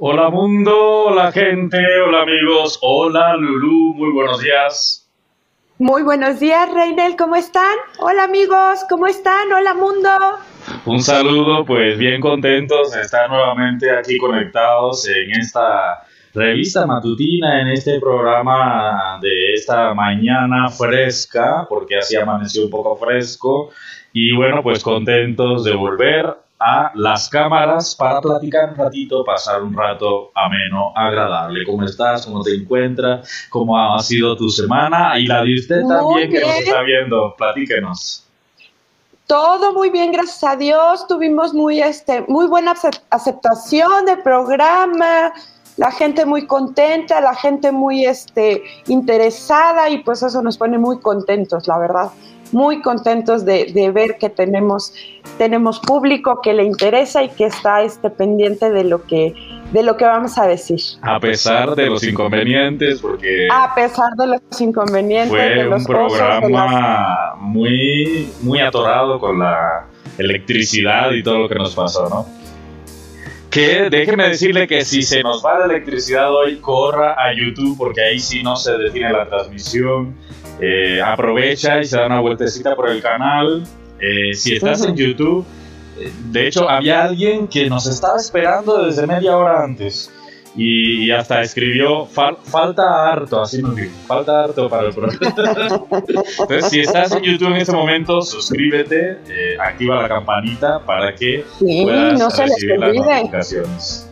Hola 0.00 0.30
mundo, 0.30 1.06
hola 1.06 1.32
gente, 1.32 1.76
hola 2.06 2.22
amigos, 2.22 2.78
hola 2.82 3.34
Lulu, 3.36 3.94
muy 3.94 4.12
buenos 4.12 4.40
días. 4.40 5.10
Muy 5.76 6.04
buenos 6.04 6.38
días, 6.38 6.72
Reinel, 6.72 7.16
¿cómo 7.16 7.34
están? 7.34 7.74
Hola 7.98 8.22
amigos, 8.22 8.84
¿cómo 8.88 9.08
están? 9.08 9.50
Hola 9.50 9.74
mundo. 9.74 10.08
Un 10.86 11.02
saludo, 11.02 11.64
pues 11.64 11.98
bien 11.98 12.20
contentos 12.20 12.92
de 12.92 13.00
estar 13.00 13.28
nuevamente 13.28 13.90
aquí 13.90 14.18
conectados 14.18 15.08
en 15.08 15.32
esta 15.32 16.04
revista 16.32 16.86
matutina, 16.86 17.60
en 17.60 17.66
este 17.70 17.98
programa 17.98 19.18
de 19.20 19.54
esta 19.54 19.94
mañana 19.94 20.68
fresca, 20.68 21.66
porque 21.68 21.96
así 21.96 22.14
amaneció 22.14 22.66
un 22.66 22.70
poco 22.70 22.94
fresco. 22.94 23.72
Y 24.12 24.32
bueno, 24.32 24.62
pues 24.62 24.84
contentos 24.84 25.64
de 25.64 25.74
volver 25.74 26.36
a 26.58 26.90
las 26.94 27.28
cámaras 27.28 27.94
para 27.94 28.20
platicar 28.20 28.70
un 28.70 28.76
ratito, 28.76 29.24
pasar 29.24 29.62
un 29.62 29.74
rato 29.74 30.32
ameno, 30.34 30.92
agradable. 30.94 31.64
¿Cómo 31.64 31.84
estás? 31.84 32.26
¿Cómo 32.26 32.42
te 32.42 32.54
encuentras? 32.54 33.46
¿Cómo 33.48 33.78
ha 33.78 33.98
sido 34.00 34.36
tu 34.36 34.48
semana? 34.50 35.18
Y 35.18 35.26
la 35.26 35.42
de 35.42 35.54
usted 35.54 35.82
también 35.86 36.30
que 36.30 36.40
nos 36.40 36.56
está 36.56 36.82
viendo. 36.82 37.34
Platíquenos. 37.36 38.24
Todo 39.26 39.74
muy 39.74 39.90
bien, 39.90 40.10
gracias 40.10 40.42
a 40.42 40.56
Dios. 40.56 41.06
Tuvimos 41.06 41.52
muy, 41.54 41.80
este, 41.80 42.22
muy 42.28 42.46
buena 42.46 42.74
aceptación 43.10 44.06
del 44.06 44.22
programa, 44.22 45.32
la 45.76 45.92
gente 45.92 46.24
muy 46.24 46.46
contenta, 46.46 47.20
la 47.20 47.34
gente 47.34 47.70
muy 47.70 48.06
este, 48.06 48.64
interesada 48.86 49.90
y 49.90 50.02
pues 50.02 50.22
eso 50.22 50.42
nos 50.42 50.56
pone 50.56 50.78
muy 50.78 50.98
contentos, 51.00 51.68
la 51.68 51.78
verdad 51.78 52.10
muy 52.52 52.82
contentos 52.82 53.44
de, 53.44 53.90
ver 53.94 54.16
que 54.18 54.28
tenemos, 54.28 54.92
tenemos 55.38 55.80
público 55.80 56.40
que 56.42 56.52
le 56.52 56.64
interesa 56.64 57.22
y 57.22 57.28
que 57.30 57.46
está 57.46 57.82
este, 57.82 58.10
pendiente 58.10 58.70
de 58.70 58.84
lo 58.84 59.04
que 59.04 59.34
de 59.72 59.82
lo 59.82 59.98
que 59.98 60.04
vamos 60.06 60.38
a 60.38 60.46
decir. 60.46 60.80
A 61.02 61.20
pesar 61.20 61.74
de 61.74 61.86
los 61.86 62.02
inconvenientes, 62.02 63.00
porque... 63.00 63.48
A 63.52 63.74
pesar 63.74 64.14
de 64.16 64.26
los 64.26 64.60
inconvenientes. 64.60 65.28
Fue 65.30 65.68
un 65.68 65.84
programa 65.84 67.34
muy, 67.38 68.30
muy 68.40 68.60
atorado 68.60 69.20
con 69.20 69.38
la 69.38 69.86
electricidad 70.16 71.12
y 71.12 71.22
todo 71.22 71.40
lo 71.40 71.48
que 71.48 71.56
nos 71.56 71.74
pasó, 71.74 72.08
¿no? 72.08 72.26
Que 73.50 73.88
déjeme 73.88 74.28
decirle 74.28 74.66
que 74.66 74.84
si 74.84 75.02
se 75.02 75.22
nos 75.22 75.44
va 75.44 75.58
la 75.58 75.64
electricidad 75.64 76.34
hoy, 76.34 76.56
corra 76.56 77.14
a 77.18 77.32
YouTube 77.32 77.78
porque 77.78 78.02
ahí 78.02 78.18
sí 78.18 78.42
no 78.42 78.56
se 78.56 78.76
detiene 78.76 79.10
la 79.10 79.26
transmisión 79.26 80.14
eh, 80.60 81.00
aprovecha 81.00 81.80
y 81.80 81.84
se 81.84 81.96
da 81.96 82.06
una 82.06 82.20
vueltecita 82.20 82.74
por 82.74 82.90
el 82.90 83.00
canal. 83.02 83.64
Eh, 84.00 84.34
si 84.34 84.54
estás 84.54 84.84
en 84.84 84.96
YouTube, 84.96 85.44
eh, 85.98 86.10
de 86.30 86.48
hecho 86.48 86.68
había 86.68 87.04
alguien 87.04 87.48
que 87.48 87.68
nos 87.68 87.86
estaba 87.86 88.16
esperando 88.16 88.84
desde 88.84 89.06
media 89.06 89.36
hora 89.36 89.62
antes 89.64 90.12
y 90.56 91.10
hasta 91.12 91.42
escribió 91.42 92.06
falta 92.06 93.12
harto, 93.12 93.42
así 93.42 93.62
nos 93.62 93.76
dijo, 93.76 93.92
falta 94.06 94.44
harto 94.44 94.68
para 94.68 94.88
el 94.88 94.94
programa. 94.94 95.18
Entonces, 96.40 96.70
si 96.70 96.80
estás 96.80 97.12
en 97.12 97.22
YouTube 97.22 97.48
en 97.48 97.56
este 97.58 97.72
momento, 97.72 98.22
suscríbete, 98.22 99.18
activa 99.60 100.02
la 100.02 100.08
campanita 100.08 100.80
para 100.80 101.14
que 101.14 101.44
puedas 101.60 102.18
no 102.18 102.28
recibir 102.28 102.78
las 102.80 102.94
notificaciones. 102.94 104.08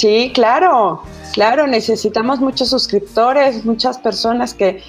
Sí, 0.00 0.30
claro, 0.32 1.02
claro, 1.34 1.66
necesitamos 1.66 2.40
muchos 2.40 2.70
suscriptores, 2.70 3.66
muchas 3.66 3.98
personas 3.98 4.54
que 4.54 4.82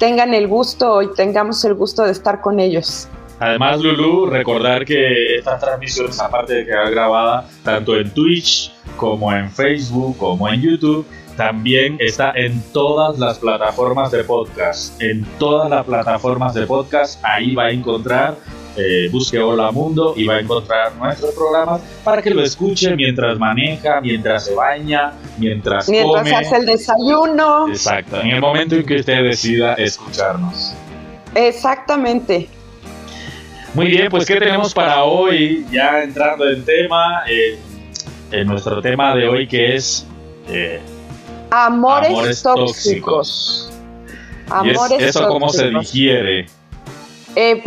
tengan 0.00 0.34
el 0.34 0.48
gusto 0.48 1.02
y 1.02 1.14
tengamos 1.14 1.64
el 1.64 1.74
gusto 1.74 2.02
de 2.02 2.10
estar 2.10 2.40
con 2.40 2.58
ellos. 2.58 3.06
Además, 3.38 3.80
Lulu, 3.80 4.26
recordar 4.26 4.84
que 4.84 5.36
estas 5.36 5.60
transmisiones, 5.60 6.20
aparte 6.20 6.54
de 6.54 6.66
quedar 6.66 6.90
grabada 6.90 7.46
tanto 7.62 7.96
en 7.96 8.10
Twitch 8.10 8.72
como 8.96 9.32
en 9.32 9.50
Facebook 9.50 10.16
como 10.18 10.48
en 10.48 10.60
YouTube, 10.60 11.06
también 11.36 11.96
está 12.00 12.32
en 12.32 12.62
todas 12.72 13.18
las 13.18 13.38
plataformas 13.38 14.10
de 14.10 14.24
podcast. 14.24 15.00
En 15.00 15.24
todas 15.38 15.70
las 15.70 15.86
plataformas 15.86 16.54
de 16.54 16.66
podcast, 16.66 17.22
ahí 17.24 17.54
va 17.54 17.66
a 17.66 17.70
encontrar 17.70 18.36
eh, 18.76 19.08
busque 19.10 19.38
Hola 19.38 19.70
Mundo 19.72 20.14
y 20.16 20.24
va 20.26 20.36
a 20.36 20.40
encontrar 20.40 20.94
nuestros 20.96 21.34
programas 21.34 21.80
para 22.04 22.22
que 22.22 22.30
lo 22.30 22.42
escuche 22.42 22.94
mientras 22.94 23.38
maneja, 23.38 24.00
mientras 24.00 24.44
se 24.46 24.54
baña, 24.54 25.12
mientras, 25.38 25.88
mientras 25.88 26.32
hace 26.32 26.56
el 26.56 26.66
desayuno. 26.66 27.68
Exacto, 27.68 28.20
en 28.20 28.28
el 28.28 28.40
momento 28.40 28.76
en 28.76 28.84
que 28.84 28.96
usted 28.96 29.22
decida 29.22 29.74
escucharnos. 29.74 30.74
Exactamente. 31.34 32.48
Muy 33.74 33.86
bien, 33.86 34.08
pues 34.10 34.26
¿qué 34.26 34.36
tenemos 34.36 34.74
para 34.74 35.04
hoy? 35.04 35.64
Ya 35.70 36.02
entrando 36.02 36.48
en 36.48 36.64
tema, 36.64 37.22
en 38.32 38.46
nuestro 38.46 38.80
tema 38.82 39.14
de 39.14 39.28
hoy 39.28 39.46
que 39.46 39.76
es 39.76 40.06
eh, 40.48 40.80
amores, 41.50 42.42
tóxicos. 42.42 43.70
Amores 44.48 45.00
y 45.00 45.04
eso 45.04 45.28
cómo 45.28 45.48
se 45.50 45.70
digiere. 45.70 46.46
Eh, 47.42 47.62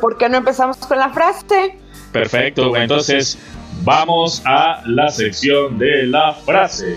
¿Por 0.00 0.18
qué 0.18 0.28
no 0.28 0.36
empezamos 0.36 0.76
con 0.76 1.00
la 1.00 1.10
frase? 1.10 1.76
Perfecto, 2.12 2.76
entonces 2.76 3.36
vamos 3.82 4.40
a 4.46 4.82
la 4.86 5.08
sección 5.08 5.78
de 5.78 6.04
la 6.04 6.32
frase. 6.32 6.96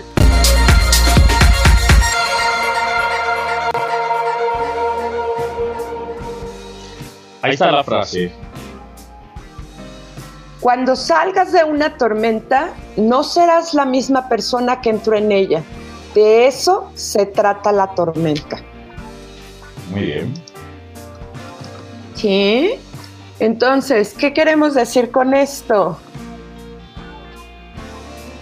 Ahí 7.42 7.54
está 7.54 7.72
la 7.72 7.82
frase. 7.82 8.30
Cuando 10.60 10.94
salgas 10.94 11.50
de 11.50 11.64
una 11.64 11.96
tormenta, 11.96 12.74
no 12.96 13.24
serás 13.24 13.74
la 13.74 13.86
misma 13.86 14.28
persona 14.28 14.80
que 14.80 14.90
entró 14.90 15.16
en 15.16 15.32
ella. 15.32 15.64
De 16.14 16.46
eso 16.46 16.92
se 16.94 17.26
trata 17.26 17.72
la 17.72 17.88
tormenta. 17.96 18.62
Muy 19.90 20.02
bien. 20.02 20.49
Entonces, 23.38 24.14
¿qué 24.14 24.32
queremos 24.32 24.74
decir 24.74 25.10
con 25.10 25.34
esto? 25.34 25.98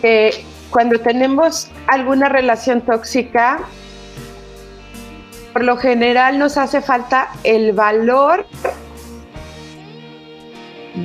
Que 0.02 0.44
cuando 0.70 1.00
tenemos 1.00 1.68
alguna 1.86 2.28
relación 2.28 2.80
tóxica, 2.80 3.60
por 5.52 5.64
lo 5.64 5.76
general 5.76 6.38
nos 6.38 6.56
hace 6.56 6.82
falta 6.82 7.30
el 7.44 7.72
valor 7.72 8.46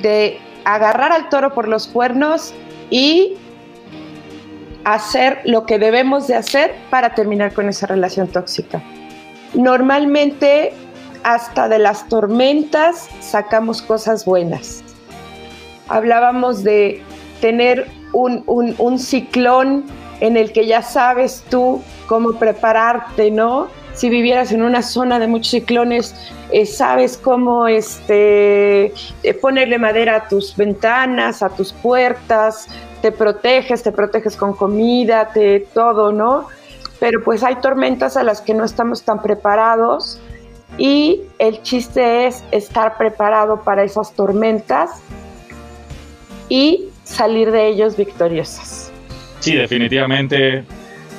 de 0.02 0.40
agarrar 0.66 1.12
al 1.12 1.30
toro 1.30 1.54
por 1.54 1.68
los 1.68 1.88
cuernos 1.88 2.54
y 2.90 3.36
hacer 4.84 5.42
lo 5.46 5.66
que 5.66 5.80
debemos 5.80 6.28
de 6.28 6.36
hacer 6.36 6.76
para 6.90 7.16
terminar 7.16 7.54
con 7.54 7.70
esa 7.70 7.88
relación 7.88 8.28
tóxica. 8.28 8.82
Normalmente 9.54 10.74
hasta 11.24 11.70
de 11.70 11.80
las 11.80 12.08
tormentas 12.08 13.10
sacamos 13.20 13.82
cosas 13.82 14.26
buenas. 14.26 14.84
Hablábamos 15.88 16.64
de 16.64 17.02
tener 17.42 17.88
un, 18.14 19.00
ciclón 19.00 19.86
en 20.20 20.38
el 20.38 20.52
que 20.54 20.66
ya 20.66 20.82
sabes 20.82 21.44
tú 21.50 21.82
cómo 22.08 22.34
prepararte, 22.34 23.32
¿no? 23.32 23.68
Si 23.94 24.10
vivieras 24.10 24.52
en 24.52 24.64
una 24.64 24.82
zona 24.82 25.20
de 25.20 25.28
muchos 25.28 25.52
ciclones, 25.52 26.16
eh, 26.52 26.66
sabes 26.66 27.18
cómo 27.18 27.68
este, 27.68 28.86
eh, 29.24 29.34
ponerle 29.40 29.78
madera 29.78 30.16
a 30.16 30.28
tus 30.28 30.56
ventanas, 30.56 31.44
a 31.44 31.50
tus 31.50 31.74
puertas, 31.74 32.68
te 33.02 33.12
proteges, 33.12 33.84
te 33.84 33.92
proteges 33.92 34.36
con 34.36 34.54
comida, 34.54 35.30
te, 35.34 35.60
todo, 35.60 36.12
¿no? 36.12 36.48
Pero 37.00 37.24
pues 37.24 37.44
hay 37.44 37.56
tormentas 37.58 38.18
a 38.18 38.24
las 38.24 38.42
que 38.42 38.54
no 38.54 38.64
estamos 38.64 39.04
tan 39.04 39.22
preparados 39.22 40.20
y 40.78 41.22
el 41.40 41.62
chiste 41.62 42.28
es 42.28 42.44
estar 42.52 42.98
preparado 42.98 43.64
para 43.64 43.84
esas 43.84 44.14
tormentas 44.14 45.02
y 46.50 46.86
salir 47.04 47.52
de 47.52 47.68
ellos 47.70 47.96
victoriosas. 47.96 48.92
Sí, 49.40 49.56
definitivamente 49.56 50.64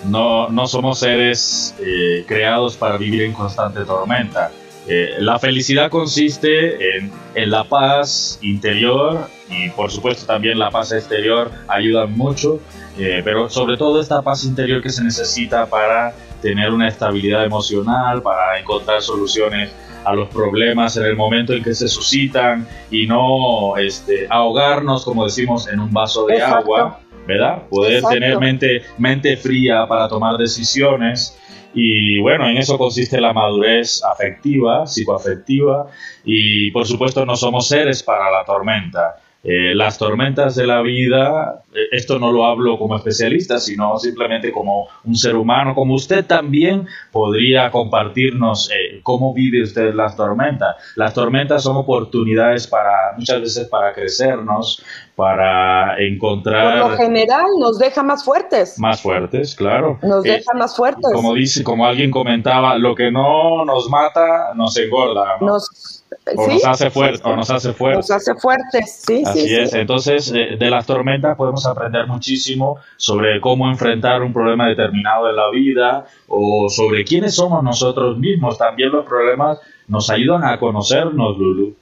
no, 0.09 0.49
no 0.49 0.67
somos 0.67 0.99
seres 0.99 1.75
eh, 1.79 2.25
creados 2.27 2.77
para 2.77 2.97
vivir 2.97 3.23
en 3.23 3.33
constante 3.33 3.85
tormenta. 3.85 4.51
Eh, 4.87 5.15
la 5.19 5.39
felicidad 5.39 5.91
consiste 5.91 6.97
en, 6.97 7.11
en, 7.35 7.51
la 7.51 7.65
paz 7.65 8.39
interior 8.43 9.29
y 9.49 9.71
por 9.71 9.91
supuesto 9.91 10.27
también 10.27 10.59
la 10.59 10.71
paz 10.71 10.93
exterior 10.93 11.51
ayudan 11.69 12.12
mucho, 12.12 12.61
eh, 12.99 13.23
pero 13.25 13.49
sobre 13.49 13.79
todo 13.79 13.99
esta 14.01 14.21
paz 14.21 14.45
interior 14.45 14.83
que 14.83 14.91
se 14.91 15.03
necesita 15.03 15.65
para 15.67 16.15
tener 16.44 16.70
una 16.70 16.88
estabilidad 16.88 17.46
emocional, 17.46 18.20
para 18.20 18.61
encontrar 18.61 19.00
soluciones 19.00 19.75
a 20.05 20.12
los 20.14 20.29
problemas 20.29 20.94
en 20.99 21.05
el 21.05 21.17
momento 21.17 21.55
en 21.55 21.64
que 21.64 21.75
se 21.75 21.88
suscitan 21.88 22.69
y 22.91 23.06
no 23.06 23.79
este, 23.79 24.26
ahogarnos, 24.29 25.06
como 25.06 25.25
decimos, 25.25 25.67
en 25.69 25.81
un 25.81 25.91
vaso 25.91 26.26
de 26.26 26.43
agua, 26.43 27.00
¿verdad? 27.26 27.62
Poder 27.70 28.02
tener 28.05 28.38
mente, 28.38 28.82
mente 28.99 29.38
fría 29.38 29.87
para 29.88 30.06
tomar 30.06 30.37
decisiones. 30.37 31.41
Y 31.73 32.20
bueno, 32.20 32.46
en 32.46 32.58
eso 32.58 32.76
consiste 32.76 33.19
la 33.23 33.32
madurez 33.32 34.05
afectiva, 34.05 34.87
psicoafectiva, 34.87 35.87
y 36.26 36.70
por 36.73 36.87
supuesto 36.87 37.25
no 37.25 37.37
somos 37.37 37.69
seres 37.69 38.02
para 38.02 38.31
la 38.31 38.44
tormenta. 38.44 39.17
Eh, 39.46 39.75
las 39.75 39.99
tormentas 39.99 40.55
de 40.55 40.67
la 40.67 40.81
vida, 40.81 41.62
eh, 41.75 41.88
esto 41.93 42.19
no 42.19 42.32
lo 42.32 42.46
hablo 42.46 42.79
como 42.79 42.96
especialista, 42.96 43.58
sino 43.58 43.99
simplemente 43.99 44.50
como 44.50 44.88
un 45.05 45.14
ser 45.14 45.37
humano, 45.37 45.75
como 45.75 45.94
usted 45.94 46.25
también 46.25 46.87
podría 47.12 47.70
compartirnos 47.70 48.70
eh, 48.70 49.00
cómo 49.02 49.35
vive 49.35 49.62
usted 49.62 49.93
las 49.93 50.17
tormentas. 50.17 50.76
Las 50.96 51.12
tormentas 51.12 51.62
son 51.62 51.76
oportunidades 51.76 52.67
para, 52.67 53.12
muchas 53.19 53.43
veces 53.43 53.69
para 53.69 53.93
crecernos, 53.93 54.82
para 55.14 55.99
encontrar... 55.99 56.81
Por 56.81 56.93
lo 56.93 56.96
general 56.96 57.44
nos 57.61 57.79
deja 57.79 58.02
más 58.02 58.25
fuertes. 58.25 58.79
Más 58.79 59.02
fuertes, 59.02 59.55
claro. 59.55 59.99
Nos 60.02 60.23
deja 60.23 60.55
más 60.55 60.75
fuertes. 60.75 61.12
Como 61.12 61.35
dice, 61.35 61.62
como 61.62 61.85
alguien 61.85 62.11
comentaba, 62.11 62.79
lo 62.79 62.94
que 62.94 63.11
no 63.11 63.62
nos 63.67 63.91
mata 63.91 64.55
nos 64.55 64.75
engorda. 64.79 65.37
Nos 65.43 66.04
o 66.37 66.49
nos 66.49 66.65
hace 66.65 66.91
fuerte 66.91 67.21
o 67.25 67.37
nos 67.37 67.51
hace 67.51 67.73
fuertes. 67.73 68.09
Nos 68.09 68.11
hace 68.11 68.35
fuertes, 68.35 69.03
sí, 69.07 69.23
Así 69.25 69.55
es. 69.55 69.75
Entonces, 69.75 70.33
eh, 70.35 70.57
de 70.59 70.71
las 70.71 70.87
tormentas 70.87 71.37
podemos 71.37 71.67
aprender 71.67 72.07
muchísimo 72.07 72.79
sobre 72.97 73.41
cómo 73.41 73.69
enfrentar 73.69 74.23
un 74.23 74.33
problema 74.33 74.69
determinado 74.69 75.29
en 75.29 75.37
la 75.37 75.51
vida 75.51 76.07
o 76.29 76.69
sobre 76.69 77.05
quiénes 77.05 77.35
somos 77.35 77.63
nosotros 77.63 78.19
mismos. 78.19 78.59
También 78.59 78.91
los 78.91 79.07
problemas 79.07 79.59
nos 79.89 80.11
ayudan 80.11 80.45
a 80.45 80.59
conocernos, 80.59 81.37
Lulu. 81.39 81.75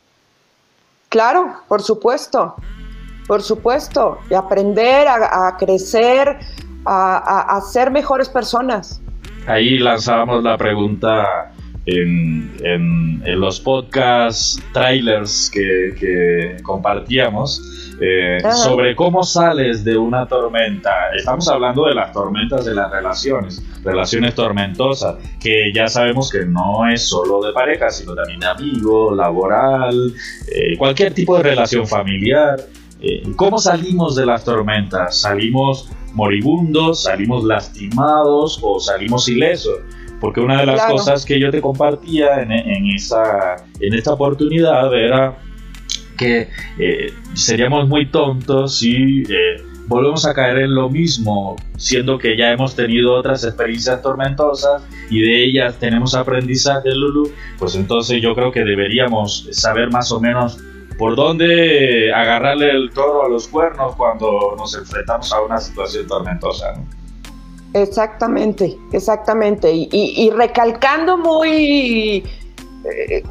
Claro, 1.09 1.55
por 1.69 1.83
supuesto. 1.83 2.57
Por 3.27 3.43
supuesto. 3.43 4.19
Y 4.31 4.35
aprender 4.35 5.07
a, 5.09 5.57
crecer, 5.59 6.39
a, 6.85 7.57
a 7.57 7.61
ser 7.61 7.91
mejores 7.91 8.29
personas. 8.29 9.01
Ahí 9.47 9.79
lanzábamos 9.79 10.43
la 10.43 10.57
pregunta 10.57 11.53
en, 11.87 12.53
en, 12.63 13.41
los 13.41 13.61
podcasts, 13.61 14.63
trailers 14.73 15.51
que, 15.53 16.57
compartíamos 16.63 17.61
eh, 18.01 18.39
sobre 18.53 18.95
cómo 18.95 19.23
sales 19.23 19.85
de 19.85 19.97
una 19.97 20.27
tormenta. 20.27 20.91
Estamos 21.17 21.49
hablando 21.49 21.87
de 21.87 21.95
las 21.95 22.13
tormentas 22.13 22.65
de 22.65 22.75
las 22.75 22.91
relaciones, 22.91 23.63
relaciones 23.85 24.35
tormentosas, 24.35 25.17
que 25.41 25.73
ya 25.75 25.89
sabemos 25.89 26.31
que 26.31 26.45
no 26.45 26.89
es 26.89 27.09
solo 27.09 27.43
de 27.43 27.53
pareja, 27.53 27.91
sino 27.91 28.15
también 28.15 28.41
de 28.41 28.47
amigo, 28.47 29.15
laboral, 29.15 30.15
eh, 30.55 30.77
cualquier 30.77 31.13
tipo 31.15 31.37
de 31.37 31.43
relación 31.43 31.87
familiar. 31.87 32.61
Eh, 33.01 33.23
¿Cómo 33.37 33.59
salimos 33.59 34.15
de 34.15 34.27
las 34.27 34.45
tormentas? 34.45 35.21
¿Salimos 35.21 35.91
moribundos, 36.13 37.05
salimos 37.05 37.43
lastimados 37.45 38.61
o 38.63 38.79
salimos 38.79 39.29
ilesos? 39.29 39.81
Porque 40.23 40.41
una 40.41 40.61
de 40.61 40.67
las 40.67 40.85
cosas 40.85 41.27
que 41.27 41.41
yo 41.41 41.51
te 41.51 41.61
compartía 41.61 42.43
en, 42.43 42.53
en, 42.53 42.87
esa, 42.87 43.57
en 43.81 43.93
esta 43.93 44.13
oportunidad 44.13 44.95
era 44.95 45.37
que 46.17 46.49
eh, 46.79 47.13
seríamos 47.35 47.89
muy 47.89 48.07
tontos 48.07 48.79
si 48.79 49.25
eh, 49.25 49.61
volvemos 49.89 50.25
a 50.25 50.33
caer 50.33 50.59
en 50.59 50.77
lo 50.77 50.89
mismo, 50.89 51.57
siendo 51.77 52.19
que 52.19 52.37
ya 52.37 52.53
hemos 52.53 52.77
tenido 52.77 53.15
otras 53.15 53.43
experiencias 53.43 54.01
tormentosas 54.01 54.85
y 55.11 55.23
de 55.23 55.45
ellas 55.45 55.75
tenemos 55.81 56.15
aprendizaje, 56.15 56.95
Lulu, 56.95 57.33
pues 57.59 57.75
entonces 57.75 58.23
yo 58.23 58.37
creo 58.37 58.53
que 58.53 58.61
deberíamos 58.61 59.49
saber 59.51 59.91
más 59.91 60.13
o 60.13 60.21
menos 60.21 60.57
por 60.99 61.17
dónde 61.17 62.13
agarrarle 62.15 62.71
el 62.71 62.91
toro 62.93 63.27
a 63.27 63.29
los 63.29 63.49
cuernos 63.49 63.97
cuando 63.97 64.55
nos 64.57 64.73
enfrentamos 64.77 65.33
a 65.33 65.43
una 65.43 65.59
situación 65.59 66.07
tormentosa. 66.07 66.75
Exactamente, 67.75 68.79
exactamente. 68.93 69.71
Y, 69.73 70.31
recalcando 70.31 71.17
muy, 71.17 72.23
eh, 72.85 73.23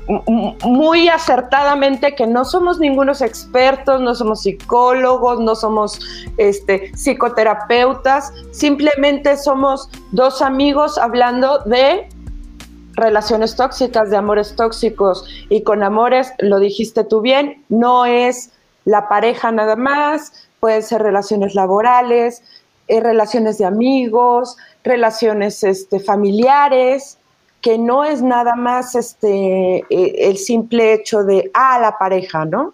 muy 0.63 1.09
acertadamente 1.09 2.15
que 2.15 2.25
no 2.25 2.43
somos 2.43 2.79
ningunos 2.79 3.21
expertos, 3.21 4.01
no 4.01 4.15
somos 4.15 4.41
psicólogos, 4.41 5.39
no 5.39 5.55
somos 5.55 5.99
este, 6.37 6.91
psicoterapeutas, 6.95 8.33
simplemente 8.51 9.37
somos 9.37 9.89
dos 10.11 10.41
amigos 10.41 10.97
hablando 10.97 11.59
de 11.59 12.09
relaciones 12.93 13.55
tóxicas, 13.55 14.09
de 14.09 14.17
amores 14.17 14.55
tóxicos. 14.55 15.25
Y 15.49 15.61
con 15.61 15.83
amores, 15.83 16.33
lo 16.39 16.59
dijiste 16.59 17.03
tú 17.03 17.21
bien, 17.21 17.63
no 17.69 18.05
es 18.05 18.51
la 18.85 19.07
pareja 19.07 19.51
nada 19.51 19.75
más, 19.75 20.47
pueden 20.59 20.83
ser 20.83 21.01
relaciones 21.01 21.55
laborales, 21.55 22.43
eh, 22.91 22.99
relaciones 22.99 23.57
de 23.57 23.63
amigos, 23.63 24.57
relaciones 24.83 25.63
este, 25.63 26.01
familiares, 26.01 27.17
que 27.61 27.77
no 27.77 28.03
es 28.03 28.21
nada 28.21 28.55
más 28.55 28.95
este, 28.95 29.77
eh, 29.89 30.15
el 30.29 30.37
simple 30.37 30.95
hecho 30.95 31.23
de, 31.23 31.49
ah, 31.53 31.79
la 31.79 31.97
pareja, 31.97 32.43
¿no? 32.43 32.73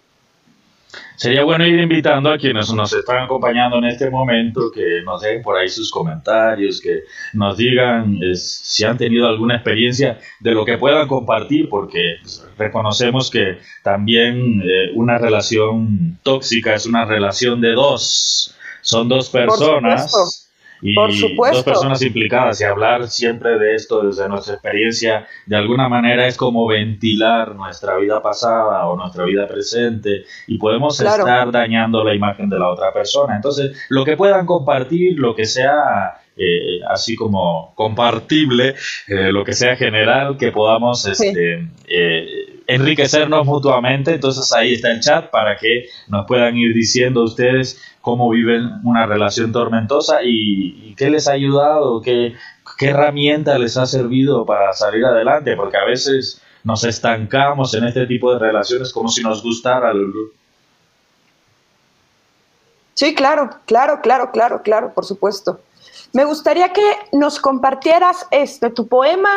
Sería 1.14 1.44
bueno 1.44 1.64
ir 1.66 1.78
invitando 1.78 2.30
a 2.30 2.38
quienes 2.38 2.72
nos 2.72 2.92
están 2.92 3.24
acompañando 3.24 3.78
en 3.78 3.84
este 3.84 4.10
momento 4.10 4.72
que 4.74 5.02
nos 5.04 5.20
dejen 5.22 5.42
por 5.42 5.56
ahí 5.56 5.68
sus 5.68 5.90
comentarios, 5.90 6.80
que 6.80 7.02
nos 7.34 7.56
digan 7.56 8.18
si 8.34 8.84
han 8.84 8.96
tenido 8.98 9.28
alguna 9.28 9.56
experiencia 9.56 10.18
de 10.40 10.52
lo 10.52 10.64
que 10.64 10.78
puedan 10.78 11.06
compartir, 11.06 11.68
porque 11.68 12.16
reconocemos 12.56 13.30
que 13.30 13.58
también 13.84 14.62
eh, 14.62 14.90
una 14.94 15.18
relación 15.18 16.18
tóxica 16.24 16.74
es 16.74 16.86
una 16.86 17.04
relación 17.04 17.60
de 17.60 17.72
dos 17.72 18.57
son 18.80 19.08
dos 19.08 19.30
personas. 19.30 20.44
y 20.80 20.94
dos 20.94 21.64
personas 21.64 22.00
implicadas 22.02 22.60
y 22.60 22.64
hablar 22.64 23.08
siempre 23.08 23.58
de 23.58 23.74
esto 23.74 24.00
desde 24.02 24.28
nuestra 24.28 24.54
experiencia 24.54 25.26
de 25.44 25.56
alguna 25.56 25.88
manera 25.88 26.24
es 26.28 26.36
como 26.36 26.68
ventilar 26.68 27.56
nuestra 27.56 27.96
vida 27.96 28.22
pasada 28.22 28.86
o 28.86 28.96
nuestra 28.96 29.24
vida 29.24 29.48
presente 29.48 30.24
y 30.46 30.56
podemos 30.56 31.00
estar 31.00 31.50
dañando 31.50 32.04
la 32.04 32.14
imagen 32.14 32.48
de 32.48 32.60
la 32.60 32.68
otra 32.68 32.92
persona. 32.92 33.34
Entonces, 33.34 33.76
lo 33.88 34.04
que 34.04 34.16
puedan 34.16 34.46
compartir, 34.46 35.18
lo 35.18 35.34
que 35.34 35.46
sea 35.46 36.20
eh, 36.40 36.80
así 36.88 37.16
como 37.16 37.72
compartible, 37.74 38.76
eh, 39.08 39.32
lo 39.32 39.44
que 39.44 39.54
sea 39.54 39.74
general, 39.74 40.36
que 40.38 40.52
podamos 40.52 41.04
este, 41.04 41.68
eh, 41.88 42.47
enriquecernos 42.68 43.46
mutuamente. 43.46 44.14
Entonces 44.14 44.52
ahí 44.52 44.74
está 44.74 44.92
el 44.92 45.00
chat 45.00 45.30
para 45.30 45.56
que 45.56 45.86
nos 46.06 46.26
puedan 46.26 46.56
ir 46.56 46.72
diciendo 46.74 47.24
ustedes 47.24 47.82
cómo 48.00 48.30
viven 48.30 48.70
una 48.84 49.06
relación 49.06 49.50
tormentosa 49.50 50.20
y, 50.22 50.94
qué 50.96 51.10
les 51.10 51.28
ha 51.28 51.32
ayudado, 51.32 52.00
qué, 52.00 52.34
qué 52.78 52.88
herramienta 52.88 53.58
les 53.58 53.76
ha 53.76 53.86
servido 53.86 54.44
para 54.46 54.72
salir 54.72 55.04
adelante, 55.04 55.56
porque 55.56 55.76
a 55.76 55.84
veces 55.84 56.42
nos 56.64 56.84
estancamos 56.84 57.74
en 57.74 57.84
este 57.84 58.06
tipo 58.06 58.32
de 58.32 58.38
relaciones 58.38 58.92
como 58.92 59.08
si 59.08 59.22
nos 59.22 59.42
gustara. 59.42 59.92
Sí, 62.94 63.14
claro, 63.14 63.50
claro, 63.64 64.00
claro, 64.02 64.30
claro, 64.32 64.62
claro, 64.62 64.92
por 64.92 65.04
supuesto. 65.04 65.60
Me 66.12 66.24
gustaría 66.24 66.72
que 66.72 66.82
nos 67.12 67.38
compartieras 67.38 68.26
este 68.30 68.70
tu 68.70 68.88
poema 68.88 69.30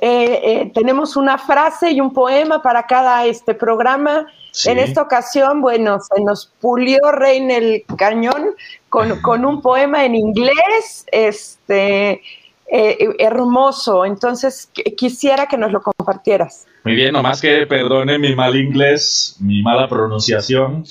eh, 0.00 0.40
eh, 0.44 0.70
tenemos 0.74 1.16
una 1.16 1.38
frase 1.38 1.90
y 1.90 2.00
un 2.00 2.12
poema 2.12 2.62
para 2.62 2.84
cada 2.86 3.26
este 3.26 3.54
programa. 3.54 4.26
En 4.64 4.78
esta 4.78 5.02
ocasión, 5.02 5.60
bueno, 5.60 5.98
se 6.00 6.22
nos 6.22 6.52
pulió 6.60 6.98
Reina 7.12 7.56
el 7.56 7.84
cañón 7.96 8.54
con, 8.88 9.44
un 9.44 9.60
poema 9.60 10.04
en 10.04 10.14
inglés, 10.14 11.04
este, 11.10 12.22
eh, 12.70 13.08
hermoso. 13.18 14.04
Entonces, 14.04 14.70
quisiera 14.96 15.46
que 15.46 15.56
nos 15.56 15.72
lo 15.72 15.80
compartieras. 15.80 16.66
Muy 16.84 16.94
bien, 16.94 17.12
nomás 17.12 17.40
que 17.40 17.66
perdone 17.66 18.18
mi 18.18 18.34
mal 18.36 18.56
inglés, 18.56 19.36
mi 19.40 19.62
mala 19.62 19.88
pronunciación. 19.88 20.84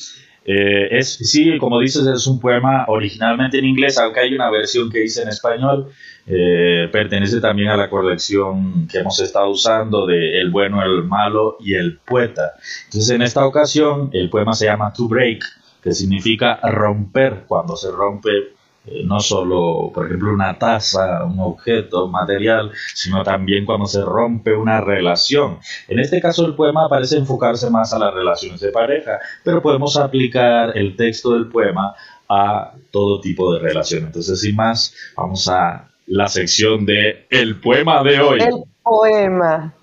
Es, 0.48 1.14
sí, 1.14 1.58
como 1.58 1.80
dices, 1.80 2.08
es 2.08 2.26
un 2.26 2.40
poema 2.40 2.86
originalmente 2.88 3.60
en 3.60 3.66
inglés, 3.66 3.98
aunque 3.98 4.22
hay 4.22 4.34
una 4.34 4.50
versión 4.50 4.90
que 4.90 5.04
hice 5.04 5.22
en 5.22 5.28
español. 5.30 5.92
Eh, 6.26 6.90
pertenece 6.92 7.40
también 7.40 7.70
a 7.70 7.78
la 7.78 7.90
colección 7.90 8.88
que 8.88 9.00
hemos 9.00 9.20
estado 9.22 9.50
usando 9.50 10.06
de 10.06 10.42
El 10.42 10.52
bueno, 10.52 10.84
el 10.84 11.04
malo 11.04 11.58
y 11.60 11.74
el 11.74 12.00
poeta. 12.00 12.54
Entonces 12.86 13.10
en 13.12 13.22
esta 13.22 13.46
ocasión 13.46 14.10
el 14.12 14.30
poema 14.30 14.54
se 14.54 14.66
llama 14.66 14.92
To 14.92 15.08
Break, 15.08 15.44
que 15.82 15.94
significa 15.94 16.60
romper, 16.64 17.44
cuando 17.48 17.78
se 17.78 17.92
rompe 17.92 18.57
eh, 18.88 19.04
no 19.04 19.20
solo, 19.20 19.92
por 19.94 20.06
ejemplo, 20.06 20.32
una 20.32 20.58
taza, 20.58 21.26
un 21.26 21.40
objeto 21.40 22.08
material, 22.08 22.72
sino 22.94 23.24
también 23.24 23.66
cuando 23.66 23.86
se 23.86 24.02
rompe 24.02 24.56
una 24.56 24.80
relación. 24.82 25.60
En 25.88 26.00
este 26.00 26.22
caso 26.22 26.46
el 26.46 26.56
poema 26.56 26.88
parece 26.88 27.18
enfocarse 27.18 27.70
más 27.70 27.94
a 27.94 28.00
las 28.00 28.14
relaciones 28.14 28.62
de 28.62 28.72
pareja, 28.72 29.20
pero 29.44 29.62
podemos 29.62 29.98
aplicar 29.98 30.78
el 30.78 30.96
texto 30.96 31.34
del 31.34 31.48
poema 31.48 31.96
a 32.30 32.74
todo 32.92 33.20
tipo 33.20 33.54
de 33.54 33.60
relación. 33.60 34.06
Entonces, 34.06 34.40
sin 34.40 34.56
más, 34.56 34.94
vamos 35.16 35.48
a 35.48 35.90
la 36.06 36.28
sección 36.28 36.86
de 36.86 37.26
El 37.30 37.60
poema 37.60 38.04
de 38.04 38.20
hoy. 38.20 38.40
El 38.42 38.64
poema. 38.84 39.74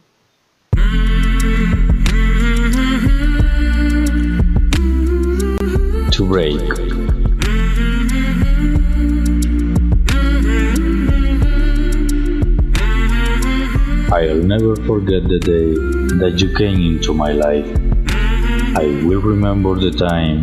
To 6.17 6.25
break. 6.25 6.94
I'll 14.13 14.43
never 14.43 14.77
forget 14.77 15.27
the 15.29 15.39
day 15.39 15.75
that 16.19 16.41
you 16.41 16.55
came 16.55 16.81
into 16.97 17.15
my 17.15 17.33
life. 17.33 17.67
I 18.77 18.85
will 19.05 19.23
remember 19.23 19.75
the 19.77 19.91
time 19.91 20.43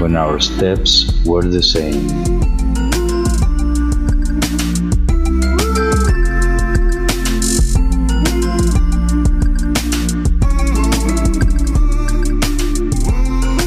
when 0.00 0.16
our 0.16 0.40
steps 0.40 1.22
were 1.24 1.42
the 1.42 1.62
same. 1.62 2.08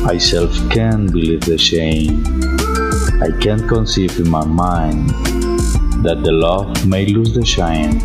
I 0.07 0.17
self 0.17 0.51
can't 0.71 1.11
believe 1.11 1.41
the 1.41 1.57
shame. 1.57 2.23
I 3.21 3.29
can't 3.39 3.67
conceive 3.67 4.19
in 4.19 4.29
my 4.29 4.45
mind 4.45 5.09
that 6.03 6.21
the 6.23 6.31
love 6.31 6.87
may 6.87 7.05
lose 7.05 7.33
the 7.33 7.45
shine, 7.45 7.99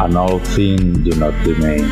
and 0.00 0.16
all 0.16 0.38
things 0.38 0.96
do 1.04 1.14
not 1.20 1.34
remain. 1.46 1.84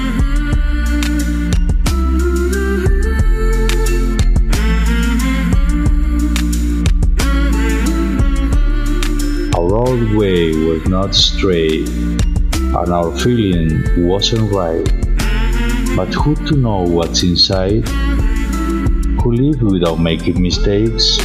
Our 9.55 9.75
old 9.75 10.15
way 10.15 10.55
was 10.55 10.89
not 10.89 11.15
straight, 11.15 11.87
and 11.91 12.93
our 12.93 13.15
feeling 13.19 14.09
wasn't 14.09 14.51
right. 14.53 14.89
But 15.95 16.15
who 16.15 16.35
to 16.47 16.57
know 16.57 16.85
what's 16.85 17.23
inside? 17.23 17.87
Who 19.21 19.33
live 19.33 19.61
without 19.61 19.97
making 19.97 20.41
mistakes? 20.41 21.19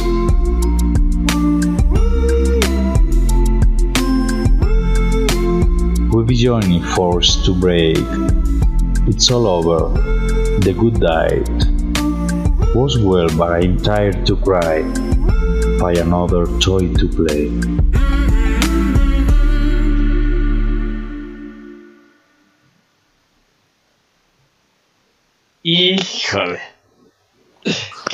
We've 6.26 6.38
journey 6.38 6.80
forced 6.94 7.44
to 7.44 7.54
break. 7.54 7.98
It's 9.06 9.30
all 9.30 9.46
over. 9.46 9.92
The 10.60 10.72
good 10.72 10.98
died. 10.98 11.48
Was 12.74 12.98
well, 12.98 13.28
but 13.36 13.52
I'm 13.52 13.76
tired 13.76 14.24
to 14.26 14.36
cry. 14.36 14.82
By 15.78 15.92
another 15.92 16.46
toy 16.60 16.94
to 16.94 17.08
play. 17.08 18.03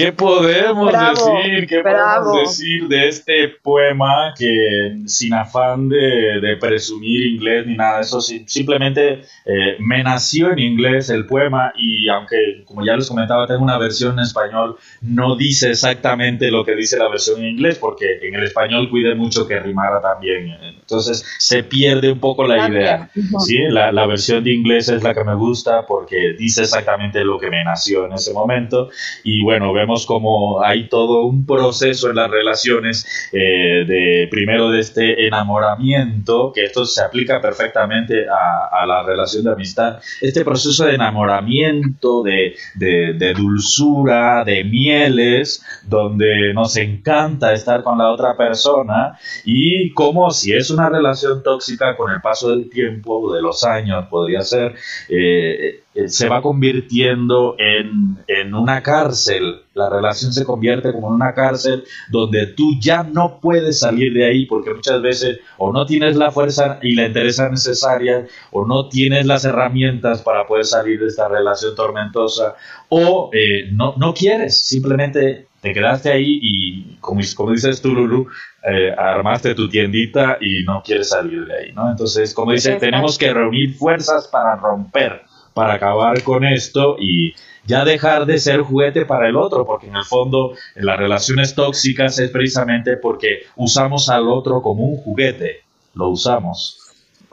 ¿Qué 0.00 0.12
podemos 0.12 0.92
decir? 0.92 1.66
¿Qué 1.68 1.80
podemos 1.82 2.40
decir 2.40 2.88
de 2.88 3.08
este 3.08 3.48
poema 3.62 4.32
que 4.34 5.02
sin 5.04 5.34
afán 5.34 5.90
de, 5.90 6.56
presumir 6.58 7.26
inglés 7.34 7.66
ni 7.66 7.76
nada 7.76 7.96
de 7.96 8.02
eso, 8.02 8.20
simplemente 8.20 9.22
eh, 9.44 9.76
me 9.78 10.02
nació 10.02 10.52
en 10.52 10.58
inglés 10.58 11.10
el 11.10 11.26
poema 11.26 11.72
y 11.76 12.08
aunque, 12.08 12.64
como 12.64 12.84
ya 12.84 12.96
les 12.96 13.08
comentaba, 13.08 13.46
tengo 13.46 13.62
una 13.62 13.78
versión 13.78 14.14
en 14.14 14.20
español, 14.20 14.76
no 15.02 15.36
dice 15.36 15.70
exactamente 15.70 16.50
lo 16.50 16.64
que 16.64 16.74
dice 16.74 16.98
la 16.98 17.08
versión 17.08 17.40
en 17.40 17.50
inglés 17.50 17.78
porque 17.78 18.18
en 18.22 18.34
el 18.34 18.44
español 18.44 18.88
cuide 18.90 19.14
mucho 19.14 19.46
que 19.46 19.58
rimara 19.58 20.00
también. 20.00 20.48
Entonces 20.80 21.24
se 21.38 21.62
pierde 21.62 22.12
un 22.12 22.20
poco 22.20 22.46
la 22.46 22.68
idea. 22.68 23.10
¿sí? 23.38 23.58
La, 23.68 23.92
la 23.92 24.06
versión 24.06 24.44
de 24.44 24.52
inglés 24.52 24.88
es 24.88 25.02
la 25.02 25.14
que 25.14 25.24
me 25.24 25.34
gusta 25.34 25.86
porque 25.86 26.34
dice 26.38 26.62
exactamente 26.62 27.24
lo 27.24 27.38
que 27.38 27.50
me 27.50 27.64
nació 27.64 28.06
en 28.06 28.12
ese 28.12 28.32
momento 28.32 28.90
y 29.24 29.42
bueno, 29.42 29.72
vemos 29.72 30.06
como 30.06 30.62
hay 30.62 30.88
todo 30.88 31.24
un 31.24 31.46
proceso 31.46 32.10
en 32.10 32.16
las 32.16 32.30
relaciones 32.30 33.30
eh, 33.32 33.84
de 33.86 34.28
primero 34.30 34.70
de 34.70 34.80
este 34.80 35.26
enamoramiento, 35.26 36.52
que 36.52 36.64
esto 36.64 36.84
se 36.84 37.02
aplica 37.02 37.40
perfectamente 37.40 38.26
a, 38.28 38.86
la 38.86 39.02
relación 39.02 39.44
de 39.44 39.52
amistad, 39.52 40.00
este 40.20 40.44
proceso 40.44 40.86
de 40.86 40.94
enamoramiento, 40.94 42.22
de, 42.22 42.54
de, 42.74 43.34
dulzura, 43.34 44.42
de 44.44 44.64
mieles, 44.90 45.64
donde 45.84 46.52
nos 46.54 46.76
encanta 46.76 47.52
estar 47.52 47.82
con 47.82 47.98
la 47.98 48.10
otra 48.10 48.36
persona 48.36 49.18
y 49.44 49.92
como 49.92 50.30
si 50.30 50.52
es 50.52 50.70
una 50.70 50.88
relación 50.88 51.42
tóxica 51.42 51.96
con 51.96 52.10
el 52.10 52.20
paso 52.20 52.50
del 52.50 52.68
tiempo, 52.68 53.32
de 53.32 53.42
los 53.42 53.64
años, 53.64 54.06
podría 54.08 54.42
ser, 54.42 54.74
eh, 55.08 55.79
se 56.06 56.28
va 56.28 56.40
convirtiendo 56.40 57.56
en, 57.58 58.18
en, 58.28 58.54
una 58.54 58.82
cárcel. 58.82 59.62
La 59.74 59.90
relación 59.90 60.32
se 60.32 60.44
convierte 60.44 60.92
como 60.92 61.08
en 61.08 61.14
una 61.14 61.34
cárcel 61.34 61.84
donde 62.10 62.46
tú 62.46 62.78
ya 62.80 63.02
no 63.02 63.40
puedes 63.40 63.80
salir 63.80 64.12
de 64.12 64.24
ahí 64.24 64.46
porque 64.46 64.72
muchas 64.72 65.02
veces 65.02 65.40
o 65.58 65.72
no 65.72 65.86
tienes 65.86 66.16
la 66.16 66.30
fuerza 66.30 66.78
y 66.82 66.94
la 66.94 67.06
interés 67.06 67.40
necesaria 67.50 68.26
o 68.52 68.66
no 68.66 68.88
tienes 68.88 69.26
las 69.26 69.44
herramientas 69.44 70.22
para 70.22 70.46
poder 70.46 70.64
salir 70.64 71.00
de 71.00 71.06
esta 71.06 71.28
relación 71.28 71.74
tormentosa 71.74 72.54
o 72.88 73.30
eh, 73.32 73.68
no, 73.72 73.94
no 73.96 74.14
quieres, 74.14 74.64
simplemente 74.64 75.48
te 75.60 75.72
quedaste 75.72 76.10
ahí 76.10 76.38
y 76.40 76.96
como, 77.00 77.20
como 77.36 77.52
dices 77.52 77.82
tú, 77.82 77.94
Lulu, 77.94 78.28
eh, 78.62 78.94
armaste 78.96 79.54
tu 79.54 79.68
tiendita 79.68 80.38
y 80.40 80.62
no 80.64 80.82
quieres 80.82 81.10
salir 81.10 81.44
de 81.46 81.54
ahí, 81.54 81.72
¿no? 81.72 81.90
Entonces, 81.90 82.32
como 82.32 82.52
dice, 82.52 82.76
tenemos 82.76 83.18
que 83.18 83.32
reunir 83.32 83.74
fuerzas 83.74 84.28
para 84.28 84.56
romper 84.56 85.22
para 85.54 85.74
acabar 85.74 86.22
con 86.22 86.44
esto 86.44 86.96
y 86.98 87.34
ya 87.66 87.84
dejar 87.84 88.26
de 88.26 88.38
ser 88.38 88.62
juguete 88.62 89.04
para 89.04 89.28
el 89.28 89.36
otro, 89.36 89.66
porque 89.66 89.86
en 89.86 89.96
el 89.96 90.04
fondo 90.04 90.54
en 90.74 90.86
las 90.86 90.98
relaciones 90.98 91.54
tóxicas 91.54 92.18
es 92.18 92.30
precisamente 92.30 92.96
porque 92.96 93.44
usamos 93.56 94.08
al 94.08 94.28
otro 94.28 94.62
como 94.62 94.84
un 94.84 94.96
juguete, 94.96 95.62
lo 95.94 96.08
usamos. 96.08 96.78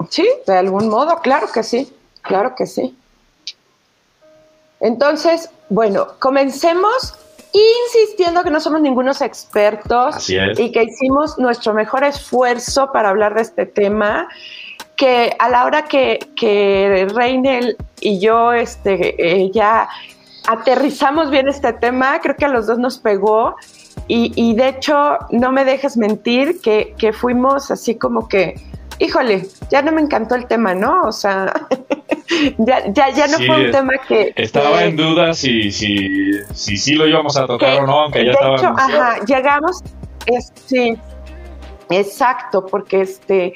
Sí, 0.10 0.28
de 0.46 0.58
algún 0.58 0.90
modo, 0.90 1.20
claro 1.22 1.48
que 1.54 1.64
sí, 1.64 1.92
claro 2.22 2.54
que 2.56 2.66
sí. 2.66 2.96
Entonces, 4.80 5.50
bueno, 5.70 6.08
comencemos 6.20 7.16
insistiendo 7.52 8.44
que 8.44 8.52
no 8.52 8.60
somos 8.60 8.82
ningunos 8.82 9.22
expertos 9.22 10.30
y 10.30 10.72
que 10.72 10.84
hicimos 10.84 11.38
nuestro 11.40 11.74
mejor 11.74 12.04
esfuerzo 12.04 12.92
para 12.92 13.10
hablar 13.10 13.34
de 13.34 13.42
este 13.42 13.66
tema 13.66 14.28
que 14.98 15.36
a 15.38 15.48
la 15.48 15.66
hora 15.66 15.84
que, 15.84 16.20
que 16.36 17.08
Reinel 17.14 17.78
y 18.02 18.20
yo 18.20 18.52
este, 18.52 19.16
eh, 19.18 19.52
ya 19.54 19.88
aterrizamos 20.48 21.30
bien 21.30 21.48
este 21.48 21.72
tema, 21.74 22.20
creo 22.20 22.36
que 22.36 22.46
a 22.46 22.48
los 22.48 22.68
dos 22.68 22.80
nos 22.80 22.98
pegó. 22.98 23.56
Y, 24.10 24.54
de 24.56 24.70
hecho, 24.70 25.18
no 25.32 25.52
me 25.52 25.66
dejes 25.66 25.98
mentir 25.98 26.62
que, 26.62 27.14
fuimos 27.14 27.72
así 27.72 27.96
como 27.96 28.30
que, 28.30 28.56
híjole, 29.00 29.48
ya 29.70 29.82
no 29.82 29.92
me 29.92 30.02
encantó 30.02 30.36
el 30.36 30.48
tema, 30.48 30.74
¿no? 30.74 31.04
O 31.04 31.12
sea, 31.12 31.52
ya, 32.58 32.86
ya, 32.94 33.28
no 33.28 33.38
fue 33.38 33.66
un 33.66 33.72
tema 33.72 33.94
que... 34.08 34.32
Estaba 34.38 34.86
en 34.86 34.96
duda 34.96 35.34
si, 35.34 35.74
si, 35.74 36.32
si, 36.54 36.78
sí 36.78 36.94
lo 36.94 37.06
íbamos 37.06 37.36
a 37.36 37.46
tocar 37.46 37.82
o 37.82 37.86
no, 37.86 38.00
aunque 38.04 38.26
ya 38.26 38.32
estaba... 38.32 38.56
Hecho, 38.56 38.68
ajá, 38.78 39.20
llegamos, 39.26 39.84
sí, 40.66 40.98
exacto, 41.90 42.66
porque 42.66 43.02
este 43.02 43.54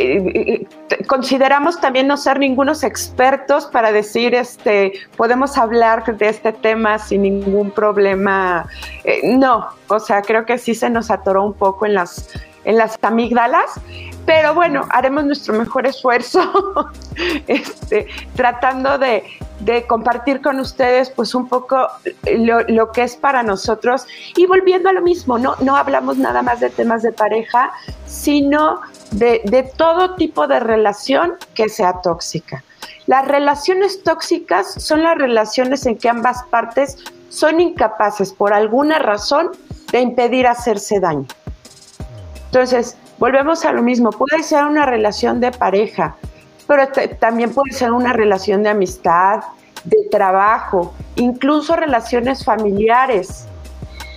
eh, 0.00 0.66
eh, 0.90 1.04
consideramos 1.06 1.80
también 1.80 2.06
no 2.06 2.16
ser 2.16 2.38
ningunos 2.38 2.84
expertos 2.84 3.66
para 3.66 3.90
decir, 3.90 4.32
este, 4.32 4.92
podemos 5.16 5.58
hablar 5.58 6.04
de 6.16 6.28
este 6.28 6.52
tema 6.52 7.00
sin 7.00 7.22
ningún 7.22 7.72
problema. 7.72 8.68
Eh, 9.02 9.36
no, 9.36 9.66
o 9.88 9.98
sea, 9.98 10.22
creo 10.22 10.46
que 10.46 10.56
sí 10.58 10.76
se 10.76 10.88
nos 10.88 11.10
atoró 11.10 11.44
un 11.44 11.54
poco 11.54 11.84
en 11.84 11.94
las, 11.94 12.30
en 12.68 12.76
las 12.76 12.98
amígdalas, 13.00 13.80
pero 14.26 14.54
bueno, 14.54 14.82
haremos 14.90 15.24
nuestro 15.24 15.54
mejor 15.54 15.86
esfuerzo, 15.86 16.90
este, 17.46 18.06
tratando 18.36 18.98
de, 18.98 19.24
compartir 19.88 20.40
con 20.40 20.60
ustedes 20.60 21.10
pues 21.10 21.34
un 21.34 21.48
poco 21.48 21.88
lo, 22.36 22.60
lo, 22.68 22.92
que 22.92 23.02
es 23.02 23.16
para 23.16 23.42
nosotros 23.42 24.06
y 24.36 24.46
volviendo 24.46 24.88
a 24.88 24.92
lo 24.92 25.02
mismo, 25.02 25.38
no, 25.38 25.56
no 25.60 25.76
hablamos 25.76 26.16
nada 26.16 26.42
más 26.42 26.60
de 26.60 26.70
temas 26.70 27.02
de 27.02 27.12
pareja, 27.12 27.72
sino 28.06 28.80
de, 29.12 29.72
todo 29.76 30.14
tipo 30.16 30.46
de 30.46 30.60
relación 30.60 31.36
que 31.54 31.68
sea 31.68 32.00
tóxica. 32.02 32.62
Las 33.06 33.26
relaciones 33.26 34.02
tóxicas 34.02 34.74
son 34.74 35.02
las 35.02 35.16
relaciones 35.16 35.86
en 35.86 35.96
que 35.96 36.08
ambas 36.08 36.42
partes 36.50 36.98
son 37.30 37.60
incapaces 37.60 38.32
por 38.32 38.52
alguna 38.52 38.98
razón 38.98 39.50
de 39.90 40.00
impedir 40.00 40.46
hacerse 40.46 41.00
daño. 41.00 41.26
Entonces, 42.48 42.96
volvemos 43.18 43.64
a 43.64 43.72
lo 43.72 43.82
mismo, 43.82 44.10
puede 44.10 44.42
ser 44.42 44.64
una 44.64 44.86
relación 44.86 45.38
de 45.40 45.50
pareja, 45.50 46.16
pero 46.66 46.88
también 47.18 47.52
puede 47.52 47.72
ser 47.72 47.92
una 47.92 48.12
relación 48.12 48.62
de 48.62 48.70
amistad, 48.70 49.40
de 49.84 50.08
trabajo, 50.10 50.94
incluso 51.16 51.76
relaciones 51.76 52.44
familiares. 52.44 53.46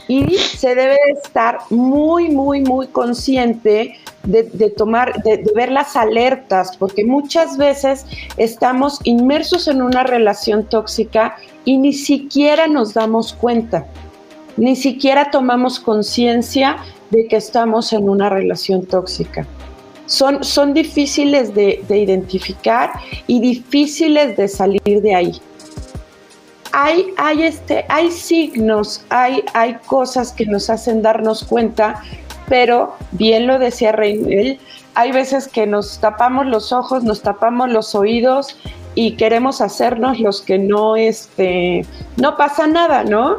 Y 0.08 0.38
se 0.38 0.76
debe 0.76 0.98
estar 1.24 1.60
muy, 1.70 2.30
muy, 2.30 2.62
muy 2.62 2.88
consciente 2.88 3.96
de, 4.24 4.74
tomar, 4.76 5.22
de, 5.24 5.44
ver 5.56 5.72
las 5.72 5.96
alertas, 5.96 6.76
porque 6.78 7.06
muchas 7.06 7.58
veces 7.58 8.06
estamos 8.38 9.00
inmersos 9.04 9.68
en 9.68 9.82
una 9.82 10.04
relación 10.04 10.66
tóxica 10.66 11.36
y 11.66 11.78
ni 11.78 11.94
siquiera 11.94 12.68
nos 12.68 12.94
damos 12.94 13.34
cuenta, 13.34 13.88
ni 14.58 14.76
siquiera 14.76 15.32
tomamos 15.32 15.80
conciencia 15.80 16.78
de 17.12 17.28
que 17.28 17.36
estamos 17.38 17.94
en 17.94 18.10
una 18.10 18.30
relación 18.30 18.86
tóxica. 18.86 19.46
Son, 20.08 20.44
son 20.44 20.74
difíciles 20.74 21.54
de, 21.54 21.84
de 21.88 22.00
identificar 22.00 22.92
y 23.28 23.40
difíciles 23.40 24.36
de 24.36 24.48
salir 24.48 25.02
de 25.02 25.16
ahí. 25.16 25.42
hay, 26.74 27.14
hay, 27.18 27.44
este, 27.44 27.86
hay 27.90 28.12
signos, 28.12 29.04
hay, 29.10 29.44
hay 29.54 29.76
cosas 29.86 30.32
que 30.32 30.46
nos 30.46 30.70
hacen 30.70 31.02
darnos 31.02 31.44
cuenta, 31.44 32.02
pero 32.48 32.96
bien 33.12 33.48
lo 33.48 33.60
decía 33.60 33.92
Reinel, 33.92 34.60
hay 34.96 35.12
veces 35.12 35.48
que 35.48 35.68
nos 35.68 36.00
tapamos 36.00 36.46
los 36.48 36.72
ojos, 36.72 37.04
nos 37.04 37.22
tapamos 37.22 37.70
los 37.70 37.96
oídos 37.96 38.58
y 38.96 39.16
queremos 39.16 39.62
hacernos 39.62 40.20
los 40.20 40.42
que 40.42 40.58
no, 40.58 40.96
este, 40.96 41.86
no 42.18 42.36
pasa 42.36 42.68
nada, 42.68 43.04
¿no? 43.04 43.38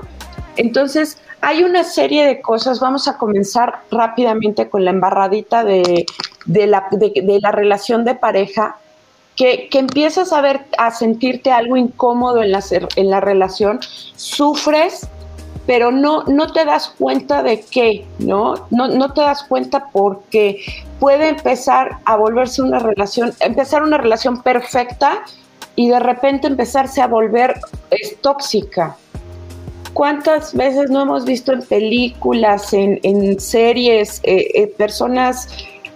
Entonces, 0.57 1.19
hay 1.43 1.65
una 1.65 1.85
serie 1.85 2.25
de 2.25 2.41
cosas, 2.41 2.81
vamos 2.81 3.09
a 3.09 3.19
comenzar 3.19 3.81
rápidamente 3.91 4.71
con 4.71 4.85
la 4.85 4.93
embarradita 4.93 5.65
de, 5.65 6.07
la, 6.47 6.87
de 6.91 7.39
la 7.41 7.53
relación 7.53 8.05
de 8.05 8.15
pareja 8.15 8.77
que, 9.37 9.69
empiezas 9.73 10.33
a 10.33 10.41
ver, 10.41 10.67
a 10.79 10.91
sentirte 10.91 11.51
algo 11.51 11.77
incómodo 11.77 12.43
en 12.43 12.53
la, 12.53 12.63
en 12.97 13.11
la 13.11 13.21
relación, 13.21 13.81
sufres, 14.15 15.09
pero 15.67 15.91
no, 15.91 16.25
no 16.25 16.53
te 16.53 16.65
das 16.65 16.95
cuenta 16.99 17.43
de 17.43 17.61
qué, 17.61 18.07
¿no? 18.19 18.55
¿no? 18.71 18.89
No 18.89 19.13
te 19.13 19.23
das 19.23 19.43
cuenta 19.45 19.89
porque 19.93 20.61
puede 21.01 21.29
empezar 21.29 21.99
a 22.05 22.17
volverse 22.17 22.63
una 22.63 22.79
relación, 22.79 23.33
empezar 23.41 23.83
una 23.83 23.99
relación 23.99 24.43
perfecta 24.43 25.23
y 25.75 25.89
de 25.89 26.01
repente 26.01 26.47
empezarse 26.47 27.01
a 27.01 27.07
volver 27.07 27.61
tóxica. 28.21 28.97
¿Cuántas 29.95 30.55
veces 30.55 30.91
no 30.91 31.03
hemos 31.03 31.25
visto 31.25 31.53
en 31.53 31.63
películas, 31.63 32.73
en, 32.73 33.39
series, 33.39 34.21
eh, 34.25 34.49
eh, 34.55 34.67
personas 34.67 35.49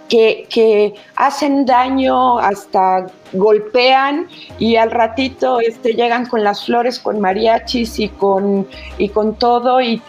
que, 0.07 0.93
hacen 1.15 1.65
daño, 1.65 2.37
hasta 2.37 3.07
golpean 3.33 4.27
y 4.57 4.77
al 4.77 4.91
ratito 4.91 5.59
este, 5.59 5.93
llegan 5.93 6.27
con 6.27 6.43
las 6.43 6.65
flores, 6.65 6.99
con 6.99 7.19
mariachis 7.19 7.99
y 7.99 8.07
con, 8.07 8.67
y 8.97 9.09
con 9.09 9.35
todo 9.35 9.81
y, 9.81 9.99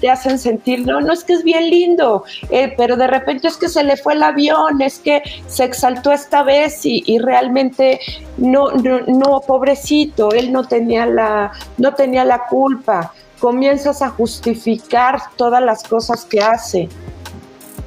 te 0.00 0.10
hacen 0.10 0.38
sentir, 0.38 0.86
no, 0.86 1.00
no 1.00 1.12
es 1.12 1.22
que 1.22 1.34
es 1.34 1.44
bien 1.44 1.70
lindo, 1.70 2.24
eh, 2.50 2.74
pero 2.76 2.96
de 2.96 3.06
repente 3.06 3.46
es 3.46 3.56
que 3.56 3.68
se 3.68 3.84
le 3.84 3.96
fue 3.96 4.14
el 4.14 4.22
avión, 4.22 4.80
es 4.80 4.98
que 4.98 5.22
se 5.46 5.64
exaltó 5.64 6.12
esta 6.12 6.42
vez 6.42 6.80
y, 6.84 7.18
realmente 7.18 8.00
no, 8.38 8.70
no, 8.72 9.00
no, 9.02 9.40
pobrecito, 9.46 10.32
él 10.32 10.50
no 10.50 10.66
tenía, 10.66 11.06
la, 11.06 11.52
no 11.78 11.94
tenía 11.94 12.24
la 12.24 12.46
culpa. 12.46 13.12
Comienzas 13.44 14.00
a 14.00 14.08
justificar 14.08 15.20
todas 15.36 15.62
las 15.62 15.82
cosas 15.82 16.24
que 16.24 16.40
hace. 16.40 16.88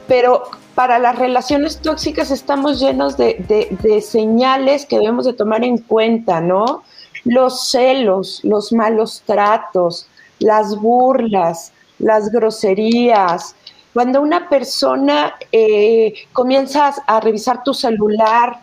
Pero 0.07 0.43
para 0.75 0.99
las 0.99 1.17
relaciones 1.17 1.79
tóxicas 1.79 2.29
estamos 2.29 2.79
llenos 2.79 3.17
de, 3.17 4.03
señales 4.07 4.85
que 4.85 4.99
debemos 4.99 5.25
de 5.25 5.33
tomar 5.33 5.63
en 5.63 5.79
cuenta, 5.79 6.41
¿no? 6.41 6.83
Los 7.23 7.71
celos, 7.71 8.41
los 8.43 8.71
malos 8.71 9.23
tratos, 9.25 10.07
las 10.37 10.79
burlas, 10.79 11.73
las 11.97 12.29
groserías. 12.31 13.55
Cuando 13.95 14.21
una 14.21 14.49
persona 14.49 15.33
eh, 15.51 16.13
comienza 16.33 16.93
a 17.07 17.19
revisar 17.19 17.63
tu 17.63 17.73
celular, 17.73 18.59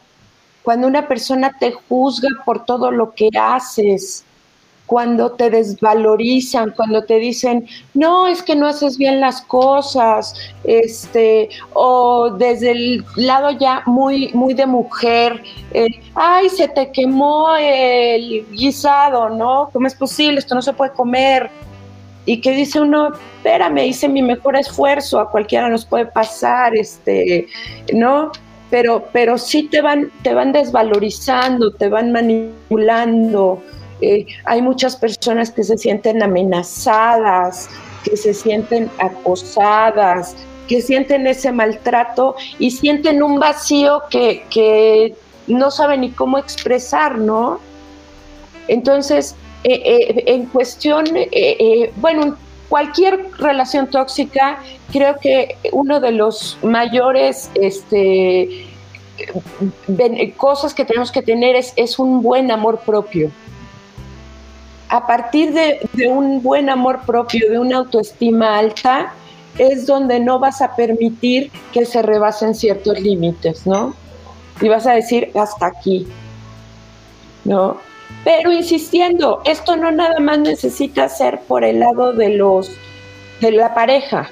cuando 0.63 0.87
una 0.87 1.09
persona 1.09 1.57
te 1.59 1.73
juzga 1.73 2.29
por 2.45 2.65
todo 2.65 2.93
lo 2.93 3.15
que 3.15 3.31
haces, 3.37 4.24
cuando 4.87 5.33
te 5.33 5.51
desvalorizan, 5.51 6.73
cuando 6.73 7.05
te 7.05 7.17
dicen, 7.17 7.67
no, 7.95 8.27
es 8.27 8.43
que 8.43 8.55
no 8.55 8.67
haces 8.67 8.99
bien 8.99 9.21
las 9.21 9.41
cosas, 9.43 10.35
este, 10.65 11.49
o 11.73 12.31
desde 12.31 12.73
el 12.73 13.05
lado 13.17 13.51
ya 13.53 13.83
muy, 13.87 14.31
muy 14.35 14.55
de 14.55 14.67
mujer, 14.67 15.43
eh, 15.73 15.89
ay, 16.15 16.49
se 16.51 16.69
te 16.69 16.93
quemó 16.93 17.57
el 17.57 18.47
guisado, 18.51 19.31
¿no? 19.31 19.71
¿Cómo 19.73 19.87
es 19.87 19.95
posible? 19.95 20.39
Esto 20.39 20.55
no 20.55 20.63
se 20.63 20.73
puede 20.73 20.93
comer. 20.93 21.51
Y 22.27 22.41
que 22.41 22.53
dice 22.53 22.81
uno, 22.81 23.13
espérame, 23.37 23.87
hice 23.87 24.09
mi 24.09 24.23
mejor 24.23 24.57
esfuerzo, 24.57 25.21
a 25.21 25.31
cualquiera 25.31 25.69
nos 25.69 25.85
puede 25.85 26.07
pasar, 26.07 26.75
este, 26.75 27.47
¿no? 27.93 28.33
Pero, 28.71 29.09
pero 29.13 29.37
sí 29.37 29.65
te 29.65 29.83
van, 29.83 30.11
te 30.23 30.33
van 30.33 30.53
desvalorizando, 30.53 31.73
te 31.73 31.89
van 31.89 32.13
manipulando, 32.13 33.63
eh, 34.01 34.27
hay 34.45 34.63
muchas 34.63 34.97
personas 34.97 35.51
que 35.51 35.63
se 35.63 35.79
sienten 35.79 36.23
amenazadas, 36.23 37.69
que 38.03 38.17
se 38.17 38.35
sienten 38.35 38.91
acosadas, 38.99 40.37
que 40.69 40.81
sienten 40.81 41.27
ese 41.27 41.53
maltrato 41.53 42.37
y 42.59 42.71
sienten 42.71 43.23
un 43.23 43.39
vacío 43.39 44.03
que, 44.11 45.15
no 45.47 45.71
saben 45.71 46.01
ni 46.01 46.11
cómo 46.11 46.39
expresar, 46.39 47.19
¿no? 47.19 47.61
Entonces, 48.67 49.37
eh, 49.63 49.83
eh, 49.85 50.25
en 50.27 50.47
cuestión, 50.47 51.05
bueno, 51.97 52.39
cualquier 52.71 53.27
relación 53.37 53.91
tóxica, 53.91 54.59
creo 54.91 55.19
que 55.19 55.59
uno 55.73 56.01
de 56.01 56.13
los 56.13 56.57
mayores 56.63 57.51
este, 57.57 58.69
cosas 60.39 60.73
que 60.73 60.87
tenemos 60.87 61.13
que 61.13 61.21
tener 61.21 61.57
es 61.57 61.99
un 61.99 62.23
buen 62.23 62.51
amor 62.51 62.81
propio 62.87 63.31
a 64.95 65.09
partir 65.09 65.53
de, 65.53 66.07
un 66.07 66.41
buen 66.41 66.71
amor 66.71 67.01
propio, 67.05 67.51
de 67.51 67.59
una 67.59 67.79
autoestima 67.79 68.57
alta, 68.57 69.13
es 69.59 69.89
donde 69.89 70.21
no 70.21 70.39
vas 70.39 70.63
a 70.63 70.77
permitir 70.77 71.51
que 71.73 71.85
se 71.85 72.01
rebasen 72.01 72.55
ciertos 72.55 73.01
límites, 73.01 73.67
¿no? 73.67 73.97
Y 74.61 74.69
vas 74.69 74.87
a 74.87 74.93
decir 74.93 75.33
hasta 75.35 75.67
aquí, 75.67 76.07
¿no? 77.45 77.79
Pero 78.23 78.53
insistiendo, 78.53 79.43
esto 79.45 79.75
no 79.75 79.91
nada 79.91 80.21
más 80.21 80.39
necesita 80.39 81.09
ser 81.09 81.41
por 81.41 81.65
el 81.65 81.81
lado 81.81 82.13
de 82.13 82.29
los 82.29 82.71
de 83.41 83.51
la 83.51 83.75
pareja. 83.75 84.31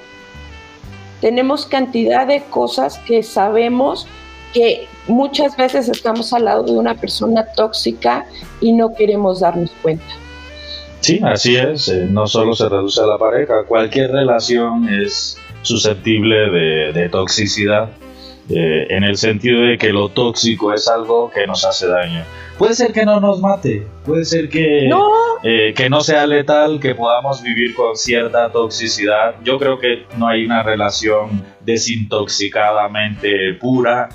Tenemos 1.19 1.65
cantidad 1.65 2.25
de 2.25 2.41
cosas 2.41 2.99
que 2.99 3.21
sabemos 3.21 4.07
que 4.53 4.87
muchas 5.07 5.57
veces 5.57 5.89
estamos 5.89 6.31
al 6.31 6.45
lado 6.45 6.63
de 6.63 6.71
una 6.71 6.95
persona 6.95 7.47
tóxica 7.53 8.25
y 8.61 8.71
no 8.71 8.93
queremos 8.95 9.41
darnos 9.41 9.69
cuenta. 9.81 10.22
Sí, 11.03 11.19
así 11.21 11.57
es. 11.57 11.89
Eh, 11.89 12.07
no 12.09 12.27
solo 12.27 12.55
se 12.55 12.69
reduce 12.69 13.01
a 13.01 13.05
la 13.05 13.17
pareja, 13.17 13.65
cualquier 13.67 14.11
relación 14.11 14.87
es 14.87 15.37
susceptible 15.61 16.49
de, 16.93 17.09
toxicidad. 17.09 17.89
Eh, 18.49 18.87
en 18.89 19.03
el 19.03 19.17
sentido 19.17 19.61
de 19.61 19.77
que 19.77 19.93
lo 19.93 20.09
tóxico 20.09 20.73
es 20.73 20.87
algo 20.87 21.29
que 21.29 21.45
nos 21.45 21.65
hace 21.65 21.87
daño. 21.87 22.23
Puede 22.57 22.73
ser 22.73 22.93
que 22.93 23.05
no 23.05 23.19
nos 23.19 23.41
mate, 23.41 23.85
puede 24.05 24.25
ser 24.25 24.47
que 24.47 24.87
no, 24.87 25.09
eh, 25.43 25.73
que 25.75 25.89
no 25.89 26.01
sea 26.01 26.27
letal, 26.27 26.79
que 26.79 26.93
podamos 26.93 27.41
vivir 27.41 27.73
con 27.73 27.95
cierta 27.95 28.51
toxicidad. 28.51 29.35
Yo 29.43 29.57
creo 29.59 29.79
que 29.79 30.05
no 30.17 30.27
hay 30.27 30.45
una 30.45 30.61
relación 30.61 31.43
desintoxicadamente 31.61 33.53
pura, 33.59 34.09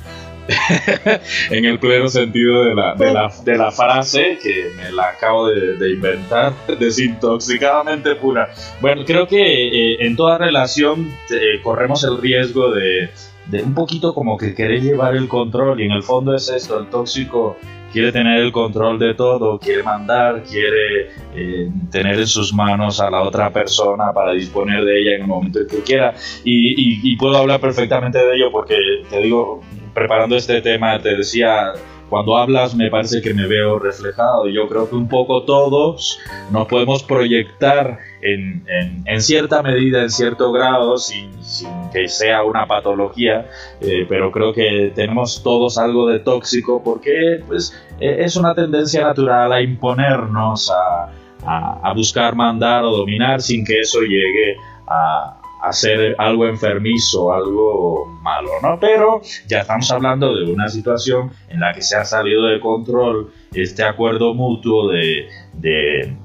en 1.51 1.65
el 1.65 1.79
pleno 1.79 2.09
sentido 2.09 2.65
de 2.65 2.75
la, 2.75 2.95
de 2.95 3.13
la, 3.13 3.33
de 3.45 3.57
la 3.57 3.71
frase 3.71 4.39
que 4.43 4.71
me 4.77 4.91
la 4.91 5.11
acabo 5.11 5.49
de, 5.49 5.91
inventar, 5.91 6.53
desintoxicadamente 6.79 8.15
pura. 8.17 8.51
Bueno, 8.81 9.05
creo 9.05 9.27
que 9.27 9.39
eh, 9.39 9.97
en 10.07 10.17
toda 10.17 10.39
relación 10.39 11.13
eh, 11.31 11.61
corremos 11.63 12.03
el 12.05 12.19
riesgo 12.19 12.71
de, 12.71 13.11
de 13.47 13.63
un 13.63 13.75
poquito 13.75 14.15
como 14.15 14.37
que 14.37 14.55
querer 14.55 14.83
llevar 14.83 15.17
el 15.17 15.29
control 15.29 15.81
y 15.81 15.85
en 15.85 15.93
el 15.93 16.03
fondo 16.03 16.35
es 16.35 16.49
esto, 16.49 16.79
el 16.79 16.89
tóxico 16.89 17.57
quiere 17.93 18.13
tener 18.13 18.41
el 18.41 18.53
control 18.53 18.99
de 18.99 19.15
todo, 19.15 19.59
quiere 19.59 19.83
mandar, 19.83 20.43
quiere 20.43 21.11
eh, 21.35 21.71
tener 21.91 22.19
en 22.19 22.27
sus 22.27 22.53
manos 22.53 23.01
a 23.01 23.11
la 23.11 23.23
otra 23.23 23.51
persona 23.51 24.13
para 24.13 24.33
disponer 24.33 24.85
de 24.85 25.01
ella 25.01 25.15
en 25.17 25.23
el 25.23 25.27
momento 25.27 25.61
que 25.69 25.79
quiera. 25.83 26.15
Y, 26.45 27.11
y, 27.11 27.17
puedo 27.17 27.37
hablar 27.37 27.61
perfectamente 27.61 28.19
de 28.19 28.37
ello 28.37 28.51
porque, 28.53 28.77
te 29.09 29.21
digo, 29.21 29.63
preparando 29.95 30.37
este 30.37 30.61
tema, 30.61 31.01
te 31.01 31.17
decía, 31.17 31.73
cuando 32.09 32.37
hablas 32.37 32.75
me 32.75 32.91
parece 32.91 33.21
que 33.21 33.35
me 33.35 33.47
veo 33.47 33.79
reflejado. 33.79 34.49
Yo 34.49 34.69
creo 34.69 34.89
que 34.89 34.97
un 34.97 35.09
poco 35.09 35.43
todos 35.43 36.19
nos 36.51 36.67
podemos 36.67 37.03
proyectar 37.03 37.99
en, 38.23 38.65
en, 39.07 39.21
cierta 39.21 39.63
medida, 39.63 40.03
en 40.03 40.11
cierto 40.11 40.51
grado, 40.53 40.97
sin, 40.97 41.31
que 41.93 42.09
sea 42.09 42.43
una 42.45 42.67
patología, 42.67 43.47
eh, 43.81 44.07
pero 44.09 44.33
creo 44.33 44.53
que 44.53 44.93
tenemos 44.95 45.43
todos 45.43 45.79
algo 45.79 46.09
de 46.09 46.19
tóxico 46.21 46.83
porque 46.83 47.43
pues, 47.47 47.79
e, 48.01 48.25
es 48.25 48.37
una 48.37 48.55
tendencia 48.55 49.03
natural 49.03 49.53
a 49.53 49.61
imponernos, 49.61 50.71
a, 50.71 51.13
a 51.47 51.95
buscar 51.95 52.35
mandar 52.35 52.85
o 52.85 52.91
dominar 52.91 53.41
sin 53.41 53.65
que 53.65 53.81
eso 53.81 54.01
llegue 54.01 54.57
a, 54.87 55.38
hacer 55.63 56.15
algo 56.19 56.47
enfermizo, 56.47 57.33
algo 57.33 58.07
malo, 58.23 58.51
¿no? 58.63 58.79
Pero 58.81 59.21
ya 59.47 59.61
estamos 59.61 59.91
hablando 59.91 60.35
de 60.35 60.53
una 60.53 60.69
situación 60.69 61.31
en 61.49 61.61
la 61.61 61.73
que 61.73 61.83
se 61.83 61.97
ha 61.97 62.05
salido 62.05 62.45
de 62.47 62.61
control 62.61 63.33
este 63.53 63.83
acuerdo 63.83 64.35
mutuo 64.35 64.89
de, 64.89 65.29
de 65.55 66.17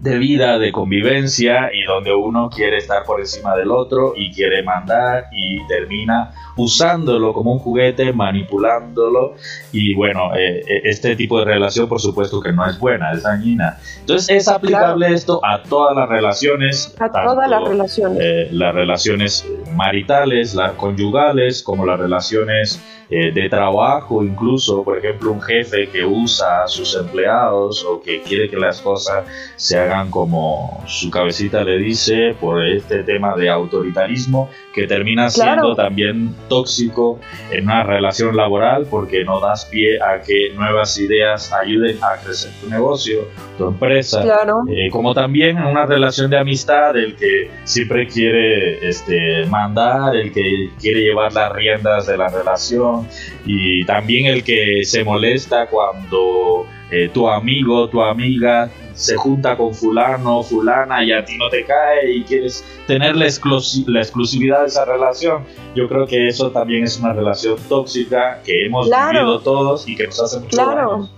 vida, 0.00 0.58
de 0.58 0.72
convivencia 0.72 1.70
y 1.72 1.84
donde 1.84 2.14
uno 2.14 2.50
quiere 2.50 2.78
estar 2.78 3.04
por 3.04 3.20
encima 3.20 3.56
del 3.56 3.70
otro 3.70 4.12
y 4.16 4.32
quiere 4.32 4.62
mandar 4.62 5.24
y 5.32 5.66
termina 5.66 6.32
usándolo 6.56 7.32
como 7.32 7.52
un 7.52 7.58
juguete, 7.58 8.12
manipulándolo 8.12 9.34
y 9.72 9.94
bueno, 9.94 10.34
eh, 10.34 10.60
eh, 10.60 10.80
este 10.84 11.16
tipo 11.16 11.38
de 11.38 11.44
relación 11.44 11.88
por 11.88 12.00
supuesto 12.00 12.40
que 12.40 12.52
no 12.52 12.66
es 12.66 12.78
buena, 12.78 13.12
es 13.12 13.22
dañina. 13.22 13.78
Entonces 14.00 14.36
es 14.36 14.48
aplicable 14.48 15.12
esto 15.12 15.40
a 15.44 15.62
todas 15.62 15.96
las 15.96 16.08
relaciones. 16.08 16.94
A 16.98 17.10
todas 17.10 17.48
las 17.48 17.62
relaciones. 17.62 18.18
Eh, 18.20 18.48
las 18.52 18.74
relaciones 18.74 19.46
maritales, 19.74 20.54
las 20.54 20.72
conyugales, 20.72 21.62
como 21.62 21.84
las 21.84 21.98
relaciones 21.98 22.80
de 23.08 23.48
trabajo, 23.48 24.22
incluso, 24.24 24.82
por 24.82 24.98
ejemplo, 24.98 25.30
un 25.30 25.40
jefe 25.40 25.88
que 25.88 26.04
usa 26.04 26.64
a 26.64 26.68
sus 26.68 26.96
empleados 26.96 27.84
o 27.84 28.00
que 28.00 28.22
quiere 28.22 28.48
que 28.50 28.56
las 28.56 28.80
cosas 28.80 29.24
se 29.56 29.78
hagan 29.78 30.10
como 30.10 30.82
su 30.86 31.10
cabecita 31.10 31.62
le 31.62 31.78
dice 31.78 32.34
por 32.40 32.66
este 32.66 33.04
tema 33.04 33.36
de 33.36 33.48
autoritarismo 33.48 34.48
que 34.76 34.86
termina 34.86 35.30
siendo 35.30 35.74
también 35.74 36.34
tóxico 36.50 37.18
en 37.50 37.64
una 37.64 37.82
relación 37.82 38.36
laboral 38.36 38.86
porque 38.90 39.24
no 39.24 39.40
das 39.40 39.64
pie 39.64 39.98
a 40.02 40.20
que 40.20 40.50
nuevas 40.54 40.98
ideas 40.98 41.50
ayuden 41.50 41.96
a 42.02 42.22
crecer 42.22 42.50
tu 42.60 42.68
negocio, 42.68 43.26
tu 43.56 43.68
empresa, 43.68 44.22
eh, 44.68 44.90
como 44.90 45.14
también 45.14 45.56
en 45.56 45.64
una 45.64 45.86
relación 45.86 46.30
de 46.30 46.38
amistad, 46.38 46.94
el 46.94 47.16
que 47.16 47.50
siempre 47.64 48.06
quiere 48.06 48.86
este, 48.86 49.46
mandar, 49.46 50.14
el 50.14 50.30
que 50.30 50.68
quiere 50.78 51.00
llevar 51.00 51.32
las 51.32 51.52
riendas 51.52 52.06
de 52.06 52.18
la 52.18 52.28
relación 52.28 53.08
y 53.46 53.82
también 53.86 54.26
el 54.26 54.44
que 54.44 54.84
se 54.84 55.04
molesta 55.04 55.68
cuando 55.68 56.66
eh, 56.90 57.08
tu 57.14 57.30
amigo, 57.30 57.88
tu 57.88 58.02
amiga 58.02 58.70
se 58.96 59.14
junta 59.14 59.56
con 59.56 59.74
fulano, 59.74 60.42
fulana 60.42 61.04
y 61.04 61.12
a 61.12 61.24
ti 61.24 61.36
no 61.36 61.48
te 61.50 61.64
cae 61.64 62.10
y 62.10 62.24
quieres 62.24 62.64
tener 62.86 63.14
la, 63.14 63.26
exclusividad 63.26 64.62
de 64.62 64.66
esa 64.66 64.84
relación. 64.84 65.44
Yo 65.74 65.86
creo 65.88 66.06
que 66.06 66.28
eso 66.28 66.50
también 66.50 66.84
es 66.84 66.98
una 66.98 67.12
relación 67.12 67.58
tóxica 67.68 68.40
que 68.44 68.66
hemos 68.66 68.88
vivido 68.90 69.40
todos 69.40 69.86
y 69.86 69.96
que 69.96 70.06
nos 70.06 70.20
hace 70.20 70.40
mucho 70.40 70.56
claro. 70.56 70.90
daño. 70.90 71.08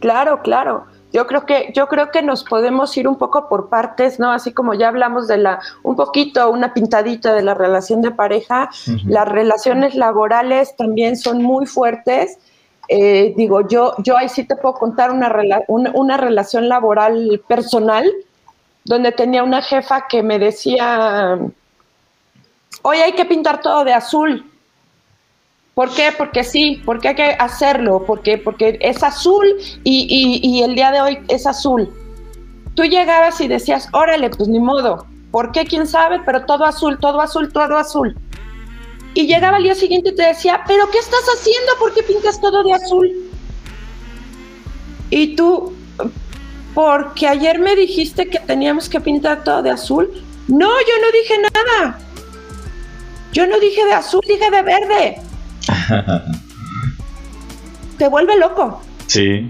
Claro, 0.00 0.42
claro. 0.42 0.84
Yo 1.12 1.26
creo 1.26 1.44
que 1.44 1.72
yo 1.74 1.88
creo 1.88 2.10
que 2.10 2.22
nos 2.22 2.44
podemos 2.44 2.96
ir 2.96 3.08
un 3.08 3.16
poco 3.16 3.48
por 3.48 3.68
partes, 3.68 4.20
¿no? 4.20 4.30
Así 4.30 4.52
como 4.52 4.74
ya 4.74 4.88
hablamos 4.88 5.26
de 5.26 5.38
la 5.38 5.60
un 5.82 5.96
poquito 5.96 6.50
una 6.50 6.72
pintadita 6.72 7.34
de 7.34 7.42
la 7.42 7.54
relación 7.54 8.00
de 8.00 8.12
pareja, 8.12 8.70
las 9.06 9.28
relaciones 9.28 9.96
laborales 9.96 10.76
también 10.76 11.16
son 11.16 11.42
muy 11.42 11.66
fuertes 11.66 12.38
eh, 12.92 13.34
digo, 13.36 13.68
yo, 13.68 13.94
yo 13.98 14.16
ahí 14.16 14.28
sí 14.28 14.42
te 14.42 14.56
puedo 14.56 14.74
contar 14.74 15.12
una, 15.12 15.32
una, 15.68 16.16
relación 16.16 16.68
laboral 16.68 17.40
personal, 17.46 18.04
donde 18.84 19.12
tenía 19.12 19.44
una 19.44 19.62
jefa 19.62 20.08
que 20.08 20.24
me 20.24 20.40
decía, 20.40 21.38
hoy 22.82 22.98
hay 22.98 23.12
que 23.12 23.24
pintar 23.24 23.60
todo 23.60 23.84
de 23.84 23.92
azul. 23.92 24.44
¿Por 25.74 25.94
qué? 25.94 26.10
Porque 26.18 26.42
sí, 26.42 26.82
porque 26.84 27.08
hay 27.08 27.14
que 27.14 27.36
hacerlo, 27.38 28.02
porque, 28.04 28.38
porque 28.38 28.76
es 28.80 29.04
azul 29.04 29.46
y, 29.84 30.40
y, 30.42 30.62
el 30.64 30.74
día 30.74 30.90
de 30.90 31.00
hoy 31.00 31.18
es 31.28 31.46
azul. 31.46 31.88
Tú 32.74 32.82
llegabas 32.82 33.40
y 33.40 33.46
decías, 33.46 33.88
órale, 33.92 34.30
pues 34.30 34.48
ni 34.48 34.58
modo. 34.58 35.06
¿Por 35.30 35.52
qué? 35.52 35.64
¿Quién 35.64 35.86
sabe? 35.86 36.20
Pero 36.26 36.44
todo 36.44 36.64
azul, 36.64 36.98
todo 36.98 37.20
azul, 37.20 37.52
todo 37.52 37.76
azul 37.76 38.16
y 39.14 39.26
llegaba 39.26 39.56
al 39.56 39.62
día 39.62 39.74
siguiente 39.74 40.10
y 40.10 40.14
te 40.14 40.22
decía, 40.22 40.62
pero 40.66 40.90
¿qué 40.90 40.98
estás 40.98 41.24
haciendo? 41.34 41.72
¿Por 41.78 41.94
qué 41.94 42.02
pintas 42.02 42.40
todo 42.40 42.62
de 42.62 42.72
azul? 42.72 43.30
Y 45.10 45.34
tú, 45.34 45.74
porque 46.74 47.26
ayer 47.26 47.58
me 47.58 47.74
dijiste 47.74 48.28
que 48.28 48.38
teníamos 48.38 48.88
que 48.88 49.00
pintar 49.00 49.42
todo 49.42 49.62
de 49.62 49.70
azul. 49.70 50.08
No, 50.46 50.68
yo 50.68 50.94
no 51.00 51.12
dije 51.12 51.34
nada. 51.52 51.98
Yo 53.32 53.46
no 53.46 53.58
dije 53.58 53.84
de 53.84 53.92
azul, 53.92 54.22
dije 54.26 54.50
de 54.50 54.62
verde. 54.62 55.16
te 57.98 58.08
vuelve 58.08 58.36
loco. 58.38 58.80
Sí. 59.06 59.48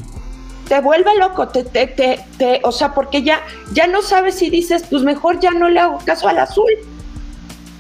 Te 0.69 0.81
vuelve 0.81 1.11
loco, 1.19 1.49
te, 1.49 1.65
te, 1.65 1.89
te, 1.89 2.25
te, 2.39 2.61
o 2.63 2.71
sea, 2.71 2.95
porque 2.95 3.23
ya, 3.23 3.41
ya 3.73 3.89
no 3.89 4.03
sabes 4.03 4.37
si 4.37 4.51
dices, 4.51 4.85
pues 4.89 5.03
mejor 5.03 5.41
ya 5.41 5.51
no 5.51 5.69
le 5.69 5.81
hago 5.81 5.99
caso 6.05 6.29
al 6.29 6.39
azul. 6.39 6.71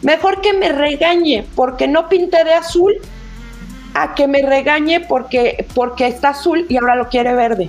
Mejor 0.02 0.40
que 0.40 0.52
me 0.52 0.70
regañe 0.70 1.44
porque 1.54 1.86
no 1.86 2.08
pinté 2.08 2.44
de 2.44 2.54
azul 2.54 2.94
a 3.94 4.14
que 4.14 4.26
me 4.26 4.42
regañe 4.42 5.00
porque, 5.00 5.66
porque 5.74 6.06
está 6.06 6.30
azul 6.30 6.64
y 6.68 6.76
ahora 6.76 6.96
lo 6.96 7.08
quiere 7.08 7.34
verde. 7.34 7.68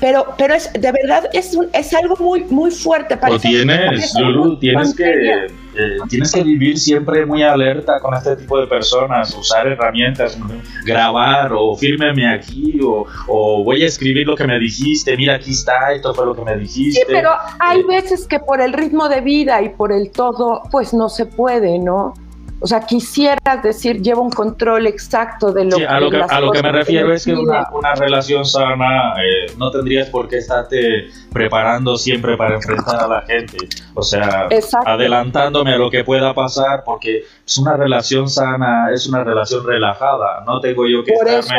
Pero, 0.00 0.34
pero 0.36 0.54
es 0.54 0.72
de 0.72 0.92
verdad 0.92 1.28
es, 1.32 1.56
es 1.72 1.94
algo 1.94 2.16
muy, 2.16 2.44
muy 2.44 2.70
fuerte. 2.70 3.16
Para 3.16 3.38
tienes, 3.38 4.14
Lulu, 4.18 4.58
tienes 4.58 4.94
que 4.94 5.46
eh, 5.74 5.98
tienes 6.08 6.32
que 6.32 6.42
vivir 6.42 6.78
siempre 6.78 7.24
muy 7.24 7.42
alerta 7.42 7.98
con 8.00 8.14
este 8.14 8.36
tipo 8.36 8.58
de 8.58 8.66
personas, 8.66 9.34
usar 9.34 9.66
herramientas, 9.66 10.38
grabar 10.84 11.52
o 11.52 11.74
fírmeme 11.76 12.32
aquí 12.32 12.78
o, 12.82 13.06
o, 13.28 13.64
voy 13.64 13.82
a 13.82 13.86
escribir 13.86 14.26
lo 14.26 14.36
que 14.36 14.46
me 14.46 14.58
dijiste, 14.58 15.16
mira 15.16 15.36
aquí 15.36 15.52
está, 15.52 15.92
esto 15.92 16.14
fue 16.14 16.26
lo 16.26 16.34
que 16.34 16.42
me 16.42 16.56
dijiste. 16.56 17.00
Sí, 17.00 17.06
pero 17.08 17.30
hay 17.58 17.80
eh, 17.80 17.84
veces 17.88 18.26
que 18.26 18.38
por 18.38 18.60
el 18.60 18.72
ritmo 18.72 19.08
de 19.08 19.20
vida 19.20 19.62
y 19.62 19.70
por 19.70 19.92
el 19.92 20.10
todo, 20.10 20.62
pues 20.70 20.92
no 20.92 21.08
se 21.08 21.26
puede, 21.26 21.78
¿no? 21.78 22.14
O 22.62 22.66
sea, 22.66 22.80
quisieras 22.80 23.60
decir, 23.62 24.00
llevo 24.00 24.22
un 24.22 24.30
control 24.30 24.86
exacto 24.86 25.52
de 25.52 25.64
lo, 25.64 25.76
sí, 25.76 25.84
a 25.84 25.98
lo 25.98 26.10
que 26.10 26.22
A 26.22 26.40
lo 26.40 26.52
que 26.52 26.62
me 26.62 26.70
refiero 26.70 27.12
es 27.12 27.24
que 27.24 27.34
una, 27.34 27.68
una, 27.72 27.94
relación 27.96 28.44
sana 28.44 29.14
eh, 29.20 29.52
no 29.58 29.70
tendrías 29.72 30.08
por 30.10 30.28
qué 30.28 30.38
estarte 30.38 31.08
preparando 31.32 31.96
siempre 31.96 32.36
para 32.36 32.54
enfrentar 32.54 33.02
a 33.02 33.08
la 33.08 33.22
gente. 33.22 33.56
O 33.94 34.02
sea, 34.02 34.48
adelantándome 34.86 35.74
a 35.74 35.76
lo 35.76 35.90
que 35.90 36.04
pueda 36.04 36.34
pasar, 36.34 36.84
porque 36.84 37.24
es 37.44 37.58
una 37.58 37.76
relación 37.76 38.28
sana, 38.28 38.90
es 38.92 39.08
una 39.08 39.24
relación 39.24 39.66
relajada. 39.66 40.44
No 40.46 40.60
tengo 40.60 40.86
yo 40.86 41.02
que 41.02 41.14
estarme 41.14 41.58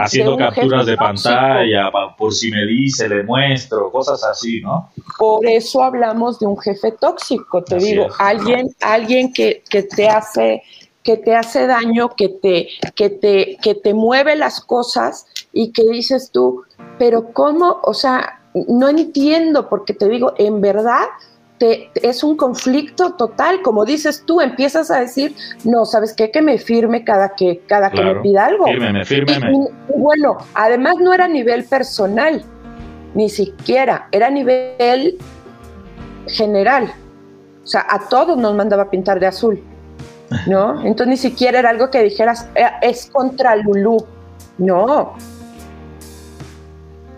haciendo 0.00 0.36
capturas 0.36 0.84
de 0.84 0.96
pantalla 0.96 1.90
por 2.18 2.32
si 2.32 2.50
me 2.50 2.66
dice, 2.66 3.08
le 3.08 3.22
muestro, 3.22 3.90
cosas 3.90 4.24
así, 4.24 4.60
¿no? 4.60 4.90
Por 5.16 5.46
eso 5.46 5.82
hablamos 5.82 6.40
de 6.40 6.46
un 6.46 6.58
jefe 6.58 6.92
tóxico, 6.92 7.62
te 7.62 7.76
digo, 7.76 8.08
alguien, 8.18 8.68
alguien 8.80 9.32
que, 9.32 9.62
que 9.68 9.82
te 9.94 10.08
hace 10.08 10.62
que 11.02 11.16
te 11.16 11.34
hace 11.34 11.66
daño, 11.66 12.10
que 12.16 12.28
te, 12.28 12.68
que 12.94 13.10
te, 13.10 13.58
que 13.60 13.74
te 13.74 13.94
mueve 13.94 14.36
las 14.36 14.60
cosas 14.60 15.26
y 15.52 15.72
que 15.72 15.84
dices 15.84 16.30
tú, 16.30 16.62
pero 16.98 17.32
¿cómo? 17.32 17.80
O 17.82 17.94
sea, 17.94 18.40
no 18.68 18.88
entiendo, 18.88 19.68
porque 19.68 19.94
te 19.94 20.08
digo, 20.08 20.34
en 20.38 20.60
verdad 20.60 21.06
te, 21.58 21.90
es 21.94 22.22
un 22.22 22.36
conflicto 22.36 23.14
total, 23.14 23.62
como 23.62 23.84
dices 23.84 24.24
tú, 24.26 24.40
empiezas 24.40 24.90
a 24.90 25.00
decir, 25.00 25.34
no, 25.64 25.84
¿sabes 25.84 26.14
qué? 26.14 26.30
Que 26.30 26.42
me 26.42 26.58
firme 26.58 27.04
cada 27.04 27.34
que, 27.34 27.62
cada 27.66 27.90
que 27.90 28.02
me 28.02 28.14
pida 28.16 28.46
algo. 28.46 28.66
Fírmeme, 28.66 29.04
fírmeme. 29.04 29.52
Y, 29.52 29.98
bueno, 29.98 30.38
además 30.54 30.96
no 31.00 31.12
era 31.12 31.24
a 31.24 31.28
nivel 31.28 31.64
personal, 31.64 32.44
ni 33.14 33.28
siquiera, 33.28 34.08
era 34.12 34.28
a 34.28 34.30
nivel 34.30 35.18
general. 36.28 36.92
O 37.64 37.66
sea, 37.66 37.86
a 37.88 38.08
todos 38.08 38.36
nos 38.36 38.54
mandaba 38.54 38.90
pintar 38.90 39.20
de 39.20 39.26
azul. 39.26 39.62
¿No? 40.46 40.80
Entonces 40.84 41.08
ni 41.08 41.16
siquiera 41.16 41.58
era 41.58 41.70
algo 41.70 41.90
que 41.90 42.02
dijeras, 42.02 42.48
eh, 42.54 42.66
es 42.82 43.06
contra 43.06 43.56
Lulú, 43.56 44.04
no. 44.58 45.14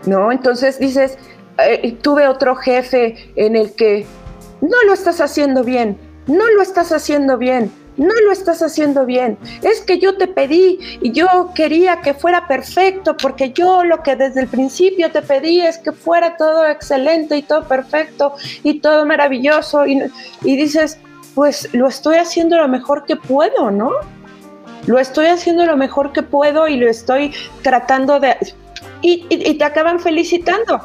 No, 0.05 0.31
entonces 0.31 0.79
dices, 0.79 1.17
eh, 1.57 1.97
tuve 2.01 2.27
otro 2.27 2.55
jefe 2.55 3.31
en 3.35 3.55
el 3.55 3.73
que 3.73 4.05
no 4.61 4.83
lo 4.85 4.93
estás 4.93 5.19
haciendo 5.21 5.63
bien, 5.63 5.97
no 6.27 6.47
lo 6.51 6.61
estás 6.61 6.91
haciendo 6.91 7.37
bien, 7.37 7.71
no 7.97 8.13
lo 8.25 8.31
estás 8.31 8.61
haciendo 8.61 9.05
bien. 9.05 9.37
Es 9.61 9.81
que 9.81 9.99
yo 9.99 10.17
te 10.17 10.27
pedí 10.27 10.79
y 11.01 11.11
yo 11.11 11.51
quería 11.55 12.01
que 12.01 12.13
fuera 12.13 12.47
perfecto 12.47 13.15
porque 13.17 13.51
yo 13.51 13.83
lo 13.83 14.03
que 14.03 14.15
desde 14.15 14.41
el 14.41 14.47
principio 14.47 15.11
te 15.11 15.21
pedí 15.21 15.61
es 15.61 15.77
que 15.77 15.91
fuera 15.91 16.37
todo 16.37 16.65
excelente 16.67 17.37
y 17.37 17.41
todo 17.41 17.67
perfecto 17.67 18.35
y 18.63 18.79
todo 18.79 19.05
maravilloso 19.05 19.85
y, 19.85 20.01
y 20.43 20.57
dices, 20.57 20.99
pues 21.35 21.69
lo 21.73 21.87
estoy 21.87 22.15
haciendo 22.15 22.57
lo 22.57 22.67
mejor 22.67 23.05
que 23.05 23.17
puedo, 23.17 23.69
¿no? 23.69 23.91
Lo 24.87 24.99
estoy 24.99 25.27
haciendo 25.27 25.65
lo 25.65 25.75
mejor 25.75 26.13
que 26.13 26.23
puedo 26.23 26.67
y 26.67 26.77
lo 26.77 26.89
estoy 26.89 27.33
tratando 27.61 28.19
de... 28.19 28.37
Y, 29.01 29.57
te 29.57 29.63
acaban 29.63 29.99
felicitando. 29.99 30.79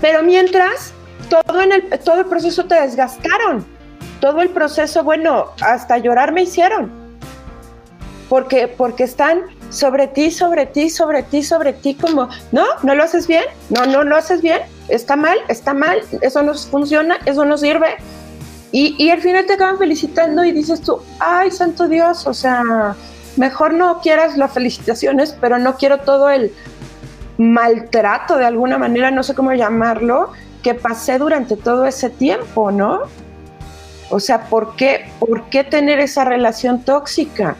Pero 0.00 0.22
mientras, 0.22 0.94
todo, 1.28 1.60
en 1.60 1.72
el, 1.72 1.98
todo 1.98 2.20
el 2.20 2.26
proceso 2.26 2.64
te 2.64 2.80
desgastaron. 2.80 3.66
Todo 4.20 4.40
el 4.40 4.50
proceso, 4.50 5.02
bueno, 5.02 5.46
hasta 5.60 5.98
llorar 5.98 6.32
me 6.32 6.42
hicieron. 6.42 6.90
Porque, 8.28 8.68
porque 8.68 9.04
están 9.04 9.42
sobre 9.68 10.06
ti, 10.06 10.30
sobre 10.30 10.66
ti, 10.66 10.88
sobre 10.88 11.24
ti, 11.24 11.42
sobre 11.42 11.72
ti, 11.72 11.94
como, 11.94 12.28
no, 12.52 12.64
no 12.82 12.94
lo 12.94 13.02
haces 13.02 13.26
bien, 13.26 13.44
no, 13.68 13.84
no 13.86 14.04
lo 14.04 14.16
haces 14.16 14.40
bien, 14.40 14.60
está 14.88 15.16
mal, 15.16 15.36
está 15.48 15.74
mal, 15.74 16.00
eso 16.22 16.42
no 16.42 16.54
funciona, 16.54 17.18
eso 17.26 17.44
no 17.44 17.58
sirve, 17.58 17.96
y, 18.76 19.10
al 19.10 19.20
final 19.20 19.46
te 19.46 19.52
acaban 19.52 19.78
felicitando 19.78 20.44
y 20.44 20.50
dices 20.50 20.80
tú, 20.80 21.00
ay, 21.20 21.52
santo 21.52 21.86
Dios, 21.86 22.26
o 22.26 22.34
sea, 22.34 22.96
mejor 23.36 23.72
no 23.72 24.00
quieras 24.00 24.36
las 24.36 24.52
felicitaciones, 24.52 25.36
pero 25.40 25.58
no 25.58 25.76
quiero 25.76 25.98
todo 25.98 26.28
el, 26.28 26.52
maltrato 27.38 28.36
de 28.36 28.46
alguna 28.46 28.78
manera, 28.78 29.10
no 29.10 29.22
sé 29.22 29.34
cómo 29.34 29.52
llamarlo, 29.52 30.30
que 30.62 30.74
pasé 30.74 31.18
durante 31.18 31.56
todo 31.56 31.86
ese 31.86 32.10
tiempo, 32.10 32.70
¿no? 32.70 33.00
O 34.10 34.20
sea, 34.20 34.44
¿por 34.44 34.76
qué, 34.76 35.06
por 35.18 35.48
qué 35.50 35.64
tener 35.64 35.98
esa 35.98 36.24
relación 36.24 36.84
tóxica? 36.84 37.56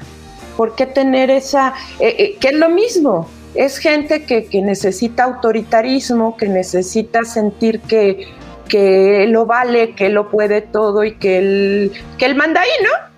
¿Por 0.56 0.74
qué 0.74 0.86
tener 0.86 1.30
esa... 1.30 1.74
Eh, 1.98 2.14
eh, 2.18 2.36
que 2.38 2.48
es 2.48 2.54
lo 2.54 2.68
mismo, 2.68 3.28
es 3.54 3.78
gente 3.78 4.24
que, 4.24 4.48
necesita 4.62 5.24
autoritarismo, 5.24 6.36
que 6.36 6.48
necesita 6.48 7.24
sentir 7.24 7.80
que, 7.80 8.28
que 8.68 9.26
lo 9.28 9.46
vale, 9.46 9.94
que 9.94 10.08
lo 10.08 10.30
puede 10.30 10.62
todo 10.62 11.04
y 11.04 11.16
que 11.16 11.38
él, 11.38 11.92
que 12.18 12.26
él 12.26 12.34
manda 12.34 12.60
ahí, 12.60 12.70
¿no? 12.82 13.14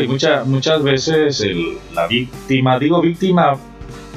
y 0.00 0.08
muchas 0.08 0.82
veces 0.82 1.44
la 1.94 2.08
víctima, 2.08 2.78
digo 2.78 3.00
víctima 3.00 3.54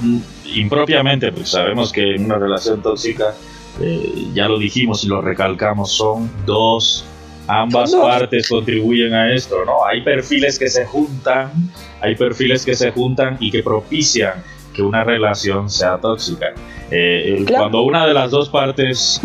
mm, 0.02 0.18
impropiamente, 0.56 1.32
pues 1.32 1.50
sabemos 1.50 1.92
que 1.92 2.16
en 2.16 2.26
una 2.26 2.40
relación 2.40 2.82
tóxica, 2.82 3.36
eh, 3.80 4.30
ya 4.34 4.48
lo 4.48 4.58
dijimos 4.58 5.04
y 5.04 5.08
lo 5.08 5.22
recalcamos, 5.22 5.92
son 5.92 6.30
dos 6.46 7.06
ambas 7.50 7.94
partes 7.96 8.48
contribuyen 8.48 9.14
a 9.14 9.34
esto, 9.34 9.66
¿no? 9.66 9.84
Hay 9.86 10.02
perfiles 10.02 10.60
que 10.60 10.70
se 10.70 10.86
juntan, 10.86 11.52
hay 12.00 12.16
perfiles 12.16 12.64
que 12.64 12.76
se 12.76 12.92
juntan 12.92 13.38
y 13.40 13.50
que 13.50 13.64
propician 13.64 14.44
que 14.74 14.84
una 14.84 15.04
relación 15.04 15.70
sea 15.70 15.98
tóxica. 15.98 16.54
Eh, 16.92 17.46
cuando 17.50 17.82
una 17.82 18.06
de 18.06 18.14
las 18.14 18.32
dos 18.32 18.50
partes 18.50 19.20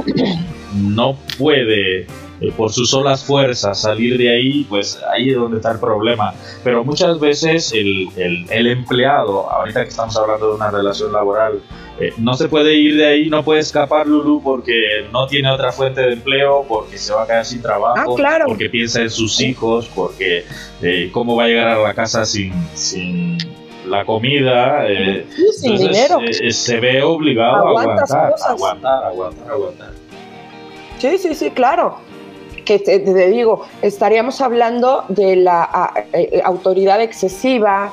no 0.75 1.17
puede 1.39 2.07
eh, 2.41 2.53
por 2.57 2.73
sus 2.73 2.91
solas 2.91 3.25
fuerzas 3.25 3.81
salir 3.81 4.19
de 4.19 4.31
ahí, 4.31 4.65
pues 4.69 5.01
ahí 5.13 5.31
es 5.31 5.37
donde 5.37 5.59
está 5.59 5.73
el 5.73 5.79
problema. 5.79 6.35
Pero 6.63 6.85
muchas 6.85 7.19
veces 7.21 7.73
el, 7.73 8.09
el, 8.17 8.47
el 8.51 8.67
empleado, 8.67 9.51
ahorita 9.51 9.83
que 9.85 9.91
estamos 9.91 10.17
hablando 10.17 10.51
de 10.51 10.55
una 10.57 10.71
relación 10.71 11.13
laboral, 11.13 11.61
eh, 12.01 12.13
no 12.19 12.35
se 12.35 12.49
puede 12.49 12.75
ir 12.75 12.97
de 12.97 13.07
ahí, 13.07 13.31
no 13.31 13.45
puede 13.45 13.61
escapar 13.61 14.07
Lulu 14.07 14.43
porque 14.43 15.07
no 15.13 15.29
tiene 15.29 15.51
otra 15.51 15.71
fuente 15.71 16.01
de 16.01 16.15
empleo, 16.15 16.65
porque 16.69 16.99
se 16.99 17.15
va 17.15 17.23
a 17.23 17.27
quedar 17.27 17.45
sin 17.45 17.63
trabajo, 17.63 18.17
ah, 18.19 18.39
porque 18.47 18.69
piensa 18.69 19.01
en 19.01 19.11
sus 19.11 19.41
hijos, 19.41 19.89
porque 19.95 20.45
eh, 20.83 21.11
cómo 21.13 21.37
va 21.37 21.45
a 21.45 21.49
llegar 21.49 21.69
a 21.69 21.79
la 21.79 21.95
casa 21.95 22.25
sin, 22.25 22.53
sin 22.75 23.39
la 23.87 24.05
comida. 24.05 24.89
Eh, 24.89 25.25
sin 25.53 25.77
dinero. 25.77 26.19
se 26.51 26.81
ve 26.81 27.03
obligado 27.03 27.57
a 27.57 27.69
aguantar, 27.69 28.35
aguantar, 28.49 29.05
aguantar, 29.05 29.51
aguantar. 29.53 30.04
Sí, 30.99 31.19
sí, 31.19 31.35
sí, 31.35 31.51
claro. 31.51 31.99
Que 32.65 32.79
te, 32.79 32.99
digo, 32.99 33.63
estaríamos 33.83 34.41
hablando 34.41 35.05
de 35.09 35.37
la 35.37 35.93
autoridad 36.45 37.03
excesiva, 37.03 37.93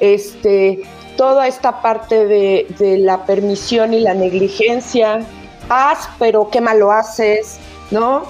este, 0.00 0.82
toda 1.16 1.48
esta 1.48 1.82
parte 1.82 2.26
de, 2.26 2.98
la 2.98 3.24
permisión 3.24 3.94
y 3.94 4.00
la 4.00 4.14
negligencia, 4.14 5.20
haz, 5.68 6.08
pero 6.18 6.48
qué 6.50 6.60
malo 6.60 6.92
haces, 6.92 7.58
¿no? 7.90 8.24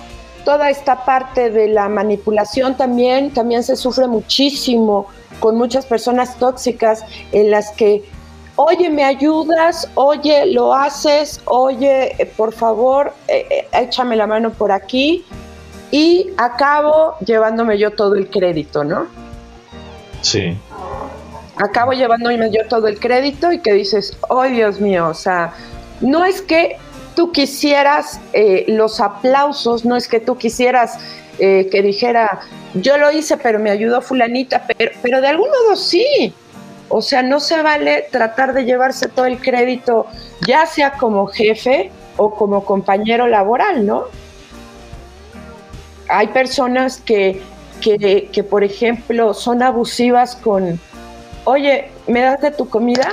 Toda 0.44 0.70
esta 0.70 1.04
parte 1.04 1.50
de 1.50 1.68
la 1.68 1.88
manipulación 1.88 2.76
también, 2.76 3.32
también 3.32 3.64
se 3.64 3.76
sufre 3.76 4.06
muchísimo 4.06 5.06
con 5.40 5.56
muchas 5.56 5.84
personas 5.86 6.36
tóxicas 6.38 7.04
en 7.32 7.50
las 7.50 7.72
que, 7.72 8.04
oye, 8.56 8.90
me 8.90 9.04
ayudas, 9.04 9.88
oye, 9.94 10.46
lo 10.46 10.74
haces, 10.74 11.40
oye, 11.44 12.14
eh, 12.18 12.26
por 12.26 12.52
favor, 12.52 13.12
eh, 13.28 13.46
eh, 13.50 13.68
échame 13.72 14.16
la 14.16 14.26
mano 14.26 14.50
por 14.50 14.72
aquí 14.72 15.24
y 15.90 16.30
acabo 16.36 17.14
llevándome 17.24 17.78
yo 17.78 17.92
todo 17.92 18.14
el 18.14 18.28
crédito, 18.28 18.84
¿no? 18.84 19.06
Sí 20.22 20.56
acabo 21.56 21.92
llevándome 21.92 22.50
yo 22.50 22.66
todo 22.68 22.86
el 22.86 23.00
crédito 23.00 23.52
y 23.52 23.60
que 23.60 23.72
dices, 23.72 24.16
oh 24.28 24.42
Dios 24.44 24.80
mío, 24.80 25.08
o 25.08 25.14
sea, 25.14 25.54
no 26.00 26.24
es 26.24 26.42
que 26.42 26.76
tú 27.14 27.32
quisieras 27.32 28.20
eh, 28.32 28.64
los 28.68 29.00
aplausos, 29.00 29.84
no 29.84 29.96
es 29.96 30.06
que 30.06 30.20
tú 30.20 30.36
quisieras 30.36 30.98
eh, 31.38 31.68
que 31.70 31.82
dijera, 31.82 32.40
yo 32.74 32.98
lo 32.98 33.10
hice, 33.10 33.36
pero 33.38 33.58
me 33.58 33.70
ayudó 33.70 34.02
fulanita, 34.02 34.66
pero, 34.76 34.92
pero 35.02 35.20
de 35.20 35.28
algún 35.28 35.48
modo 35.48 35.76
sí. 35.76 36.32
O 36.88 37.02
sea, 37.02 37.22
no 37.22 37.40
se 37.40 37.62
vale 37.62 38.06
tratar 38.10 38.52
de 38.52 38.64
llevarse 38.64 39.08
todo 39.08 39.26
el 39.26 39.40
crédito, 39.40 40.06
ya 40.46 40.66
sea 40.66 40.92
como 40.92 41.26
jefe 41.26 41.90
o 42.16 42.34
como 42.34 42.64
compañero 42.64 43.26
laboral, 43.26 43.84
¿no? 43.86 44.04
Hay 46.08 46.28
personas 46.28 46.98
que, 46.98 47.42
que, 47.80 48.28
que 48.32 48.44
por 48.44 48.62
ejemplo, 48.62 49.34
son 49.34 49.62
abusivas 49.62 50.36
con, 50.36 50.78
oye, 51.44 51.90
¿me 52.06 52.20
das 52.20 52.40
de 52.40 52.52
tu 52.52 52.68
comida? 52.68 53.12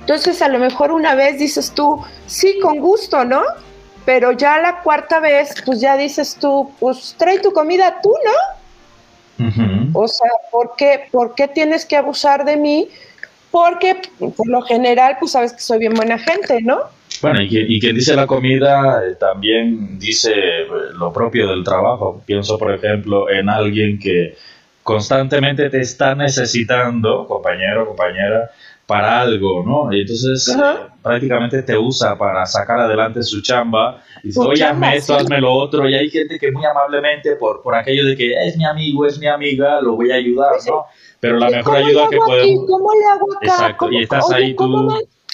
Entonces 0.00 0.42
a 0.42 0.48
lo 0.48 0.58
mejor 0.58 0.92
una 0.92 1.14
vez 1.14 1.38
dices 1.38 1.72
tú, 1.72 2.00
sí, 2.26 2.58
con 2.60 2.78
gusto, 2.78 3.24
¿no? 3.24 3.42
Pero 4.04 4.32
ya 4.32 4.58
la 4.58 4.80
cuarta 4.82 5.20
vez, 5.20 5.54
pues 5.64 5.80
ya 5.80 5.96
dices 5.96 6.36
tú, 6.40 6.70
pues 6.80 7.14
trae 7.18 7.38
tu 7.38 7.52
comida 7.52 8.00
tú, 8.02 8.12
¿no? 8.24 9.46
O 9.92 10.08
sea, 10.08 10.30
¿por 10.50 10.74
qué, 10.76 11.02
¿por 11.10 11.34
qué 11.34 11.48
tienes 11.48 11.84
que 11.84 11.96
abusar 11.96 12.44
de 12.44 12.56
mí? 12.56 12.88
Porque 13.50 13.96
por 14.18 14.48
lo 14.48 14.62
general, 14.62 15.16
pues 15.18 15.32
sabes 15.32 15.52
que 15.52 15.60
soy 15.60 15.78
bien 15.78 15.94
buena 15.94 16.18
gente, 16.18 16.60
¿no? 16.62 16.80
Bueno, 17.20 17.42
y, 17.42 17.80
quien 17.80 17.94
dice 17.94 18.14
la 18.14 18.26
comida 18.26 19.02
eh, 19.04 19.16
también 19.18 19.98
dice 19.98 20.32
eh, 20.32 20.66
lo 20.94 21.12
propio 21.12 21.48
del 21.48 21.64
trabajo. 21.64 22.22
Pienso, 22.24 22.58
por 22.58 22.72
ejemplo, 22.72 23.28
en 23.28 23.48
alguien 23.48 23.98
que 23.98 24.36
constantemente 24.82 25.68
te 25.68 25.80
está 25.80 26.14
necesitando, 26.14 27.26
compañero, 27.26 27.86
compañera, 27.86 28.50
para 28.90 29.20
algo, 29.20 29.62
¿no? 29.64 29.92
Y 29.92 30.00
entonces 30.00 30.52
prácticamente 31.00 31.62
te 31.62 31.78
usa 31.78 32.18
para 32.18 32.44
sacar 32.44 32.80
adelante 32.80 33.22
su 33.22 33.40
chamba. 33.40 34.02
Y 34.24 34.28
dice, 34.28 34.40
oye, 34.40 34.64
hazme 34.64 34.96
esto, 34.96 35.14
hazme 35.14 35.40
lo 35.40 35.52
otro. 35.52 35.88
Y 35.88 35.94
hay 35.94 36.10
gente 36.10 36.40
que 36.40 36.50
muy 36.50 36.64
amablemente, 36.64 37.36
por, 37.36 37.62
por 37.62 37.76
aquello 37.76 38.04
de 38.04 38.16
que 38.16 38.32
es 38.48 38.56
mi 38.56 38.64
amigo, 38.64 39.06
es 39.06 39.16
mi 39.20 39.28
amiga, 39.28 39.80
lo 39.80 39.94
voy 39.94 40.10
a 40.10 40.16
ayudar, 40.16 40.54
¿no? 40.66 40.86
Pero 41.20 41.38
la 41.38 41.50
mejor 41.50 41.76
ayuda 41.76 42.08
que 42.10 42.16
podemos... 42.16 42.66
¿Cómo 42.68 42.90
le 42.92 43.06
hago 43.06 43.32
acá? 43.36 43.46
Exacto, 43.46 43.92
y 43.92 44.02
estás 44.02 44.32
ahí 44.32 44.56
tú 44.56 44.92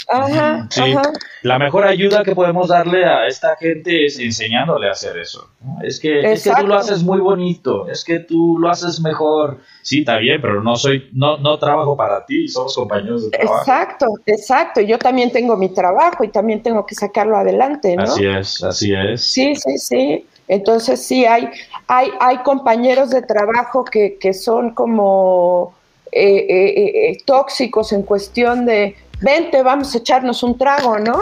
Ajá, 0.09 0.67
sí. 0.71 0.95
La 1.43 1.59
mejor 1.59 1.85
ayuda 1.85 2.23
que 2.23 2.35
podemos 2.35 2.69
darle 2.69 3.05
a 3.05 3.27
esta 3.27 3.57
gente 3.57 4.07
es 4.07 4.19
enseñándole 4.19 4.89
a 4.89 4.93
hacer 4.93 5.17
eso. 5.19 5.49
Es 5.83 6.01
que, 6.01 6.33
es 6.33 6.45
que 6.45 6.53
tú 6.59 6.67
lo 6.67 6.77
haces 6.77 7.03
muy 7.03 7.21
bonito, 7.21 7.89
es 7.89 8.05
que 8.05 8.21
tú 8.21 8.59
lo 8.59 8.69
haces 8.71 9.01
mejor. 9.01 9.59
Sí, 9.83 10.01
está 10.01 10.19
bien, 10.19 10.41
pero 10.41 10.63
no 10.63 10.77
soy, 10.77 11.09
no, 11.13 11.39
no 11.39 11.59
trabajo 11.59 11.97
para 11.97 12.25
ti, 12.25 12.49
somos 12.49 12.75
compañeros 12.75 13.25
de 13.25 13.31
trabajo. 13.31 13.61
Exacto, 13.61 14.07
exacto. 14.27 14.81
Yo 14.81 14.99
también 14.99 15.31
tengo 15.33 15.57
mi 15.57 15.69
trabajo 15.69 16.25
y 16.25 16.29
también 16.29 16.63
tengo 16.63 16.85
que 16.87 16.95
sacarlo 16.95 17.37
adelante, 17.37 17.97
¿no? 17.97 18.03
Así 18.03 18.27
es, 18.27 18.63
así 18.63 18.93
es. 18.95 19.23
Sí, 19.23 19.55
sí, 19.55 19.79
sí. 19.79 20.27
Entonces 20.49 21.05
sí, 21.05 21.25
hay, 21.25 21.49
hay, 21.89 22.11
hay 22.21 22.39
compañeros 22.39 23.11
de 23.11 23.23
trabajo 23.23 23.85
que, 23.85 24.17
que 24.19 24.33
son 24.33 24.71
como 24.75 25.75
eh, 26.13 26.47
eh, 26.49 27.11
eh, 27.11 27.19
tóxicos 27.25 27.93
en 27.93 28.03
cuestión 28.03 28.65
de 28.65 28.97
vente, 29.21 29.63
vamos 29.63 29.95
a 29.95 29.99
echarnos 29.99 30.43
un 30.43 30.57
trago, 30.57 30.99
¿no? 30.99 31.21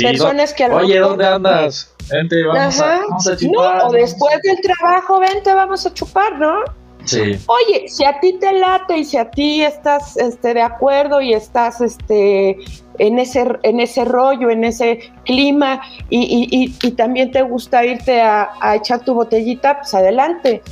Personas 0.00 0.54
que 0.54 0.66
Oye, 0.66 0.98
¿dónde 0.98 1.26
andas? 1.26 1.94
Vente, 2.10 2.42
vamos, 2.44 2.80
a, 2.80 3.36
chupar. 3.36 3.78
No, 3.78 3.88
o 3.88 3.92
después 3.92 4.40
del 4.42 4.60
trabajo, 4.60 5.20
vente, 5.20 5.52
vamos 5.54 5.86
a 5.86 5.92
chupar, 5.92 6.38
¿no? 6.38 6.64
Sí. 7.04 7.36
Oye, 7.46 7.88
si 7.88 8.04
a 8.04 8.20
ti 8.20 8.34
te 8.38 8.52
late 8.52 8.98
y 8.98 9.04
si 9.04 9.16
a 9.16 9.30
ti 9.30 9.62
estás 9.62 10.16
este, 10.16 10.54
de 10.54 10.62
acuerdo 10.62 11.20
y 11.20 11.34
estás 11.34 11.80
este, 11.80 12.58
en, 12.98 13.18
ese, 13.18 13.44
en 13.64 13.80
ese 13.80 14.04
rollo, 14.04 14.50
en 14.50 14.62
ese 14.62 15.12
clima 15.24 15.82
y, 16.10 16.70
y, 16.80 16.90
también 16.92 17.32
te 17.32 17.42
gusta 17.42 17.84
irte 17.84 18.20
a, 18.20 18.50
a, 18.60 18.76
echar 18.76 19.04
tu 19.04 19.14
botellita, 19.14 19.78
pues 19.78 19.94
adelante 19.94 20.62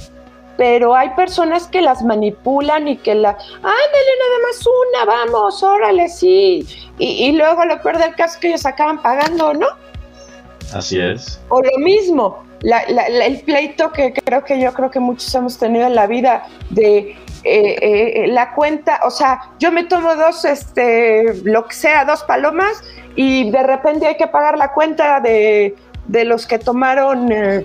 pero 0.61 0.94
hay 0.94 1.09
personas 1.14 1.66
que 1.68 1.81
las 1.81 2.03
manipulan 2.03 2.87
y 2.87 2.99
que 2.99 3.14
la, 3.14 3.31
ándale 3.31 4.12
nada 4.18 4.38
más 4.46 4.66
una, 4.66 5.05
vamos, 5.07 5.62
órale, 5.62 6.07
sí, 6.11 6.68
y, 6.99 7.33
luego 7.33 7.64
lo 7.64 7.81
peor 7.81 7.96
del 7.96 8.14
caso 8.14 8.35
es 8.35 8.40
que 8.40 8.49
ellos 8.49 8.66
acaban 8.66 9.01
pagando, 9.01 9.55
¿no? 9.55 9.66
Así 10.75 11.01
es. 11.01 11.40
O 11.49 11.62
lo 11.62 11.79
mismo, 11.79 12.44
el 12.62 13.40
pleito 13.40 13.90
que 13.90 14.12
creo 14.12 14.44
que 14.44 14.61
yo 14.61 14.75
creo 14.75 14.90
que 14.90 15.01
muchos 15.01 15.35
hemos 15.35 15.57
tenido 15.57 15.87
en 15.87 15.94
la 15.94 16.07
vida 16.07 16.46
de 16.68 17.16
eh, 17.42 17.77
eh, 17.81 18.27
la 18.29 18.53
cuenta, 18.53 19.01
o 19.05 19.11
sea, 19.11 19.40
yo 19.59 19.73
me 19.73 19.85
tomo 19.85 20.14
dos, 20.14 20.44
este, 20.44 21.40
lo 21.42 21.66
que 21.68 21.75
sea, 21.75 22.05
dos 22.05 22.23
palomas 22.25 22.83
y 23.16 23.51
de 23.51 23.62
repente 23.62 24.09
hay 24.09 24.18
que 24.18 24.27
pagar 24.27 24.59
la 24.59 24.75
cuenta 24.75 25.20
de, 25.20 25.75
los 26.07 26.46
que 26.46 26.59
tomaron 26.59 27.33
eh, 27.33 27.64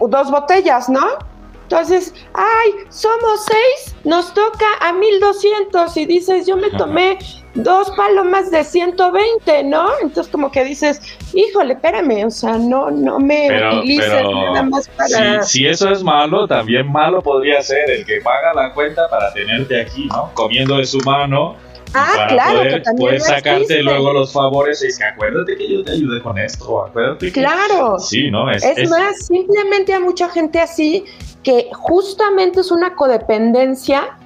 dos 0.00 0.32
botellas, 0.32 0.88
¿no? 0.88 1.35
Entonces, 1.68 2.14
ay, 2.34 2.70
somos 2.90 3.44
seis, 3.44 3.96
nos 4.04 4.32
toca 4.34 4.66
a 4.80 4.92
1200 4.92 5.96
y 5.96 6.06
dices, 6.06 6.46
yo 6.46 6.56
me 6.56 6.70
tomé 6.70 7.18
dos 7.54 7.90
palomas 7.96 8.52
de 8.52 8.62
120, 8.62 9.64
¿no? 9.64 9.88
Entonces 10.00 10.30
como 10.30 10.52
que 10.52 10.62
dices, 10.62 11.00
híjole, 11.34 11.72
espérame, 11.74 12.24
o 12.24 12.30
sea, 12.30 12.56
no, 12.56 12.92
no 12.92 13.18
me 13.18 13.48
utilices 13.78 14.22
nada 14.22 14.62
más 14.62 14.88
para... 14.90 15.42
Si, 15.42 15.58
si, 15.58 15.66
eso 15.66 15.90
es 15.90 16.04
malo, 16.04 16.46
también 16.46 16.90
malo 16.92 17.20
podría 17.20 17.60
ser 17.62 17.90
el 17.90 18.06
que 18.06 18.20
paga 18.20 18.54
la 18.54 18.72
cuenta 18.72 19.08
para 19.08 19.32
tenerte 19.32 19.80
aquí, 19.80 20.06
¿no? 20.06 20.30
Comiendo 20.34 20.76
de 20.76 20.84
su 20.84 20.98
mano 20.98 21.56
Ah, 21.98 22.26
claro, 22.28 22.60
que 22.62 22.82
puedes 22.96 23.24
sacarte 23.24 23.82
luego 23.82 24.12
los 24.12 24.32
favores 24.32 24.82
y 24.82 24.88
es 24.88 24.98
que 24.98 25.04
acuérdate 25.04 25.56
que 25.56 25.72
yo 25.72 25.82
te 25.84 25.92
ayudé 25.92 26.20
con 26.22 26.38
esto, 26.38 26.84
acuérdate 26.84 27.32
que... 27.32 27.40
Claro. 27.40 27.98
Sí, 27.98 28.30
¿no? 28.30 28.50
Es, 28.50 28.62
Es, 28.64 28.78
es- 28.78 28.90
más, 28.90 29.26
simplemente 29.26 29.94
hay 29.94 30.02
mucha 30.02 30.28
gente 30.28 30.60
así 30.60 31.04
que 31.42 31.68
justamente 31.72 32.60
es 32.60 32.70
una 32.70 32.94
codependencia 32.94 34.18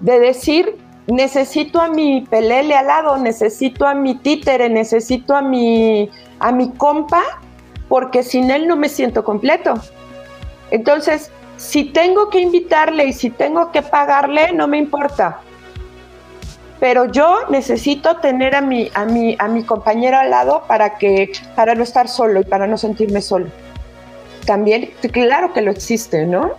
de 0.00 0.20
decir, 0.20 0.76
necesito 1.06 1.80
a 1.80 1.88
mi 1.88 2.20
pelele 2.30 2.74
al 2.76 2.86
lado, 2.86 3.16
necesito 3.16 3.86
a 3.86 3.94
mi 3.94 4.14
títere, 4.16 4.68
necesito 4.68 5.34
a 5.34 5.42
mi, 5.42 6.10
a 6.38 6.52
mi 6.52 6.70
compa, 6.72 7.22
porque 7.88 8.22
sin 8.22 8.50
él 8.50 8.68
no 8.68 8.76
me 8.76 8.88
siento 8.88 9.24
completo. 9.24 9.74
Entonces, 10.70 11.30
si 11.56 11.84
tengo 11.84 12.28
que 12.28 12.40
invitarle 12.40 13.06
y 13.06 13.12
si 13.12 13.30
tengo 13.30 13.72
que 13.72 13.82
pagarle, 13.82 14.52
no 14.52 14.68
me 14.68 14.76
importa. 14.78 15.40
Pero 16.80 17.06
yo 17.06 17.40
necesito 17.50 18.16
tener 18.18 18.54
a 18.54 18.60
mi, 18.60 18.90
a 18.94 19.04
mi, 19.04 19.36
a 19.38 19.48
mi 19.48 19.64
compañero 19.64 20.18
al 20.18 20.30
lado 20.30 20.62
para, 20.68 20.96
que, 20.98 21.32
para 21.56 21.74
no 21.74 21.82
estar 21.82 22.08
solo 22.08 22.40
y 22.40 22.44
para 22.44 22.66
no 22.66 22.78
sentirme 22.78 23.20
solo 23.20 23.48
también, 24.48 24.90
claro 25.12 25.52
que 25.52 25.60
lo 25.60 25.70
existe, 25.70 26.24
¿no? 26.24 26.52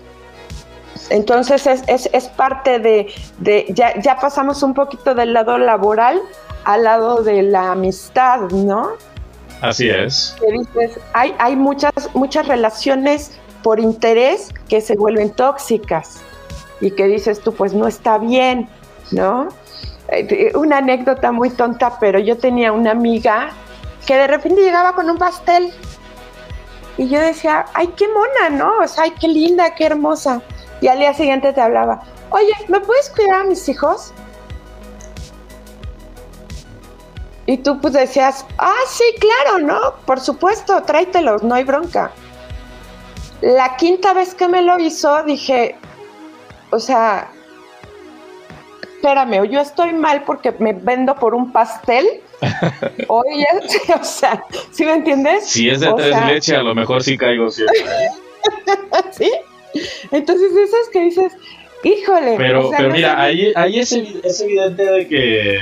Entonces 1.09 1.65
es, 1.65 1.81
es, 1.87 2.07
es 2.13 2.27
parte 2.27 2.77
de, 2.77 3.11
de 3.39 3.65
ya, 3.69 3.99
ya 3.99 4.17
pasamos 4.17 4.61
un 4.61 4.75
poquito 4.75 5.15
del 5.15 5.33
lado 5.33 5.57
laboral 5.57 6.21
al 6.65 6.83
lado 6.83 7.23
de 7.23 7.41
la 7.41 7.71
amistad, 7.71 8.41
¿no? 8.51 8.91
Así 9.61 9.89
es. 9.89 10.35
Que 10.39 10.51
dices, 10.51 10.99
hay, 11.13 11.33
hay 11.39 11.55
muchas, 11.55 11.91
muchas 12.13 12.47
relaciones 12.47 13.31
por 13.63 13.79
interés 13.79 14.49
que 14.67 14.81
se 14.81 14.95
vuelven 14.95 15.31
tóxicas 15.31 16.19
y 16.81 16.91
que 16.91 17.07
dices 17.07 17.39
tú, 17.39 17.55
pues 17.55 17.73
no 17.73 17.87
está 17.87 18.19
bien, 18.19 18.69
¿no? 19.09 19.47
Eh, 20.11 20.51
Una 20.55 20.77
anécdota 20.77 21.31
muy 21.31 21.49
tonta, 21.49 21.99
pero 21.99 22.19
yo 22.19 22.37
tenía 22.37 22.71
una 22.71 22.91
amiga 22.91 23.49
que 24.05 24.15
de 24.15 24.27
repente 24.27 24.61
llegaba 24.61 24.95
con 24.95 25.09
un 25.09 25.17
pastel 25.17 25.71
y 26.97 27.07
yo 27.07 27.19
decía, 27.19 27.65
ay, 27.73 27.87
qué 27.95 28.07
mona, 28.07 28.57
¿no? 28.57 28.79
O 28.83 28.87
sea, 28.87 29.03
ay, 29.03 29.13
qué 29.19 29.27
linda, 29.27 29.73
qué 29.75 29.85
hermosa. 29.85 30.41
Y 30.81 30.87
al 30.87 30.99
día 30.99 31.13
siguiente 31.13 31.53
te 31.53 31.61
hablaba, 31.61 32.01
oye, 32.31 32.53
¿me 32.67 32.79
puedes 32.79 33.09
cuidar 33.09 33.41
a 33.41 33.43
mis 33.43 33.69
hijos? 33.69 34.13
Y 37.45 37.57
tú 37.57 37.79
pues 37.79 37.93
decías, 37.93 38.45
ah, 38.57 38.73
sí, 38.87 39.03
claro, 39.19 39.59
¿no? 39.59 39.79
Por 40.05 40.19
supuesto, 40.19 40.81
tráetelos, 40.83 41.41
no 41.41 41.55
hay 41.55 41.63
bronca. 41.63 42.11
La 43.41 43.75
quinta 43.77 44.13
vez 44.13 44.35
que 44.35 44.47
me 44.47 44.61
lo 44.61 44.77
hizo, 44.79 45.23
dije, 45.23 45.77
o 46.71 46.79
sea, 46.79 47.31
espérame, 48.99 49.39
o 49.39 49.45
yo 49.45 49.61
estoy 49.61 49.93
mal 49.93 50.23
porque 50.25 50.53
me 50.59 50.73
vendo 50.73 51.15
por 51.15 51.33
un 51.33 51.51
pastel, 51.51 52.05
o 53.07 53.23
ella, 53.31 53.47
o 54.01 54.03
sea, 54.03 54.43
¿sí 54.71 54.85
me 54.85 54.93
entiendes? 54.93 55.47
Si 55.47 55.69
es 55.69 55.79
de 55.79 55.87
O 55.87 55.95
tres 55.95 56.09
sea, 56.15 56.25
leche, 56.27 56.55
a 56.55 56.63
lo 56.63 56.75
mejor 56.75 57.01
sí 57.03 57.17
caigo 57.17 57.49
siempre. 57.49 57.79
¿Sí? 59.11 59.31
Entonces, 60.11 60.51
esas 60.51 60.89
que 60.91 61.01
dices, 61.03 61.33
híjole. 61.83 62.35
Pero, 62.37 62.67
o 62.67 62.69
sea, 62.69 62.77
pero 62.77 62.89
no 62.89 62.95
mira, 62.95 63.21
ahí, 63.21 63.51
ahí 63.55 63.79
es, 63.79 63.93
evi- 63.93 64.19
es 64.23 64.41
evidente 64.41 64.83
de 64.83 65.07
que, 65.07 65.59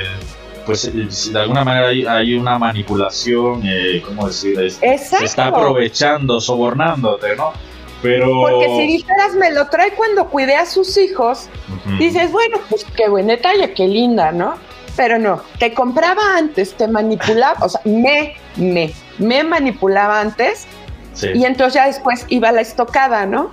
pues, 0.66 0.86
eh, 0.86 1.08
si 1.10 1.32
de 1.34 1.40
alguna 1.40 1.64
manera 1.64 1.88
hay, 1.88 2.06
hay 2.06 2.36
una 2.36 2.58
manipulación, 2.58 3.62
eh, 3.66 4.02
¿cómo 4.06 4.28
decir? 4.28 4.60
Es- 4.60 4.80
Exacto. 4.82 5.18
se 5.18 5.26
está 5.26 5.48
aprovechando, 5.48 6.40
sobornándote, 6.40 7.36
¿no? 7.36 7.52
Pero... 8.02 8.42
Porque 8.42 8.68
si 8.68 8.88
dijeras, 8.88 9.34
me 9.36 9.52
lo 9.52 9.68
trae 9.68 9.92
cuando 9.92 10.28
cuidé 10.30 10.56
a 10.56 10.66
sus 10.66 10.98
hijos, 10.98 11.50
dices, 11.98 12.32
bueno, 12.32 12.58
pues 12.70 12.86
qué 12.96 13.10
buen 13.10 13.28
detalle, 13.28 13.74
qué 13.74 13.88
linda, 13.88 14.32
¿no? 14.32 14.56
Pero 14.96 15.18
no, 15.20 15.42
te 15.60 15.74
compraba 15.74 16.38
antes, 16.38 16.74
te 16.76 16.88
manipulaba, 16.88 17.56
o 17.66 17.70
sea, 17.70 17.82
me, 17.86 18.36
me, 18.56 18.92
me 19.18 19.44
manipulaba 19.44 20.22
antes 20.22 20.68
Sí. 21.14 21.30
y 21.34 21.46
entonces 21.46 21.74
ya 21.74 21.88
después 21.88 22.26
iba 22.30 22.52
la 22.52 22.62
estocada, 22.62 23.26
¿no? 23.26 23.52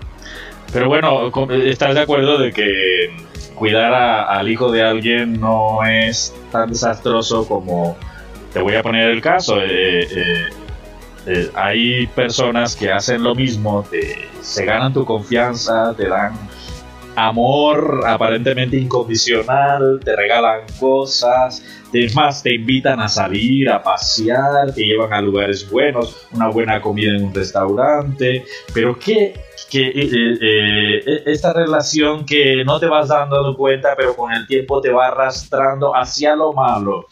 Pero 0.73 0.89
bueno, 0.89 1.31
¿estás 1.65 1.95
de 1.95 2.01
acuerdo 2.03 2.37
de 2.39 2.53
que 2.53 3.17
cuidar 3.55 3.95
a- 3.95 4.25
al 4.25 4.51
hijo 4.51 4.71
de 4.71 4.83
alguien 4.83 5.41
no 5.41 5.83
es 5.87 6.35
tan 6.53 6.69
desastroso 6.71 7.47
como... 7.49 7.97
Te 8.53 8.61
voy 8.61 8.75
a 8.75 8.83
poner 8.83 9.09
el 9.09 9.21
caso. 9.23 9.61
eh, 9.63 10.07
eh, 10.11 10.47
eh, 11.27 11.51
hay 11.55 12.07
personas 12.09 12.77
que 12.77 12.91
hacen 12.93 13.23
lo 13.23 13.35
mismo, 13.35 13.85
te- 13.91 14.29
se 14.43 14.65
ganan 14.65 14.93
tu 14.93 15.05
confianza, 15.05 15.95
te 15.97 16.09
dan 16.09 16.33
amor 17.17 18.03
aparentemente 18.07 18.77
incondicional, 18.77 20.01
te 20.05 20.17
regalan 20.17 20.63
cosas, 20.81 21.63
es 21.93 22.43
te 22.43 22.55
invitan 22.55 23.01
a 23.01 23.09
salir, 23.09 23.71
a 23.71 23.83
pasear, 23.83 24.73
te 24.75 24.83
llevan 24.83 25.13
a 25.13 25.21
lugares 25.21 25.69
buenos, 25.71 26.27
una 26.33 26.49
buena 26.49 26.81
comida 26.81 27.15
en 27.15 27.25
un 27.27 27.35
restaurante, 27.35 28.45
pero 28.73 28.99
¿qué? 28.99 29.35
Que 29.75 29.89
eh, 29.89 30.39
eh, 30.41 31.03
eh, 31.05 31.23
esta 31.27 31.53
relación 31.53 32.25
que 32.25 32.63
no 32.65 32.79
te 32.79 32.87
vas 32.87 33.09
dando 33.09 33.57
cuenta, 33.57 33.95
pero 33.97 34.15
con 34.15 34.33
el 34.33 34.47
tiempo 34.47 34.81
te 34.81 34.93
va 34.93 35.09
arrastrando 35.09 35.97
hacia 35.97 36.37
lo 36.37 36.53
malo, 36.53 37.07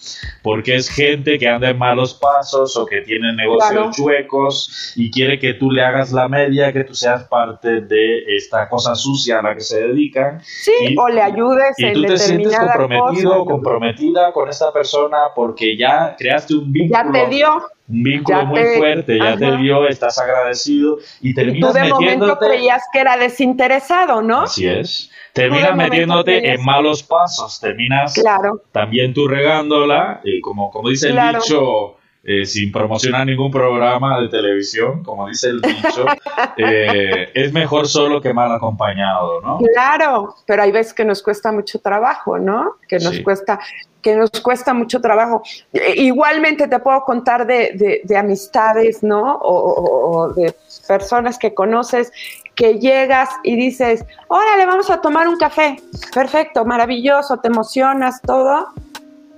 porque 0.45 0.77
es 0.77 0.89
gente 0.89 1.41
que 1.41 1.49
anda 1.49 1.71
en 1.71 1.79
malos 1.79 2.15
pasos 2.15 2.77
o 2.77 2.87
que 2.87 3.01
tiene 3.01 3.33
negocios 3.35 3.73
Claro. 3.73 3.91
chuecos 3.93 4.93
y 4.95 5.11
quiere 5.11 5.41
que 5.41 5.55
tú 5.55 5.73
le 5.73 5.83
hagas 5.83 6.13
la 6.13 6.29
media, 6.29 6.73
que 6.73 6.85
tú 6.85 6.95
seas 6.95 7.25
parte 7.25 7.81
de 7.81 8.37
esta 8.37 8.69
cosa 8.69 8.95
sucia 8.95 9.41
a 9.41 9.43
la 9.43 9.55
que 9.57 9.61
se 9.61 9.81
dedican 9.89 10.41
Sí, 10.45 10.71
Y- 10.91 10.97
o 10.97 11.09
le 11.09 11.21
ayudes 11.21 11.77
y 11.79 11.85
en 11.87 11.95
tú 11.95 12.03
te 12.05 12.17
sientes 12.17 12.57
comprometido, 12.57 13.39
cosa. 13.39 13.51
comprometida 13.51 14.33
con 14.33 14.49
esta 14.49 14.73
persona 14.73 15.17
porque 15.35 15.77
ya 15.77 16.15
creaste 16.17 16.55
un 16.55 16.71
vínculo, 16.71 17.03
Ya 17.05 17.11
te 17.11 17.27
dio, 17.29 17.63
un 17.89 18.03
vínculo 18.03 18.39
ya 18.39 18.45
muy 18.45 18.61
te- 18.61 18.77
fuerte, 18.79 19.19
ya 19.19 19.37
te 19.37 19.47
ajá. 19.47 19.57
dio, 19.57 19.87
estás 19.89 20.19
agradecido 20.19 20.99
y 21.21 21.31
y 21.31 21.35
tú 21.35 21.41
terminas 21.41 21.75
de 21.75 21.85
momento 21.85 22.03
metiéndote. 22.27 22.47
creías 22.47 22.83
que 22.93 22.99
era 23.01 23.17
desinteresado, 23.17 24.23
¿no? 24.23 24.43
Así 24.43 24.67
es. 24.67 25.11
Terminas 25.33 25.71
momento 25.71 25.91
metiéndote 25.91 26.39
creías- 26.41 26.59
en 26.59 26.65
malos 26.65 27.03
pasos, 27.03 27.59
terminas 27.61 28.15
Claro, 28.15 28.63
también 28.73 29.13
tú 29.15 29.27
regándola, 29.29 30.21
y 30.25 30.41
como, 30.41 30.71
como 30.71 30.89
dice 30.91 31.09
el 31.09 31.15
Claro. 31.15 31.41
dicho, 31.41 31.97
eh, 32.25 32.47
sin 32.47 32.71
promocionar 32.71 33.27
ningún 33.27 33.51
programa 33.51 34.21
de 34.21 34.29
televisión, 34.29 35.03
como 35.03 35.27
dice 35.29 35.49
el 35.49 35.61
dicho, 35.61 36.07
eh, 36.57 37.31
es 37.35 37.53
mejor 37.53 37.89
solo 37.89 38.21
que 38.21 38.33
mal 38.33 38.53
acompañado, 38.53 39.41
¿no? 39.41 39.59
Claro, 39.75 40.37
pero 40.47 40.63
hay 40.63 40.71
veces 40.71 40.95
que 40.95 41.05
nos 41.05 41.23
cuesta 41.23 41.51
mucho 41.51 41.81
trabajo, 41.81 42.39
¿no? 42.39 42.77
Que 42.89 42.99
nos 43.01 43.17
Sí. 43.17 43.23
cuesta, 43.25 43.59
que 44.01 44.15
nos 44.15 44.31
cuesta 44.43 44.73
mucho 44.73 45.01
trabajo. 45.01 45.43
Eh, 45.73 45.95
Igualmente 45.97 46.69
te 46.69 46.79
puedo 46.79 47.03
contar 47.05 47.47
de, 47.47 47.73
de- 47.75 48.01
de 48.05 48.17
amistades, 48.17 49.03
¿no? 49.03 49.35
O, 49.37 49.55
o- 49.55 50.17
o 50.19 50.29
de 50.33 50.55
personas 50.87 51.39
que 51.39 51.53
conoces 51.55 52.13
que 52.55 52.79
llegas 52.79 53.31
y 53.43 53.57
dices, 53.57 54.05
órale, 54.29 54.67
vamos 54.67 54.91
a 54.91 55.01
tomar 55.01 55.27
un 55.27 55.39
café. 55.39 55.77
Perfecto, 56.15 56.65
maravilloso, 56.65 57.39
te 57.39 57.49
emocionas, 57.49 58.21
todo. 58.23 58.69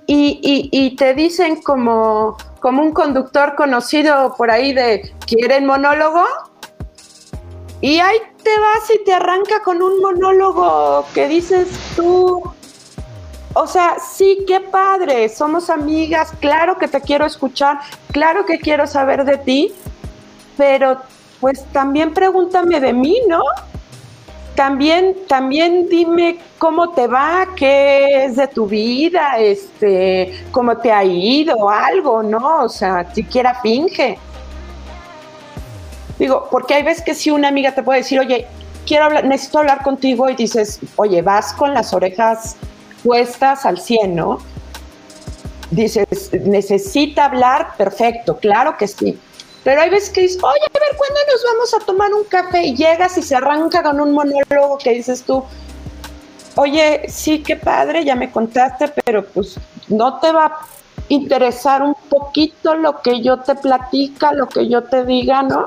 Y, 0.06 0.38
y- 0.42 0.68
y 0.72 0.96
te 0.96 1.14
dicen 1.14 1.62
como, 1.62 2.36
como 2.60 2.82
un 2.82 2.92
conductor 2.92 3.54
conocido 3.54 4.34
por 4.36 4.50
ahí 4.50 4.72
de, 4.72 5.14
¿quieren 5.26 5.66
monólogo? 5.66 6.24
Y 7.80 7.98
ahí 8.00 8.18
te 8.42 8.58
vas 8.58 8.90
y 8.94 9.04
te 9.04 9.12
arranca 9.14 9.62
con 9.62 9.82
un 9.82 10.00
monólogo 10.00 11.06
que 11.14 11.28
dices 11.28 11.68
tú. 11.96 12.42
O 13.54 13.66
sea, 13.66 13.96
sí, 13.98 14.44
qué 14.46 14.60
padre, 14.60 15.28
somos 15.28 15.70
amigas, 15.70 16.32
claro 16.40 16.76
que 16.76 16.88
te 16.88 17.00
quiero 17.00 17.24
escuchar, 17.24 17.78
claro 18.10 18.44
que 18.44 18.58
quiero 18.58 18.86
saber 18.86 19.24
de 19.24 19.36
ti, 19.38 19.72
pero 20.56 20.98
pues 21.40 21.64
también 21.72 22.12
pregúntame 22.12 22.80
de 22.80 22.92
mí, 22.92 23.20
¿no? 23.28 23.40
También, 24.54 25.16
también 25.26 25.88
dime 25.88 26.38
cómo 26.58 26.90
te 26.90 27.08
va, 27.08 27.48
qué 27.56 28.24
es 28.24 28.36
de 28.36 28.46
tu 28.46 28.66
vida, 28.66 29.36
este, 29.38 30.44
cómo 30.52 30.76
te 30.76 30.92
ha 30.92 31.02
ido, 31.02 31.68
algo, 31.68 32.22
¿no? 32.22 32.62
O 32.62 32.68
sea, 32.68 33.12
siquiera 33.12 33.56
finge. 33.60 34.16
Digo, 36.20 36.46
porque 36.50 36.74
hay 36.74 36.84
veces 36.84 37.04
que 37.04 37.14
si 37.14 37.30
una 37.30 37.48
amiga 37.48 37.74
te 37.74 37.82
puede 37.82 38.00
decir, 38.00 38.20
oye, 38.20 38.46
quiero 38.86 39.06
hablar, 39.06 39.24
necesito 39.24 39.58
hablar 39.58 39.82
contigo 39.82 40.30
y 40.30 40.36
dices, 40.36 40.78
oye, 40.96 41.20
vas 41.20 41.52
con 41.52 41.74
las 41.74 41.92
orejas 41.92 42.56
puestas 43.02 43.66
al 43.66 43.80
100, 43.80 44.14
¿no? 44.14 44.38
Dices, 45.72 46.30
necesita 46.44 47.24
hablar, 47.24 47.76
perfecto, 47.76 48.36
claro 48.36 48.76
que 48.76 48.86
sí. 48.86 49.18
Pero 49.64 49.80
hay 49.80 49.90
veces 49.90 50.10
que 50.10 50.20
dices, 50.20 50.42
oye, 50.42 50.60
a 50.60 50.78
ver, 50.78 50.96
¿cuándo 50.96 51.20
nos 51.32 51.44
vamos 51.44 51.74
a 51.74 51.86
tomar 51.86 52.12
un 52.12 52.24
café? 52.24 52.62
Y 52.64 52.76
llegas 52.76 53.16
y 53.16 53.22
se 53.22 53.34
arranca 53.34 53.82
con 53.82 53.98
un 53.98 54.12
monólogo 54.12 54.76
que 54.76 54.90
dices 54.90 55.22
tú, 55.22 55.42
oye, 56.56 57.06
sí, 57.08 57.42
qué 57.42 57.56
padre, 57.56 58.04
ya 58.04 58.14
me 58.14 58.30
contaste, 58.30 58.88
pero 58.88 59.24
pues 59.24 59.58
no 59.88 60.20
te 60.20 60.32
va 60.32 60.46
a 60.46 60.58
interesar 61.08 61.82
un 61.82 61.94
poquito 62.08 62.74
lo 62.74 63.00
que 63.00 63.22
yo 63.22 63.38
te 63.38 63.54
platica, 63.54 64.32
lo 64.32 64.48
que 64.48 64.68
yo 64.68 64.84
te 64.84 65.04
diga, 65.04 65.42
¿no? 65.42 65.60
No, 65.60 65.66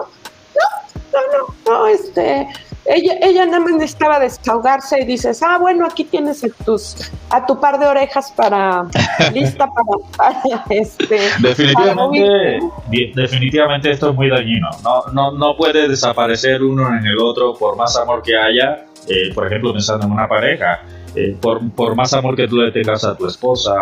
no, 1.13 1.19
no, 1.65 1.79
no, 1.79 1.87
este, 1.87 2.47
ella, 2.87 3.13
ella 3.21 3.45
nada 3.45 3.59
más 3.59 3.73
necesitaba 3.73 4.19
desahogarse 4.19 5.01
y 5.01 5.05
dices, 5.05 5.41
ah, 5.43 5.57
bueno, 5.59 5.85
aquí 5.85 6.03
tienes 6.03 6.43
a, 6.43 6.47
tus, 6.63 7.11
a 7.29 7.45
tu 7.45 7.59
par 7.59 7.79
de 7.79 7.85
orejas 7.85 8.31
para, 8.31 8.85
lista 9.33 9.67
para, 9.67 10.63
este. 10.69 11.19
Definitivamente, 11.39 12.59
definitivamente 13.15 13.91
esto 13.91 14.09
es 14.09 14.15
muy 14.15 14.29
dañino. 14.29 14.69
No, 14.83 15.03
no, 15.13 15.31
no 15.31 15.55
puede 15.57 15.87
desaparecer 15.87 16.63
uno 16.63 16.87
en 16.97 17.05
el 17.05 17.19
otro 17.19 17.53
por 17.53 17.75
más 17.75 17.97
amor 17.97 18.21
que 18.21 18.35
haya. 18.35 18.85
Eh, 19.07 19.33
por 19.33 19.47
ejemplo, 19.47 19.71
pensando 19.71 20.05
en 20.05 20.11
una 20.11 20.27
pareja, 20.27 20.81
eh, 21.19 21.35
por, 21.41 21.95
más 21.95 22.13
amor 22.13 22.35
que 22.35 22.47
tú 22.47 22.57
le 22.57 22.71
tengas 22.71 23.03
a 23.03 23.17
tu 23.17 23.25
esposa 23.25 23.73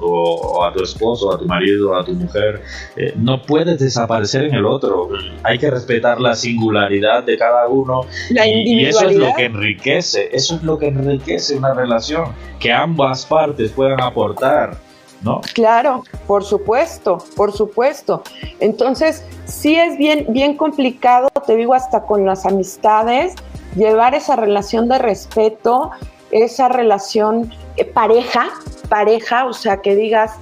o, 0.00 0.64
a 0.64 0.72
tu 0.72 0.82
esposo, 0.82 1.32
a 1.32 1.38
tu 1.38 1.46
marido, 1.46 1.94
a 1.96 2.04
tu 2.04 2.12
mujer, 2.12 2.60
eh, 2.96 3.12
no 3.16 3.40
puedes 3.40 3.78
desaparecer 3.78 4.46
en 4.46 4.54
el 4.54 4.66
otro. 4.66 5.08
Hay 5.44 5.58
que 5.58 5.70
respetar 5.70 6.20
la 6.20 6.34
singularidad 6.34 7.22
de 7.22 7.38
cada 7.38 7.68
uno. 7.68 8.00
y, 8.30 8.84
eso 8.84 9.08
es 9.08 9.16
lo 9.16 9.32
que 9.36 9.44
enriquece, 9.44 10.30
eso 10.32 10.56
es 10.56 10.64
lo 10.64 10.76
que 10.76 10.88
enriquece 10.88 11.56
una 11.56 11.72
relación, 11.72 12.32
que 12.58 12.72
ambas 12.72 13.26
partes 13.26 13.70
puedan 13.70 14.00
aportar. 14.00 14.76
¿No? 15.22 15.40
Claro, 15.54 16.02
por 16.26 16.42
supuesto, 16.42 17.18
por 17.36 17.52
supuesto. 17.52 18.24
Entonces, 18.58 19.24
sí 19.44 19.76
es 19.76 19.96
bien, 19.96 20.26
bien 20.30 20.56
complicado, 20.56 21.28
te 21.46 21.54
digo, 21.54 21.74
hasta 21.74 22.02
con 22.02 22.26
las 22.26 22.44
amistades, 22.44 23.36
llevar 23.76 24.16
esa 24.16 24.34
relación 24.34 24.88
de 24.88 24.98
respeto 24.98 25.92
esa 26.32 26.68
relación 26.68 27.52
eh, 27.76 27.84
pareja, 27.84 28.48
pareja, 28.88 29.46
o 29.46 29.52
sea, 29.52 29.80
que 29.80 29.94
digas, 29.94 30.32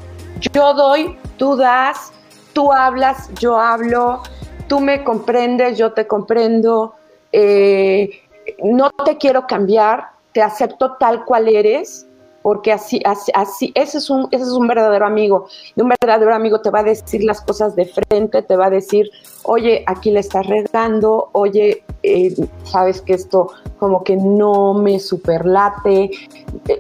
yo 0.53 0.72
doy, 0.72 1.18
tú 1.36 1.57
das, 1.57 2.12
tú 2.53 2.72
hablas, 2.72 3.28
yo 3.34 3.59
hablo, 3.59 4.22
tú 4.68 4.80
me 4.80 5.05
comprendes, 5.05 5.76
yo 5.76 5.93
te 5.93 6.07
comprendo, 6.07 6.95
eh, 7.32 8.22
no 8.62 8.91
te 9.05 9.18
quiero 9.18 9.47
cambiar, 9.47 10.11
te 10.32 10.43
acepto 10.43 10.97
tal 10.97 11.24
cual 11.24 11.49
eres, 11.49 12.07
porque 12.43 12.72
así, 12.72 13.01
así, 13.05 13.30
así 13.34 13.72
ese, 13.74 13.99
es 13.99 14.11
un, 14.11 14.28
ese 14.30 14.45
es 14.45 14.51
un 14.51 14.66
verdadero 14.66 15.07
amigo. 15.07 15.47
Y 15.76 15.82
un 15.82 15.88
verdadero 16.01 16.34
amigo 16.34 16.61
te 16.61 16.70
va 16.70 16.80
a 16.80 16.84
decir 16.84 17.22
las 17.24 17.41
cosas 17.41 17.76
de 17.76 17.86
frente, 17.86 18.43
te 18.43 18.57
va 18.57 18.66
a 18.66 18.70
decir, 18.70 19.11
oye, 19.45 19.84
aquí 19.86 20.11
le 20.11 20.20
estás 20.20 20.47
regando, 20.47 21.28
oye, 21.32 21.82
eh, 22.03 22.34
sabes 22.64 23.03
que 23.03 23.14
esto 23.14 23.49
como 23.78 24.03
que 24.05 24.16
no 24.16 24.74
me 24.74 24.99
superlate. 24.99 26.11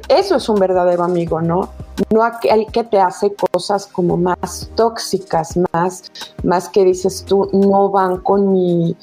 Eso 0.08 0.36
es 0.36 0.48
un 0.48 0.58
verdadero 0.58 1.04
amigo, 1.04 1.40
¿no? 1.40 1.70
No 2.10 2.22
aquel 2.22 2.66
que 2.72 2.84
te 2.84 2.98
hace 2.98 3.34
cosas 3.34 3.86
como 3.86 4.16
más 4.16 4.70
tóxicas, 4.74 5.58
más, 5.72 6.10
más 6.42 6.68
que 6.68 6.84
dices 6.84 7.24
tú, 7.26 7.48
no 7.52 7.90
van 7.90 8.18
con 8.18 8.52
mi 8.52 8.96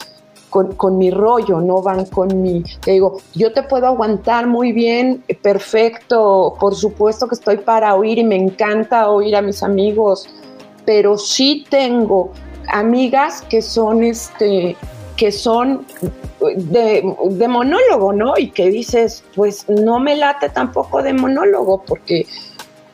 con, 0.49 0.97
mi 0.97 1.11
rollo, 1.11 1.59
no 1.59 1.81
van 1.81 2.05
con 2.05 2.41
mi, 2.41 2.63
te 2.81 2.91
digo, 2.91 3.19
yo 3.35 3.53
te 3.53 3.63
puedo 3.63 3.87
aguantar 3.87 4.47
muy 4.47 4.71
bien, 4.71 5.23
perfecto, 5.41 6.55
por 6.59 6.75
supuesto 6.75 7.27
que 7.27 7.35
estoy 7.35 7.57
para 7.57 7.95
oír 7.95 8.17
y 8.19 8.23
me 8.23 8.35
encanta 8.35 9.09
oír 9.09 9.35
a 9.35 9.41
mis 9.41 9.61
amigos, 9.61 10.27
pero 10.85 11.17
sí 11.17 11.65
tengo 11.69 12.31
amigas 12.67 13.41
que 13.43 13.61
son 13.61 14.03
este 14.03 14.75
que 15.17 15.31
son 15.31 15.83
de, 16.39 17.03
de, 17.31 17.47
monólogo, 17.47 18.13
¿no? 18.13 18.37
Y 18.37 18.51
que 18.51 18.69
dices, 18.69 19.23
pues 19.35 19.67
no 19.67 19.99
me 19.99 20.15
late 20.15 20.49
tampoco 20.49 21.01
de 21.01 21.11
monólogo, 21.11 21.81
porque, 21.81 22.27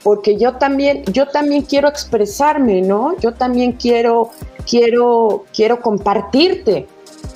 porque 0.02 0.38
yo 0.38 0.54
también, 0.54 1.04
yo 1.12 1.28
también 1.28 1.64
quiero 1.64 1.90
expresarme, 1.90 2.82
¿no? 2.82 3.18
Yo 3.20 3.34
también 3.34 3.74
quiero, 3.74 4.30
quiero, 4.66 5.44
quiero 5.54 5.82
compartirte. 5.82 6.88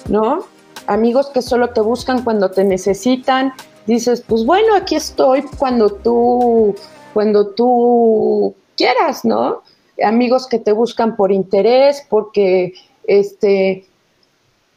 ¿No? 0.08 0.46
Amigos 0.88 1.30
que 1.30 1.42
solo 1.42 1.70
te 1.70 1.82
buscan 1.82 2.24
cuando 2.24 2.52
te 2.52 2.64
necesitan. 2.64 3.54
Dices, 3.86 4.22
pues 4.22 4.46
bueno, 4.46 4.76
aquí 4.76 4.96
estoy 4.96 5.44
cuando 5.58 5.90
tú, 5.90 6.76
cuando 7.14 7.48
tú 7.50 8.56
quieras, 8.76 9.26
¿no? 9.26 9.64
Amigos 10.04 10.48
que 10.48 10.60
te 10.60 10.72
buscan 10.72 11.16
por 11.16 11.32
interés, 11.32 12.06
porque 12.10 12.74
este, 13.06 13.86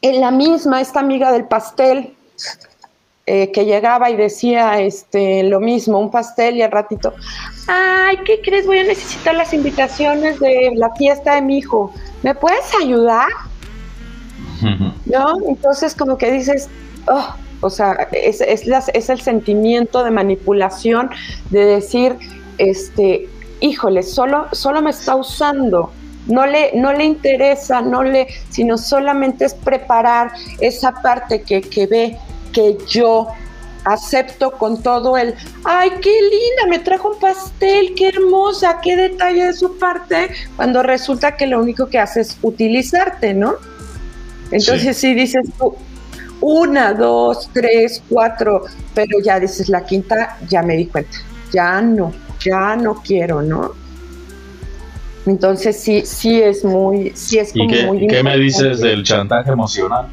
en 0.01 0.21
la 0.21 0.31
misma, 0.31 0.81
esta 0.81 0.99
amiga 0.99 1.31
del 1.31 1.45
pastel, 1.45 2.15
eh, 3.27 3.51
que 3.51 3.65
llegaba 3.65 4.09
y 4.09 4.15
decía 4.15 4.81
este, 4.81 5.43
lo 5.43 5.59
mismo, 5.59 5.99
un 5.99 6.09
pastel 6.09 6.57
y 6.57 6.63
al 6.63 6.71
ratito, 6.71 7.13
ay, 7.67 8.17
¿qué 8.25 8.41
crees? 8.41 8.65
Voy 8.65 8.79
a 8.79 8.83
necesitar 8.83 9.35
las 9.35 9.53
invitaciones 9.53 10.39
de 10.39 10.71
la 10.75 10.93
fiesta 10.95 11.35
de 11.35 11.41
mi 11.41 11.59
hijo. 11.59 11.93
¿Me 12.23 12.33
puedes 12.33 12.73
ayudar? 12.81 13.27
¿No? 15.05 15.33
Entonces 15.47 15.95
como 15.95 16.17
que 16.17 16.31
dices, 16.31 16.69
oh, 17.07 17.35
o 17.61 17.69
sea, 17.69 18.07
es, 18.11 18.41
es, 18.41 19.09
el 19.09 19.21
sentimiento 19.21 20.03
de 20.03 20.11
manipulación 20.11 21.09
de 21.51 21.65
decir, 21.65 22.17
este, 22.57 23.29
híjole, 23.59 24.03
solo, 24.03 24.47
solo 24.51 24.81
me 24.81 24.89
está 24.89 25.15
usando, 25.15 25.91
no 26.27 26.45
le, 26.45 26.71
no 26.73 26.91
le 26.91 27.05
interesa, 27.05 27.81
no 27.81 28.03
le, 28.03 28.27
sino 28.49 28.77
solamente 28.77 29.45
es 29.45 29.53
preparar 29.53 30.31
esa 30.59 30.91
parte 30.91 31.43
que, 31.43 31.61
que 31.61 31.87
ve 31.87 32.17
que 32.51 32.77
yo 32.87 33.27
acepto 33.85 34.51
con 34.51 34.81
todo 34.81 35.17
el, 35.17 35.33
ay, 35.63 35.91
qué 36.01 36.13
linda, 36.21 36.67
me 36.69 36.79
trajo 36.79 37.11
un 37.11 37.19
pastel, 37.19 37.93
qué 37.95 38.09
hermosa, 38.09 38.79
qué 38.81 38.95
detalle 38.95 39.45
de 39.45 39.53
su 39.53 39.77
parte, 39.77 40.31
cuando 40.55 40.83
resulta 40.83 41.35
que 41.35 41.47
lo 41.47 41.59
único 41.59 41.87
que 41.87 41.99
hace 41.99 42.21
es 42.21 42.37
utilizarte, 42.41 43.33
¿no? 43.33 43.55
Entonces 44.51 44.97
si 44.97 45.13
dices 45.13 45.49
tú, 45.57 45.75
una, 46.41 46.93
dos, 46.93 47.49
tres, 47.53 48.03
cuatro, 48.09 48.63
pero 48.93 49.19
ya 49.23 49.39
dices 49.39 49.69
la 49.69 49.85
quinta, 49.85 50.37
ya 50.49 50.61
me 50.61 50.75
di 50.75 50.87
cuenta, 50.87 51.17
ya 51.51 51.81
no, 51.81 52.11
ya 52.43 52.75
no 52.75 52.95
quiero, 52.95 53.41
¿no? 53.41 53.71
Entonces 55.25 55.79
sí, 55.79 56.01
sí 56.03 56.41
es 56.41 56.65
muy, 56.65 57.11
sí 57.15 57.37
es 57.37 57.53
como 57.53 57.65
¿Y 57.65 57.67
qué, 57.67 57.85
muy 57.85 58.07
¿qué 58.07 58.23
me 58.23 58.37
dices 58.37 58.79
del 58.79 59.03
chantaje 59.03 59.51
emocional? 59.51 60.07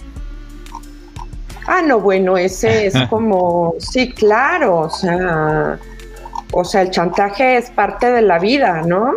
Ah, 1.66 1.82
no, 1.82 2.01
bueno, 2.01 2.36
ese 2.36 2.86
es 2.86 2.95
como, 3.11 3.74
sí, 3.78 4.12
claro, 4.12 4.80
o 4.80 4.91
sea, 4.91 5.78
o 6.53 6.64
sea, 6.64 6.82
el 6.82 6.91
chantaje 6.91 7.57
es 7.57 7.70
parte 7.70 8.11
de 8.11 8.22
la 8.22 8.39
vida, 8.39 8.82
¿no? 8.82 9.12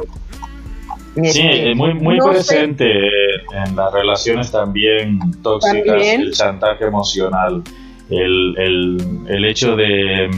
Sí, 1.15 1.41
eh, 1.43 1.75
muy, 1.75 1.93
muy 1.93 2.17
presente 2.19 2.85
en 2.85 3.75
las 3.75 3.91
relaciones 3.91 4.49
también 4.49 5.19
tóxicas, 5.43 6.01
el 6.01 6.31
chantaje 6.31 6.85
emocional, 6.85 7.61
el, 8.09 8.55
el, 9.27 9.45
hecho 9.45 9.75
de 9.75 10.29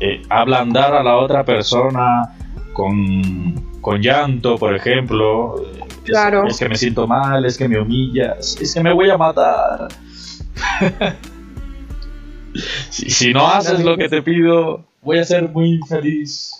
eh, 0.00 0.22
ablandar 0.28 0.94
a 0.94 1.04
la 1.04 1.16
otra 1.18 1.44
persona 1.44 2.34
con, 2.72 3.78
con 3.80 4.02
llanto, 4.02 4.58
por 4.58 4.74
ejemplo. 4.74 5.64
Claro. 6.02 6.48
Es, 6.48 6.58
que 6.58 6.68
me 6.68 6.74
siento 6.74 7.06
mal, 7.06 7.44
es 7.44 7.56
que 7.56 7.68
me 7.68 7.78
humillas, 7.78 8.56
es 8.60 8.74
que 8.74 8.82
me 8.82 8.92
voy 8.92 9.08
a 9.08 9.16
matar. 9.16 9.86
si, 12.90 13.08
si 13.08 13.32
no 13.32 13.46
haces 13.46 13.84
lo 13.84 13.96
que 13.96 14.08
te 14.08 14.20
pido, 14.20 14.84
voy 15.00 15.18
a 15.18 15.24
ser 15.24 15.48
muy 15.48 15.74
infeliz. 15.74 16.58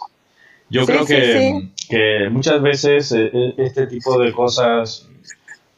Yo 0.72 0.86
creo 0.86 1.04
que, 1.04 1.68
que, 1.90 2.30
muchas 2.30 2.62
veces 2.62 3.12
eh, 3.12 3.30
eh, 3.30 3.54
este 3.58 3.86
tipo 3.86 4.18
de 4.18 4.32
cosas, 4.32 5.06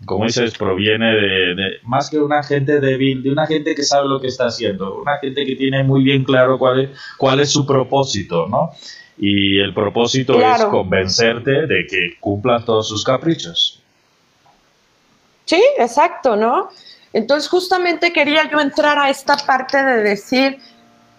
como 0.05 0.25
dices, 0.25 0.57
proviene 0.57 1.07
de, 1.07 1.55
más 1.83 2.09
que 2.09 2.19
una 2.19 2.45
gente 2.45 2.79
débil, 2.79 3.25
de 3.25 3.33
una 3.33 3.45
gente 3.45 3.75
que 3.75 3.83
sabe 3.83 4.09
lo 4.09 4.21
que 4.21 4.29
está 4.29 4.47
haciendo, 4.47 5.01
una 5.01 5.19
gente 5.19 5.45
que 5.45 5.57
tiene 5.57 5.83
muy 5.83 6.05
bien 6.05 6.23
claro 6.23 6.61
cuál 6.61 6.81
es, 6.81 6.91
cuál 7.19 7.41
es 7.41 7.51
su 7.51 7.67
propósito, 7.67 8.47
¿no? 8.47 8.71
Y 9.19 9.59
el 9.59 9.75
propósito 9.75 10.41
es 10.41 10.65
convencerte 10.67 11.67
de 11.67 11.87
que 11.89 12.17
cumplan 12.21 12.65
todos 12.65 12.89
sus 12.89 13.03
caprichos. 13.03 13.83
Sí, 15.45 15.63
exacto, 15.77 16.37
¿no? 16.37 16.69
Entonces 17.13 17.49
justamente 17.51 18.13
quería 18.13 18.49
yo 18.49 18.61
entrar 18.61 18.97
a 18.99 19.11
esta 19.11 19.37
parte 19.37 19.83
de 19.83 20.03
decir, 20.05 20.59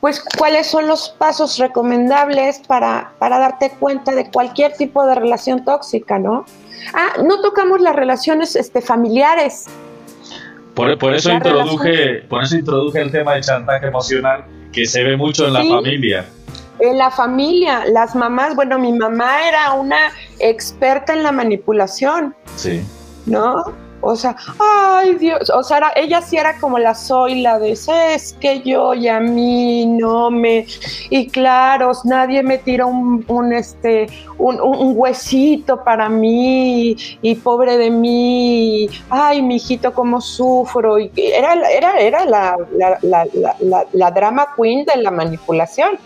pues 0.06 0.24
cuáles 0.38 0.68
son 0.68 0.86
los 0.86 1.10
pasos 1.18 1.58
recomendables 1.58 2.62
para, 2.68 3.14
para 3.18 3.40
darte 3.40 3.72
cuenta 3.80 4.14
de 4.14 4.30
cualquier 4.30 4.74
tipo 4.74 5.04
de 5.04 5.16
relación 5.16 5.66
tóxica, 5.66 6.20
¿no? 6.20 6.46
Ah, 6.94 7.24
no 7.24 7.42
tocamos 7.42 7.82
las 7.82 7.96
relaciones 7.96 8.56
este, 8.56 8.84
familiares. 8.84 9.66
Por, 10.76 10.96
por 11.00 11.16
eso 11.16 11.32
introduje, 11.32 12.18
por 12.30 12.44
eso 12.44 12.56
introduje 12.56 13.02
el 13.02 13.12
tema 13.12 13.34
de 13.34 13.42
chantaje 13.42 13.88
emocional 13.88 14.46
que 14.72 14.86
se 14.86 15.04
ve 15.04 15.18
mucho 15.18 15.48
en 15.48 15.54
la 15.54 15.64
familia. 15.64 16.26
En 16.82 17.00
la 17.00 17.10
familia, 17.10 17.86
las 17.88 18.14
mamás, 18.14 18.56
bueno, 18.56 18.78
mi 18.78 18.94
mamá 18.94 19.48
era 19.48 19.74
una 19.74 20.12
experta 20.38 21.14
en 21.14 21.24
la 21.24 21.32
manipulación. 21.32 22.36
Sí. 22.58 22.86
¿No? 23.26 23.74
O 24.08 24.16
sea, 24.16 24.36
ay 24.60 25.16
Dios, 25.16 25.50
o 25.50 25.64
sea, 25.64 25.92
ella 25.96 26.22
sí 26.22 26.38
era 26.38 26.60
como 26.60 26.78
la 26.78 26.94
soy, 26.94 27.42
la 27.42 27.58
de, 27.58 27.72
es 27.72 28.34
que 28.40 28.62
yo 28.62 28.94
y 28.94 29.08
a 29.08 29.20
mí 29.20 29.88
no 29.88 30.30
me, 30.30 30.68
y 31.10 31.28
claro, 31.28 31.92
nadie 32.04 32.44
me 32.44 32.60
tira 32.60 32.86
un, 32.86 33.26
este, 33.52 34.06
un, 34.38 34.60
huesito 34.96 35.84
para 35.84 36.08
mí, 36.08 36.96
y 37.24 37.34
pobre 37.34 37.80
de 37.80 37.90
mí, 37.90 38.88
ay, 39.10 39.42
mijito, 39.42 39.92
cómo 39.92 40.22
sufro, 40.22 41.00
y 41.00 41.12
era, 41.16 41.56
era, 41.72 42.00
era 42.00 42.26
la, 42.26 42.58
la 43.92 44.12
drama 44.12 44.50
queen 44.56 44.86
de 44.86 45.02
la 45.02 45.10
manipulación. 45.10 45.98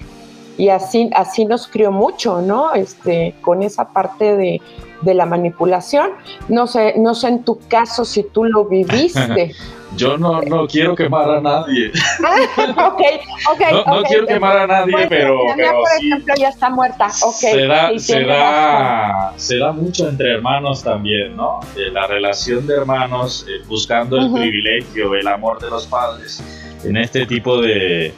Y 0.58 0.68
así, 0.68 1.10
así 1.16 1.45
nos 1.45 1.68
crió 1.68 1.89
mucho, 1.89 2.41
¿no? 2.41 2.74
Este, 2.74 3.34
con 3.39 3.64
esa 3.64 3.93
parte 3.93 4.36
de, 4.36 4.62
la 5.04 5.26
manipulación. 5.26 6.12
No 6.47 6.68
sé, 6.68 6.95
no 6.97 7.16
sé 7.16 7.28
en 7.30 7.43
tu 7.43 7.60
caso 7.68 8.06
si 8.06 8.24
tú 8.24 8.43
lo 8.43 8.66
viviste. 8.66 9.54
Yo 9.95 10.20
no, 10.20 10.39
no 10.43 10.68
quiero 10.68 10.95
quemar 10.95 11.30
a 11.32 11.41
nadie. 11.41 11.91
Ah, 12.24 12.93
ok. 12.93 13.88
No, 13.88 14.04
quiero 14.04 14.28
quemar 14.28 14.58
a 14.60 14.68
nadie, 14.68 15.08
pero. 15.10 15.39
por 15.39 15.60
ejemplo, 16.00 16.34
ya 16.38 16.50
está 16.50 16.70
muerta. 16.70 17.08
Okay, 17.08 17.54
se, 17.54 17.66
da, 17.66 17.97
se, 17.97 18.24
da, 18.24 19.34
se 19.36 19.58
da 19.58 19.72
mucho 19.72 20.08
entre 20.08 20.34
hermanos 20.34 20.84
también, 20.84 21.36
¿no? 21.36 21.60
Eh, 21.76 21.89
la 21.91 22.06
relación 22.06 22.68
de 22.68 22.76
hermanos 22.76 23.47
eh, 23.50 23.64
buscando 23.68 24.18
el 24.18 24.32
privilegio, 24.32 25.16
el 25.16 25.28
amor 25.28 25.60
de 25.60 25.72
los 25.72 25.88
padres 25.88 26.43
en 26.84 26.95
este 26.95 27.26
tipo 27.26 27.60
de 27.60 28.14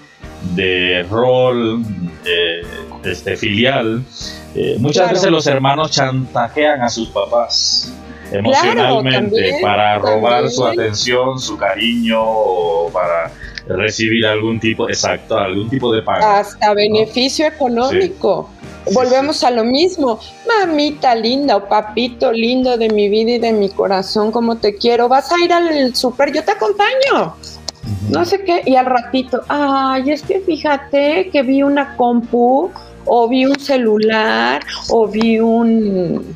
de 0.56 1.06
rol 1.10 1.84
eh, 2.26 2.62
este, 3.04 3.38
filial, 3.38 4.04
eh, 4.56 4.78
muchas 4.80 5.12
veces 5.12 5.32
los 5.32 5.48
hermanos 5.48 5.92
chantajean 5.92 6.82
a 6.82 6.90
sus 6.90 7.10
papás 7.10 7.92
emocionalmente 8.32 9.60
para 9.62 9.98
robar 10.00 10.50
su 10.50 10.66
atención, 10.66 11.40
su 11.40 11.58
cariño 11.58 12.22
o 12.22 12.90
para 12.92 13.32
recibir 13.68 14.26
algún 14.26 14.60
tipo, 14.60 14.90
exacto, 14.90 15.38
algún 15.38 15.70
tipo 15.70 15.94
de 15.94 16.02
pago. 16.02 16.26
Hasta 16.26 16.74
beneficio 16.74 17.46
económico. 17.46 18.50
Volvemos 18.94 19.44
a 19.44 19.52
lo 19.52 19.64
mismo. 19.64 20.20
Mamita 20.48 21.14
linda 21.14 21.58
o 21.58 21.68
papito 21.68 22.32
lindo 22.32 22.78
de 22.78 22.90
mi 22.90 23.10
vida 23.10 23.32
y 23.32 23.40
de 23.40 23.52
mi 23.52 23.70
corazón, 23.70 24.32
como 24.32 24.58
te 24.58 24.76
quiero. 24.76 25.08
Vas 25.08 25.32
a 25.32 25.44
ir 25.44 25.54
al 25.54 25.96
súper, 25.96 26.34
yo 26.34 26.44
te 26.44 26.52
acompaño 26.52 27.36
no 28.10 28.26
sé 28.26 28.44
qué, 28.44 28.62
y 28.66 28.76
al 28.76 28.86
ratito, 28.86 29.42
ay, 29.48 30.12
es 30.12 30.22
que 30.22 30.42
fíjate 30.42 31.30
que 31.32 31.44
vi 31.44 31.64
una 31.64 31.96
compu, 31.96 32.72
o 33.06 33.28
vi 33.28 33.46
un 33.46 33.60
celular, 33.60 34.64
o 34.90 35.08
vi 35.08 35.40
un 35.40 36.36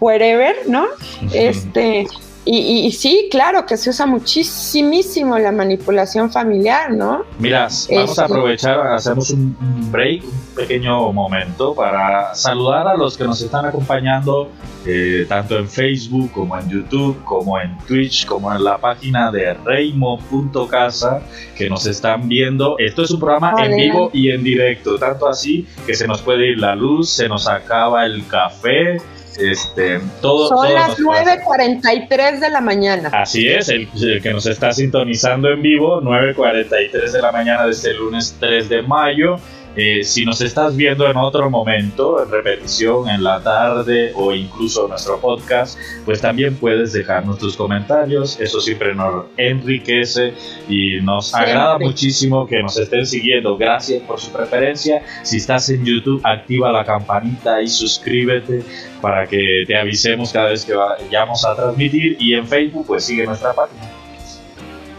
wherever, 0.00 0.56
¿no? 0.66 0.86
Este, 1.32 2.06
y, 2.50 2.92
sí, 2.92 3.28
claro 3.30 3.66
que 3.66 3.76
se 3.76 3.90
usa 3.90 4.06
muchísimo 4.06 5.38
la 5.38 5.52
manipulación 5.52 6.30
familiar, 6.30 6.90
¿no? 6.92 7.24
Mira, 7.38 7.68
vamos 7.68 7.88
a 7.90 7.94
este, 7.94 8.22
aprovechar, 8.22 8.80
hacemos 8.86 9.30
un 9.30 9.54
break, 9.90 10.24
un 10.24 10.54
pequeño 10.54 11.12
momento 11.12 11.74
para 11.74 12.34
saludar 12.34 12.88
a 12.88 12.96
los 12.96 13.18
que 13.18 13.24
nos 13.24 13.42
están 13.42 13.66
acompañando 13.66 14.50
eh, 14.86 15.26
tanto 15.28 15.58
en 15.58 15.68
Facebook 15.68 16.32
como 16.32 16.58
en 16.58 16.70
YouTube, 16.70 17.22
como 17.24 17.60
en 17.60 17.76
Twitch, 17.86 18.24
como 18.24 18.50
en 18.54 18.64
la 18.64 18.78
página 18.78 19.30
de 19.30 19.52
reimo.casa 19.52 21.20
que 21.54 21.68
nos 21.68 21.84
están 21.86 22.28
viendo. 22.28 22.76
Esto 22.78 23.02
es 23.02 23.10
un 23.10 23.20
programa 23.20 23.62
en 23.62 23.76
vivo 23.76 24.10
y 24.14 24.30
en 24.30 24.42
directo, 24.42 24.98
tanto 24.98 25.28
así 25.28 25.66
que 25.86 25.94
se 25.94 26.06
nos 26.06 26.22
puede 26.22 26.52
ir 26.52 26.58
la 26.58 26.74
luz, 26.74 27.10
se 27.10 27.28
nos 27.28 27.46
acaba 27.46 28.06
el 28.06 28.26
café 28.26 28.96
este, 29.38 30.00
todo, 30.20 30.48
Son 30.48 30.72
las 30.72 30.98
9.43 30.98 32.40
de 32.40 32.50
la 32.50 32.60
mañana. 32.60 33.10
Así 33.12 33.48
es, 33.48 33.68
el, 33.68 33.88
que 34.22 34.32
nos 34.32 34.46
está 34.46 34.72
sintonizando 34.72 35.50
en 35.50 35.62
vivo, 35.62 36.00
9.43 36.02 37.12
de 37.12 37.22
la 37.22 37.32
mañana 37.32 37.64
de 37.64 37.70
este 37.70 37.94
lunes 37.94 38.36
3 38.40 38.68
de 38.68 38.82
mayo. 38.82 39.36
Eh, 39.80 40.02
si 40.02 40.24
nos 40.24 40.40
estás 40.40 40.74
viendo 40.74 41.08
en 41.08 41.16
otro 41.16 41.48
momento, 41.50 42.20
en 42.20 42.32
repetición, 42.32 43.08
en 43.08 43.22
la 43.22 43.40
tarde 43.40 44.10
o 44.16 44.34
incluso 44.34 44.88
nuestro 44.88 45.20
podcast, 45.20 45.78
pues 46.04 46.20
también 46.20 46.56
puedes 46.56 46.92
dejarnos 46.92 47.38
tus 47.38 47.56
comentarios. 47.56 48.40
Eso 48.40 48.60
siempre 48.60 48.92
nos 48.92 49.26
enriquece 49.36 50.34
y 50.68 51.00
nos 51.00 51.32
agrada 51.32 51.78
muchísimo 51.78 52.44
que 52.44 52.60
nos 52.60 52.76
estén 52.76 53.06
siguiendo. 53.06 53.56
Gracias 53.56 54.02
por 54.02 54.18
su 54.18 54.32
preferencia. 54.32 55.00
Si 55.22 55.36
estás 55.36 55.70
en 55.70 55.84
YouTube, 55.84 56.20
activa 56.24 56.72
la 56.72 56.84
campanita 56.84 57.62
y 57.62 57.68
suscríbete 57.68 58.64
para 59.00 59.28
que 59.28 59.62
te 59.64 59.76
avisemos 59.76 60.32
cada 60.32 60.50
vez 60.50 60.64
que 60.64 60.74
vayamos 60.74 61.44
a 61.44 61.54
transmitir. 61.54 62.16
Y 62.18 62.34
en 62.34 62.48
Facebook, 62.48 62.84
pues 62.84 63.04
sigue 63.04 63.24
nuestra 63.26 63.52
página. 63.52 63.97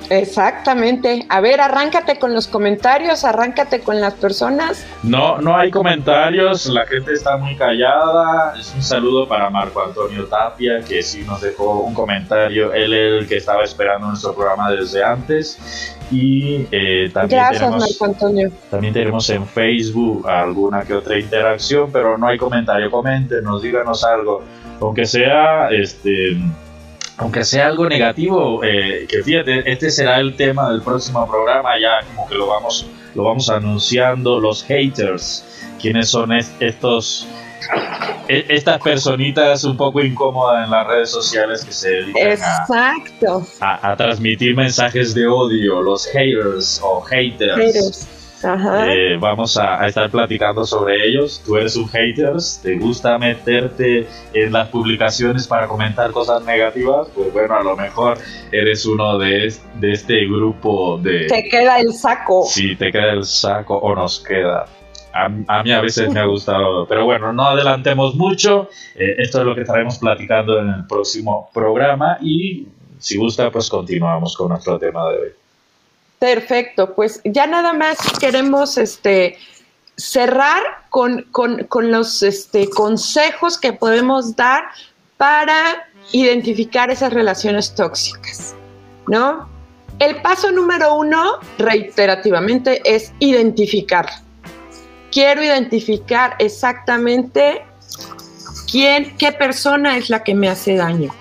Exactamente. 0.09 1.25
A 1.29 1.39
ver, 1.39 1.61
arráncate 1.61 2.17
con 2.17 2.33
los 2.33 2.47
comentarios, 2.47 3.23
arráncate 3.23 3.81
con 3.81 4.01
las 4.01 4.15
personas. 4.15 4.85
No, 5.03 5.39
no 5.39 5.55
hay 5.55 5.69
comentarios, 5.71 6.65
la 6.65 6.85
gente 6.85 7.13
está 7.13 7.37
muy 7.37 7.55
callada. 7.55 8.53
Es 8.59 8.73
un 8.75 8.81
saludo 8.81 9.27
para 9.27 9.49
Marco 9.49 9.83
Antonio 9.83 10.25
Tapia, 10.25 10.81
que 10.81 11.03
sí 11.03 11.23
nos 11.25 11.41
dejó 11.41 11.81
un 11.81 11.93
comentario. 11.93 12.73
Él 12.73 12.93
es 12.93 13.21
el 13.21 13.27
que 13.27 13.37
estaba 13.37 13.63
esperando 13.63 14.07
nuestro 14.07 14.33
programa 14.33 14.71
desde 14.71 15.03
antes. 15.03 15.95
Y 16.11 16.65
eh, 16.71 17.11
también, 17.13 17.39
Gracias, 17.39 17.59
tenemos, 17.59 17.81
Marco 17.81 18.05
Antonio. 18.05 18.51
también 18.71 18.93
tenemos 18.93 19.29
en 19.29 19.45
Facebook 19.45 20.27
alguna 20.27 20.81
que 20.81 20.95
otra 20.95 21.19
interacción, 21.19 21.91
pero 21.91 22.17
no 22.17 22.27
hay 22.27 22.37
comentario. 22.37 22.89
Coméntenos, 22.89 23.61
díganos 23.61 24.03
algo. 24.03 24.43
Aunque 24.81 25.05
sea 25.05 25.69
este 25.69 26.37
aunque 27.19 27.43
sea 27.43 27.67
algo 27.67 27.87
negativo, 27.87 28.63
eh, 28.63 29.05
que 29.07 29.21
fíjate, 29.21 29.69
este 29.69 29.91
será 29.91 30.19
el 30.19 30.35
tema 30.37 30.71
del 30.71 30.81
próximo 30.81 31.27
programa, 31.29 31.77
ya 31.77 32.01
como 32.07 32.27
que 32.27 32.35
lo 32.35 32.47
vamos, 32.47 32.87
lo 33.13 33.25
vamos 33.25 33.49
anunciando, 33.49 34.39
los 34.39 34.63
haters, 34.63 35.43
quiénes 35.81 36.07
son 36.07 36.31
estos, 36.31 37.27
e, 38.29 38.45
estas 38.47 38.81
personitas 38.81 39.65
un 39.65 39.75
poco 39.75 39.99
incómodas 39.99 40.63
en 40.63 40.71
las 40.71 40.87
redes 40.87 41.09
sociales 41.09 41.65
que 41.65 41.73
se 41.73 41.89
dedican 41.89 42.31
Exacto. 42.31 43.45
A, 43.59 43.91
a, 43.91 43.97
transmitir 43.97 44.55
mensajes 44.55 45.13
de 45.13 45.27
odio, 45.27 45.81
los 45.81 46.05
haters 46.05 46.79
o 46.81 47.01
haters. 47.01 47.57
haters. 47.57 48.18
Eh, 48.43 49.17
vamos 49.19 49.57
a, 49.57 49.85
estar 49.87 50.09
platicando 50.09 50.65
sobre 50.65 51.07
ellos. 51.07 51.41
Tú 51.45 51.57
eres 51.57 51.75
un 51.75 51.87
hater, 51.87 52.33
te 52.61 52.77
gusta 52.77 53.17
meterte 53.17 54.07
en 54.33 54.51
las 54.51 54.69
publicaciones 54.69 55.47
para 55.47 55.67
comentar 55.67 56.11
cosas 56.11 56.43
negativas, 56.45 57.07
pues 57.13 57.33
bueno, 57.33 57.55
a 57.55 57.63
lo 57.63 57.75
mejor 57.75 58.17
eres 58.51 58.85
uno 58.85 59.17
de, 59.17 59.53
de 59.75 59.91
este 59.91 60.25
grupo 60.25 60.97
de... 60.97 61.27
Te 61.27 61.49
queda 61.49 61.79
el 61.79 61.93
saco. 61.93 62.45
Sí, 62.45 62.75
te 62.75 62.91
queda 62.91 63.11
el 63.11 63.25
saco 63.25 63.77
o 63.77 63.93
nos 63.95 64.19
queda. 64.19 64.65
A, 65.11 65.63
mí 65.63 65.71
a 65.71 65.81
veces 65.81 66.09
me 66.11 66.19
ha 66.19 66.25
gustado, 66.25 66.85
pero 66.87 67.03
bueno, 67.03 67.33
no 67.33 67.47
adelantemos 67.47 68.15
mucho. 68.15 68.69
Eh, 68.95 69.15
esto 69.17 69.39
es 69.39 69.45
lo 69.45 69.55
que 69.55 69.61
estaremos 69.61 69.97
platicando 69.97 70.59
en 70.59 70.69
el 70.69 70.87
próximo 70.87 71.49
programa 71.53 72.17
y 72.21 72.67
si 72.99 73.17
gusta, 73.17 73.49
pues 73.49 73.69
continuamos 73.69 74.35
con 74.37 74.49
nuestro 74.49 74.77
tema 74.77 75.09
de 75.09 75.17
hoy. 75.17 75.29
Perfecto, 76.19 76.93
pues 76.95 77.21
ya 77.23 77.47
nada 77.47 77.71
más 77.71 77.97
queremos 78.19 78.77
este, 78.77 79.37
cerrar 79.95 80.61
con, 80.89 81.25
los 81.81 82.23
este, 82.23 82.69
consejos 82.69 83.57
que 83.57 83.71
podemos 83.71 84.35
dar 84.35 84.63
para 85.15 85.87
identificar 86.11 86.91
esas 86.91 87.13
relaciones 87.13 87.73
tóxicas, 87.73 88.53
¿no? 89.07 89.47
El 89.99 90.21
paso 90.21 90.51
número 90.51 90.95
uno, 90.95 91.39
reiterativamente, 91.57 92.81
es 92.83 93.13
identificar. 93.19 94.09
Quiero 95.11 95.43
identificar 95.43 96.35
exactamente 96.39 97.65
quién, 98.69 99.15
qué 99.17 99.31
persona 99.31 99.97
es 99.97 100.09
la 100.09 100.23
que 100.23 100.35
me 100.35 100.49
hace 100.49 100.75
daño. 100.75 101.13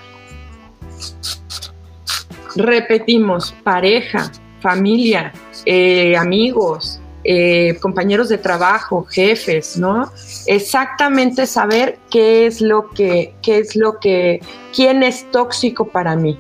Repetimos, 2.54 3.52
pareja, 3.64 4.30
familia, 4.60 5.32
eh, 5.64 6.16
amigos, 6.16 7.00
eh, 7.24 7.76
compañeros 7.80 8.28
de 8.28 8.38
trabajo, 8.38 9.04
jefes, 9.04 9.76
¿no? 9.76 10.10
Exactamente 10.46 11.46
saber 11.46 11.98
qué 12.10 12.46
es 12.46 12.60
lo 12.60 12.90
que, 12.90 13.34
qué 13.42 13.58
es 13.58 13.76
lo 13.76 13.98
que, 13.98 14.40
quién 14.74 15.02
es 15.02 15.30
tóxico 15.30 15.88
para 15.88 16.16
mí. 16.16 16.38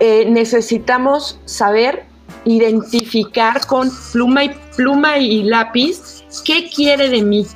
Eh, 0.00 0.26
necesitamos 0.30 1.38
saber 1.44 2.04
identificar 2.44 3.66
con 3.66 3.90
pluma 4.12 4.44
y 4.44 4.54
pluma 4.76 5.18
y 5.18 5.42
lápiz 5.42 6.24
qué 6.44 6.70
quiere 6.70 7.08
de 7.08 7.22
mí, 7.22 7.46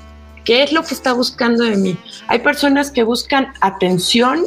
qué 0.45 0.63
es 0.63 0.73
lo 0.73 0.83
que 0.83 0.95
está 0.95 1.13
buscando 1.13 1.65
de 1.65 1.77
mí. 1.77 1.97
Hay 2.29 2.41
personas 2.41 2.91
que 2.91 3.03
buscan 3.03 3.53
atención, 3.61 4.45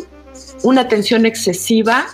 una 0.63 0.81
atención 0.81 1.25
excesiva, 1.25 2.05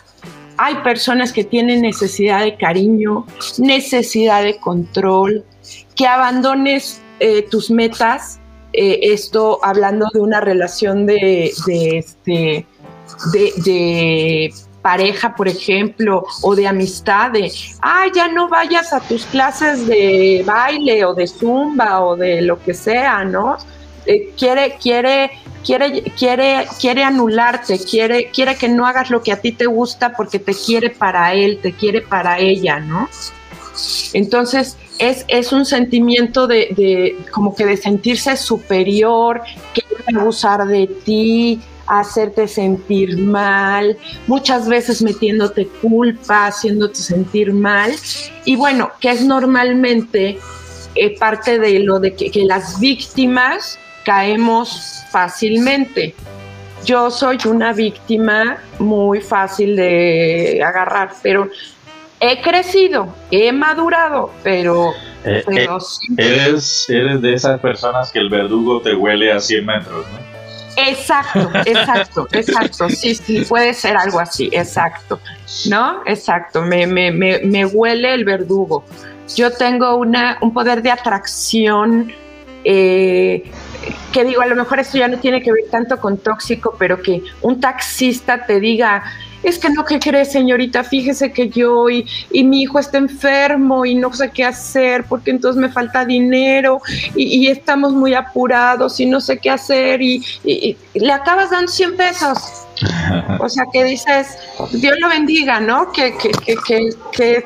hay 0.58 0.76
personas 0.76 1.34
que 1.34 1.44
tienen 1.44 1.82
necesidad 1.82 2.44
de 2.44 2.56
cariño, 2.56 3.26
necesidad 3.58 4.44
de 4.44 4.58
control, 4.58 5.44
que 5.96 6.08
abandones 6.08 7.02
eh, 7.20 7.44
tus 7.50 7.70
metas. 7.72 8.40
Eh, 8.74 9.00
esto 9.14 9.60
hablando 9.64 10.08
de 10.14 10.20
una 10.20 10.42
relación 10.42 11.06
de, 11.06 11.46
este, 11.46 12.66
de, 13.32 14.54
pareja, 14.82 15.36
por 15.36 15.48
ejemplo, 15.48 16.26
o 16.44 16.56
de 16.56 16.68
amistad, 16.68 17.32
de, 17.32 17.52
ay, 17.82 18.12
ya 18.14 18.28
no 18.28 18.50
vayas 18.50 18.94
a 18.94 19.00
tus 19.00 19.26
clases 19.26 19.88
de 19.88 20.44
baile 20.46 21.04
o 21.06 21.16
de 21.16 21.26
zumba 21.26 22.04
o 22.04 22.16
de 22.16 22.42
lo 22.44 22.62
que 22.62 22.74
sea, 22.74 23.24
¿no? 23.24 23.58
Eh, 24.06 24.34
quiere, 24.38 24.78
quiere, 24.80 25.32
quiere, 25.66 26.04
quiere, 26.18 26.68
quiere 26.80 27.04
anularte, 27.04 27.80
quiere, 27.80 28.30
quiere 28.30 28.56
que 28.56 28.70
no 28.70 28.86
hagas 28.86 29.10
lo 29.10 29.24
que 29.24 29.32
a 29.32 29.42
ti 29.42 29.52
te 29.52 29.66
gusta 29.66 30.14
porque 30.16 30.40
te 30.40 30.54
quiere 30.54 30.92
para 30.92 31.34
él, 31.34 31.60
te 31.62 31.74
quiere 31.74 32.02
para 32.02 32.40
ella, 32.40 32.80
¿no? 32.80 33.10
Entonces, 34.14 34.78
es, 35.00 35.26
es 35.28 35.52
un 35.52 35.66
sentimiento 35.66 36.48
de, 36.48 36.70
de, 36.78 37.18
como 37.32 37.56
que 37.56 37.66
de 37.66 37.76
sentirse 37.76 38.38
superior, 38.38 39.42
que 39.74 39.82
abusar 40.16 40.66
de 40.66 40.88
ti, 40.88 41.60
hacerte 41.88 42.48
sentir 42.48 43.18
mal, 43.18 43.98
muchas 44.28 44.68
veces 44.68 45.02
metiéndote 45.02 45.68
culpa, 45.82 46.48
haciéndote 46.48 46.96
sentir 46.96 47.52
mal. 47.54 47.92
Y 48.46 48.56
bueno, 48.56 48.92
que 49.02 49.12
es 49.12 49.26
normalmente 49.26 50.40
eh, 50.96 51.20
parte 51.20 51.60
de 51.60 51.80
lo 51.80 52.00
de 52.00 52.14
que 52.16 52.46
las 52.46 52.80
víctimas 52.80 53.78
caemos 54.06 55.04
fácilmente. 55.10 56.16
Yo 56.86 57.10
soy 57.10 57.38
una 57.46 57.74
víctima 57.74 58.58
muy 58.80 59.20
fácil 59.20 59.76
de 59.76 60.62
agarrar, 60.64 61.12
pero 61.24 61.50
he 62.20 62.42
crecido, 62.42 63.14
he 63.32 63.52
madurado, 63.52 64.32
pero... 64.44 64.92
Eh, 65.26 65.44
eh, 65.48 65.68
eres, 66.18 66.86
eres 66.88 67.20
de 67.22 67.34
esas 67.34 67.60
personas 67.60 68.12
que 68.12 68.20
el 68.20 68.30
verdugo 68.30 68.80
te 68.82 68.94
huele 68.94 69.32
a 69.32 69.40
100 69.40 69.66
metros, 69.66 70.06
¿no? 70.12 70.26
Exacto, 70.78 71.50
exacto, 71.66 72.28
exacto. 72.32 72.90
Sí, 72.90 73.16
sí, 73.16 73.44
puede 73.46 73.74
ser 73.74 73.98
algo 73.98 74.20
así, 74.20 74.50
exacto. 74.52 75.20
¿No? 75.68 76.02
Exacto, 76.06 76.62
me, 76.62 76.86
me, 76.86 77.12
me, 77.12 77.40
me 77.40 77.66
huele 77.66 78.14
el 78.14 78.26
verdugo. 78.26 78.84
Yo 79.36 79.50
tengo 79.52 79.96
una, 79.96 80.38
un 80.42 80.54
poder 80.54 80.84
de 80.84 80.92
atracción 80.92 82.14
eh, 82.64 83.44
que 84.12 84.24
digo, 84.24 84.42
a 84.42 84.46
lo 84.46 84.56
mejor 84.56 84.80
esto 84.80 84.98
ya 84.98 85.08
no 85.08 85.20
tiene 85.20 85.42
que 85.42 85.52
ver 85.52 85.66
tanto 85.70 86.00
con 86.00 86.18
tóxico, 86.18 86.76
pero 86.78 87.02
que 87.02 87.24
un 87.42 87.60
taxista 87.60 88.46
te 88.46 88.60
diga, 88.60 89.04
es 89.46 89.60
que 89.60 89.70
no, 89.70 89.86
¿qué 89.86 90.00
crees, 90.00 90.32
señorita? 90.32 90.84
Fíjese 90.84 91.32
que 91.32 91.50
yo 91.50 91.88
y, 91.90 92.06
mi 92.32 92.64
hijo 92.64 92.80
está 92.80 92.98
enfermo 92.98 93.86
y 93.86 93.94
no 93.94 94.12
sé 94.12 94.32
qué 94.32 94.44
hacer 94.44 95.06
porque 95.08 95.32
entonces 95.32 95.62
me 95.62 95.70
falta 95.70 96.04
dinero 96.04 96.82
y, 97.16 97.48
estamos 97.48 97.94
muy 97.94 98.16
apurados 98.16 99.00
y 99.00 99.06
no 99.06 99.22
sé 99.22 99.38
qué 99.38 99.52
hacer 99.52 100.02
y, 100.02 100.26
le 100.96 101.12
acabas 101.12 101.52
dando 101.52 101.72
100 101.72 101.96
pesos. 101.96 102.40
O 103.40 103.48
sea, 103.48 103.64
que 103.72 103.84
dices, 103.84 104.38
Dios 104.72 104.96
lo 105.00 105.08
bendiga, 105.08 105.60
¿no? 105.60 105.92
Que, 105.92 106.18
que, 106.18 106.32
que, 106.66 106.90
que, 107.14 107.46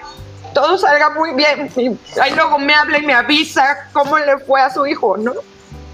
todo 0.54 0.78
salga 0.78 1.12
muy 1.12 1.34
bien. 1.34 1.70
Y 1.76 2.20
ahí 2.20 2.34
luego 2.34 2.58
me 2.58 2.74
habla 2.74 2.98
y 2.98 3.06
me 3.06 3.14
avisa 3.14 3.90
cómo 3.94 4.18
le 4.18 4.40
fue 4.40 4.62
a 4.62 4.74
su 4.74 4.88
hijo, 4.88 5.18
¿no? 5.18 5.34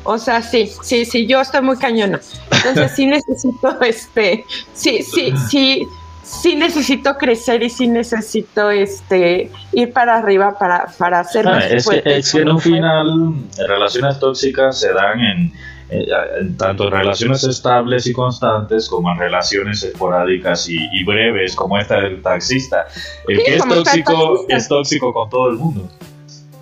O 0.05 0.17
sea, 0.17 0.41
sí, 0.41 0.71
sí, 0.83 1.03
sí, 1.03 1.25
yo 1.25 1.41
estoy 1.41 1.61
muy 1.61 1.77
cañona. 1.77 2.19
Entonces 2.51 2.91
sí 2.95 3.07
necesito, 3.07 3.81
este, 3.81 4.45
sí, 4.73 5.01
sí, 5.01 5.33
sí, 5.49 5.87
sí 6.23 6.55
necesito 6.55 7.17
crecer 7.17 7.63
y 7.63 7.69
sí 7.69 7.87
necesito, 7.87 8.69
este, 8.69 9.51
ir 9.73 9.93
para 9.93 10.17
arriba 10.17 10.57
para, 10.57 10.85
para 10.97 11.19
hacer 11.21 11.47
ah, 11.47 11.59
es, 11.59 11.87
que, 11.87 12.01
es 12.05 12.31
que 12.31 12.39
en 12.39 12.49
un 12.49 12.61
final 12.61 13.35
relaciones 13.67 14.19
tóxicas 14.19 14.79
se 14.79 14.93
dan 14.93 15.19
en, 15.19 16.57
tanto 16.57 16.85
en 16.85 16.91
relaciones 16.91 17.43
estables 17.43 18.07
y 18.07 18.13
constantes 18.13 18.87
como 18.87 19.11
en 19.11 19.19
relaciones 19.19 19.83
esporádicas 19.83 20.67
y, 20.69 21.03
breves 21.03 21.55
como 21.55 21.77
esta 21.77 21.99
del 21.99 22.21
taxista. 22.21 22.87
El 23.27 23.43
que 23.43 23.55
es 23.55 23.67
tóxico 23.67 24.45
es 24.49 24.67
tóxico 24.67 25.13
con 25.13 25.29
todo 25.29 25.49
el 25.49 25.57
mundo. 25.57 25.89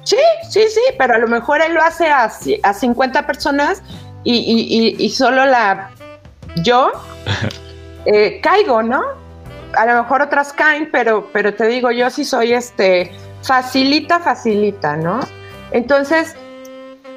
Sí, 0.04 0.18
sí, 0.49 0.66
sí, 0.70 0.82
pero 0.97 1.16
a 1.16 1.18
lo 1.18 1.28
mejor 1.28 1.62
él 1.62 1.74
lo 1.74 1.82
hace 1.82 2.08
a, 2.08 2.32
a 2.64 2.74
50 2.74 3.26
personas 3.26 3.82
y, 4.24 4.95
y, 4.99 5.10
solo 5.10 5.45
la 5.45 5.91
yo 6.64 6.91
eh, 8.06 8.39
caigo, 8.41 8.84
¿no? 8.84 9.01
A 9.74 9.86
lo 9.86 10.04
mejor 10.04 10.22
otras 10.22 10.54
caen, 10.54 10.89
pero, 10.91 11.30
pero 11.34 11.54
te 11.54 11.68
digo, 11.68 11.91
yo 11.91 12.10
sí 12.10 12.24
soy 12.24 12.54
este, 12.54 13.12
facilita, 13.41 14.20
facilita, 14.20 14.95
¿no? 14.95 15.20
Entonces, 15.72 16.36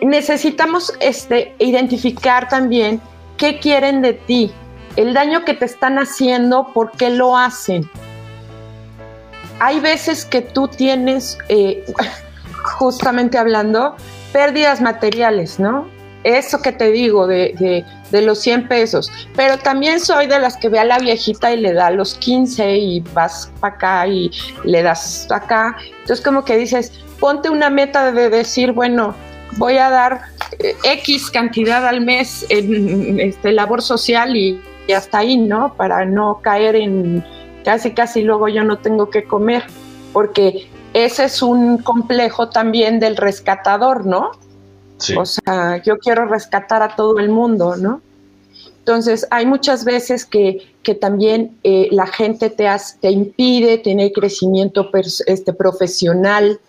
necesitamos 0.01 0.93
este, 1.01 1.55
identificar 1.59 2.49
también 2.49 3.01
qué 3.37 3.59
quieren 3.61 4.03
de 4.03 4.15
ti, 4.15 4.53
el 4.97 5.13
daño 5.13 5.45
que 5.45 5.55
te 5.55 5.67
están 5.67 5.99
haciendo, 5.99 6.73
por 6.73 6.91
qué 6.93 7.11
lo 7.11 7.37
hacen. 7.37 7.89
Hay 9.59 9.81
veces 9.81 10.25
que 10.25 10.43
tú 10.43 10.69
tienes, 10.69 11.39
eh, 11.49 11.85
justamente 12.79 13.39
hablando, 13.39 13.97
pérdidas 14.33 14.81
materiales, 14.81 15.59
¿no? 15.59 15.89
Eso 16.25 16.61
que 16.61 16.73
te 16.73 16.91
digo 16.91 17.27
de, 17.27 17.85
los 18.11 18.41
100 18.41 18.69
pesos. 18.69 19.11
Pero 19.35 19.59
también 19.59 20.01
soy 20.01 20.27
de 20.27 20.39
las 20.39 20.57
que 20.57 20.69
ve 20.69 20.79
a 20.79 20.85
la 20.85 20.99
viejita 20.99 21.53
y 21.53 21.61
le 21.61 21.73
da 21.73 21.91
los 21.91 22.15
15 22.15 22.77
y 22.77 23.01
vas 23.15 23.51
para 23.61 23.75
acá 23.75 24.07
y 24.09 24.31
le 24.65 24.83
das 24.83 25.27
acá. 25.31 25.77
Entonces 26.01 26.25
como 26.25 26.45
que 26.45 26.57
dices, 26.57 26.93
ponte 27.21 27.49
una 27.49 27.71
meta 27.71 28.13
de 28.13 28.29
decir, 28.29 28.73
bueno, 28.73 29.15
voy 29.57 29.79
a 29.79 29.89
dar 29.89 30.21
eh, 30.59 30.75
X 30.83 31.31
cantidad 31.31 31.87
al 31.87 32.01
mes 32.01 32.45
en 32.49 33.21
este, 33.21 33.53
labor 33.53 33.81
social 33.81 34.37
y, 34.37 34.61
y 34.89 34.93
hasta 34.93 35.19
ahí, 35.19 35.37
¿no? 35.37 35.75
Para 35.75 36.05
no 36.05 36.41
caer 36.43 36.77
en 36.77 37.25
casi, 37.65 37.93
casi 37.93 38.23
luego 38.23 38.49
yo 38.49 38.65
no 38.65 38.79
tengo 38.79 39.11
que 39.11 39.25
comer. 39.25 39.65
Porque 40.13 40.69
ese 41.05 41.25
es 41.25 41.43
un 41.43 41.79
complejo 41.79 42.49
también 42.49 42.99
del 43.01 43.17
rescatador, 43.17 44.07
¿no? 44.07 44.31
Sí. 44.97 45.15
O 45.15 45.27
sea, 45.27 45.83
yo 45.83 45.99
quiero 45.99 46.25
rescatar 46.25 46.83
a 46.83 46.97
todo 46.97 47.19
el 47.19 47.29
mundo, 47.29 47.77
¿no? 47.77 48.01
Entonces, 48.79 49.27
hay 49.31 49.45
muchas 49.45 49.85
veces 49.85 50.25
que, 50.25 50.75
que 50.83 50.95
también 50.95 51.59
eh, 51.65 51.89
la 51.91 52.07
gente 52.07 52.49
te, 52.49 52.67
te 53.01 53.11
impide 53.11 53.77
tener 53.77 54.13
crecimiento 54.13 54.89
este, 55.27 55.53
profesional, 55.53 56.61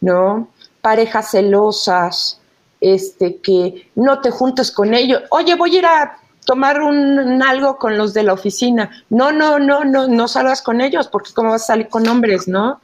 ¿no? 0.00 0.48
Parejas 0.80 1.32
celosas, 1.32 2.40
este, 2.80 3.38
que 3.38 3.90
no 3.96 4.20
te 4.20 4.30
juntes 4.30 4.70
con 4.70 4.94
ellos. 4.94 5.22
Oye, 5.30 5.56
voy 5.56 5.74
a 5.74 5.78
ir 5.78 5.86
a 5.86 6.18
tomar 6.44 6.82
un, 6.82 7.42
algo 7.42 7.78
con 7.78 7.98
los 7.98 8.14
de 8.14 8.22
la 8.22 8.34
oficina. 8.34 8.90
No, 9.10 9.32
no, 9.32 9.58
no, 9.58 9.84
no, 9.84 10.06
no 10.06 10.28
salgas 10.28 10.62
con 10.62 10.80
ellos, 10.80 11.08
porque 11.08 11.32
cómo 11.34 11.50
vas 11.50 11.64
a 11.64 11.66
salir 11.66 11.88
con 11.88 12.06
hombres, 12.06 12.46
¿no? 12.46 12.80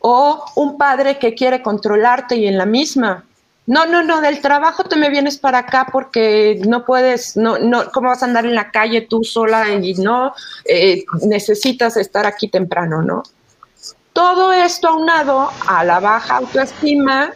O 0.00 0.44
un 0.56 0.78
padre 0.78 1.18
que 1.18 1.34
quiere 1.34 1.62
controlarte 1.62 2.36
y 2.36 2.46
en 2.46 2.58
la 2.58 2.66
misma. 2.66 3.24
No, 3.66 3.84
no, 3.84 4.04
no, 4.04 4.20
del 4.20 4.40
trabajo 4.40 4.84
te 4.84 4.94
me 4.94 5.10
vienes 5.10 5.38
para 5.38 5.58
acá 5.58 5.88
porque 5.90 6.60
no 6.66 6.84
puedes, 6.84 7.36
no, 7.36 7.58
no, 7.58 7.90
¿cómo 7.90 8.08
vas 8.08 8.22
a 8.22 8.26
andar 8.26 8.46
en 8.46 8.54
la 8.54 8.70
calle 8.70 9.00
tú 9.00 9.24
sola 9.24 9.68
y 9.70 9.94
no? 9.94 10.34
Eh, 10.64 11.04
necesitas 11.22 11.96
estar 11.96 12.26
aquí 12.26 12.48
temprano, 12.48 13.02
¿no? 13.02 13.24
Todo 14.12 14.52
esto 14.52 14.88
aunado 14.88 15.50
a 15.66 15.84
la 15.84 15.98
baja 15.98 16.36
autoestima, 16.36 17.32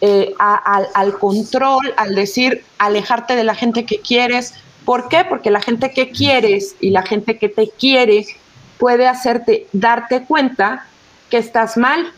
eh, 0.00 0.34
al 0.38 1.18
control, 1.18 1.92
al 1.96 2.14
decir 2.14 2.64
alejarte 2.78 3.36
de 3.36 3.44
la 3.44 3.54
gente 3.54 3.84
que 3.84 4.00
quieres. 4.00 4.54
¿Por 4.84 5.08
qué? 5.08 5.24
Porque 5.24 5.50
la 5.50 5.60
gente 5.60 5.90
que 5.92 6.10
quieres 6.10 6.76
y 6.80 6.90
la 6.90 7.02
gente 7.02 7.36
que 7.36 7.48
te 7.48 7.68
quiere 7.68 8.26
puede 8.78 9.06
hacerte 9.06 9.66
darte 9.72 10.24
cuenta 10.24 10.86
que 11.32 11.38
estás 11.38 11.78
mal, 11.78 12.12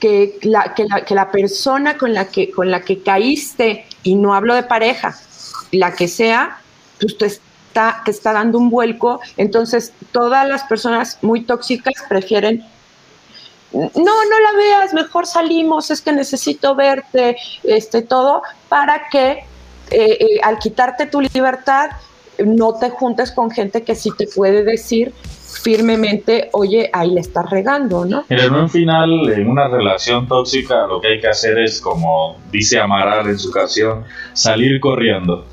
que 0.00 0.38
la, 0.40 0.72
que 0.72 0.86
la, 0.86 1.04
que 1.04 1.14
la 1.14 1.30
persona 1.30 1.98
con 1.98 2.14
la 2.14 2.28
que, 2.28 2.50
con 2.50 2.70
la 2.70 2.80
que 2.80 3.02
caíste, 3.02 3.84
y 4.02 4.14
no 4.14 4.32
hablo 4.32 4.54
de 4.54 4.62
pareja, 4.62 5.14
la 5.72 5.94
que 5.94 6.08
sea, 6.08 6.58
pues 6.98 7.18
te 7.18 7.26
está, 7.26 8.00
te 8.06 8.10
está 8.10 8.32
dando 8.32 8.56
un 8.56 8.70
vuelco. 8.70 9.20
Entonces, 9.36 9.92
todas 10.10 10.48
las 10.48 10.64
personas 10.64 11.18
muy 11.20 11.42
tóxicas 11.42 11.92
prefieren 12.08 12.64
no, 13.72 13.90
no 13.94 14.40
la 14.40 14.52
veas, 14.56 14.94
mejor 14.94 15.26
salimos, 15.26 15.90
es 15.90 16.00
que 16.00 16.10
necesito 16.10 16.74
verte, 16.74 17.36
este, 17.62 18.00
todo, 18.00 18.40
para 18.70 19.10
que 19.10 19.32
eh, 19.32 19.44
eh, 19.90 20.40
al 20.42 20.58
quitarte 20.58 21.04
tu 21.04 21.20
libertad 21.20 21.90
no 22.44 22.74
te 22.74 22.90
juntes 22.90 23.32
con 23.32 23.50
gente 23.50 23.82
que 23.82 23.94
sí 23.94 24.10
te 24.16 24.26
puede 24.26 24.64
decir 24.64 25.12
firmemente, 25.62 26.50
oye, 26.52 26.90
ahí 26.92 27.10
le 27.10 27.20
estás 27.20 27.50
regando, 27.50 28.04
¿no? 28.04 28.24
En 28.28 28.54
un 28.54 28.68
final, 28.68 29.28
en 29.30 29.48
una 29.48 29.68
relación 29.68 30.28
tóxica, 30.28 30.86
lo 30.86 31.00
que 31.00 31.08
hay 31.08 31.20
que 31.20 31.28
hacer 31.28 31.58
es, 31.58 31.80
como 31.80 32.36
dice 32.52 32.78
Amaral 32.78 33.28
en 33.28 33.38
su 33.38 33.50
canción, 33.50 34.04
salir 34.32 34.78
corriendo. 34.80 35.46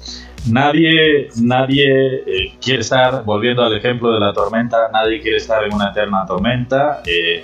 Nadie, 0.50 1.30
nadie 1.42 1.88
eh, 2.28 2.54
quiere 2.62 2.82
estar, 2.82 3.24
volviendo 3.24 3.64
al 3.64 3.76
ejemplo 3.76 4.14
de 4.14 4.20
la 4.20 4.32
tormenta, 4.32 4.90
nadie 4.94 5.20
quiere 5.20 5.38
estar 5.38 5.64
en 5.64 5.74
una 5.74 5.90
eterna 5.90 6.26
tormenta. 6.28 7.02
Eh, 7.06 7.44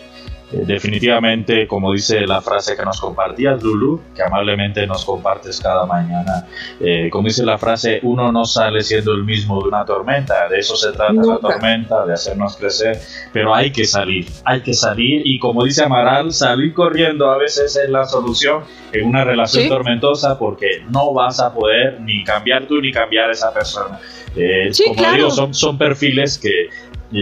eh, 0.54 0.64
definitivamente, 0.66 1.68
como 1.68 1.93
dice 1.93 2.22
la 2.28 2.41
frase 2.41 2.76
que 2.76 2.84
nos 2.84 2.99
compartías, 2.99 3.62
Lulu, 3.64 4.02
que 4.16 4.24
amablemente 4.24 4.86
nos 4.86 5.06
compartes 5.06 5.60
cada 5.62 5.86
mañana, 5.86 6.47
eh, 6.80 7.10
como 7.10 7.28
dice 7.28 7.45
la 7.45 7.58
frase, 7.58 7.99
uno 8.04 8.32
no 8.32 8.45
sale 8.45 8.82
siendo 8.82 9.14
el 9.14 9.24
mismo 9.24 9.62
de 9.62 9.70
una 9.70 9.86
tormenta, 9.86 10.47
de 10.49 10.60
eso 10.60 10.76
se 10.76 10.91
trata 10.91 11.14
la 11.14 11.38
tormenta, 11.38 12.06
de 12.06 12.14
hacernos 12.14 12.58
crecer, 12.58 12.99
pero 13.32 13.56
hay 13.56 13.72
que 13.72 13.86
salir, 13.86 14.28
hay 14.43 14.62
que 14.62 14.74
salir 14.74 15.22
y 15.26 15.39
como 15.39 15.64
dice 15.64 15.84
Amaral, 15.84 16.32
salir 16.34 16.74
corriendo 16.74 17.30
a 17.30 17.38
veces 17.38 17.76
es 17.76 17.89
la 17.89 18.06
solución 18.06 18.64
en 18.91 19.08
una 19.08 19.24
relación 19.24 19.70
tormentosa 19.70 20.38
porque 20.38 20.84
no 20.89 21.14
vas 21.14 21.39
a 21.39 21.54
poder 21.54 22.02
ni 22.02 22.24
cambiar 22.24 22.66
tú 22.68 22.82
ni 22.82 22.91
cambiar 22.91 23.32
esa 23.32 23.54
persona. 23.54 23.99
Eh, 24.36 24.72
como 24.88 25.12
digo, 25.12 25.30
son, 25.30 25.54
son 25.54 25.78
perfiles 25.78 26.38
que 26.38 26.70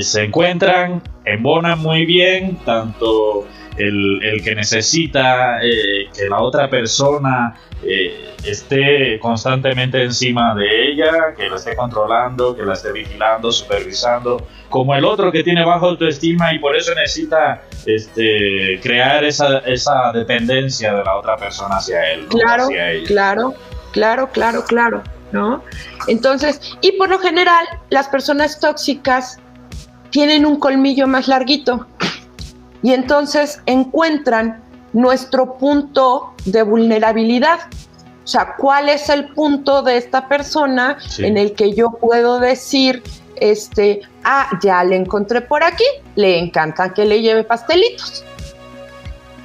se 0.01 0.23
encuentran, 0.23 1.01
embonan 1.25 1.79
muy 1.79 2.05
bien, 2.05 2.57
tanto 2.65 3.47
el, 3.77 4.41
que 4.43 4.55
necesita 4.55 5.63
eh, 5.63 6.09
que 6.15 6.27
la 6.29 6.39
otra 6.41 6.69
persona 6.69 7.55
eh, 7.83 8.35
esté 8.43 9.19
constantemente 9.19 10.03
encima 10.03 10.53
de 10.53 10.91
ella, 10.91 11.33
que 11.35 11.49
la 11.49 11.55
esté 11.55 11.75
controlando, 11.75 12.55
que 12.55 12.63
la 12.63 12.73
esté 12.73 12.91
vigilando, 12.91 13.51
supervisando, 13.51 14.47
como 14.69 14.95
el 14.95 15.05
otro 15.05 15.31
que 15.31 15.43
tiene 15.43 15.65
baja 15.65 15.85
autoestima 15.85 16.53
y 16.53 16.59
por 16.59 16.75
eso 16.75 16.93
necesita 16.93 17.63
este, 17.85 18.79
crear 18.81 19.23
esa, 19.23 19.59
esa 19.59 20.11
dependencia 20.13 20.93
de 20.93 21.03
la 21.03 21.15
otra 21.17 21.37
persona 21.37 21.77
hacia 21.77 22.11
él. 22.11 22.27
Claro, 22.27 22.67
claro, 23.07 23.53
claro, 23.91 24.29
claro, 24.31 24.63
claro, 24.65 25.03
¿no? 25.31 25.63
Entonces, 26.07 26.77
y 26.81 26.93
por 26.93 27.09
lo 27.09 27.19
general, 27.19 27.65
las 27.89 28.07
personas 28.07 28.59
tóxicas 28.59 29.39
tienen 30.09 30.45
un 30.45 30.57
colmillo 30.59 31.07
más 31.07 31.27
larguito 31.27 31.87
y 32.81 32.93
entonces 32.93 33.61
encuentran 33.65 34.63
nuestro 34.93 35.57
punto 35.57 36.33
de 36.45 36.63
vulnerabilidad. 36.63 37.59
O 38.23 38.27
sea, 38.27 38.55
¿cuál 38.57 38.89
es 38.89 39.09
el 39.09 39.29
punto 39.29 39.81
de 39.81 39.97
esta 39.97 40.27
persona 40.27 40.97
en 41.17 41.37
el 41.37 41.53
que 41.53 41.73
yo 41.73 41.91
puedo 41.91 42.39
decir, 42.39 43.01
este, 43.37 44.01
ah, 44.23 44.49
ya 44.61 44.83
le 44.83 44.95
encontré 44.95 45.41
por 45.41 45.63
aquí, 45.63 45.85
le 46.15 46.37
encanta 46.37 46.93
que 46.93 47.05
le 47.05 47.21
lleve 47.21 47.43
pastelitos. 47.43 48.23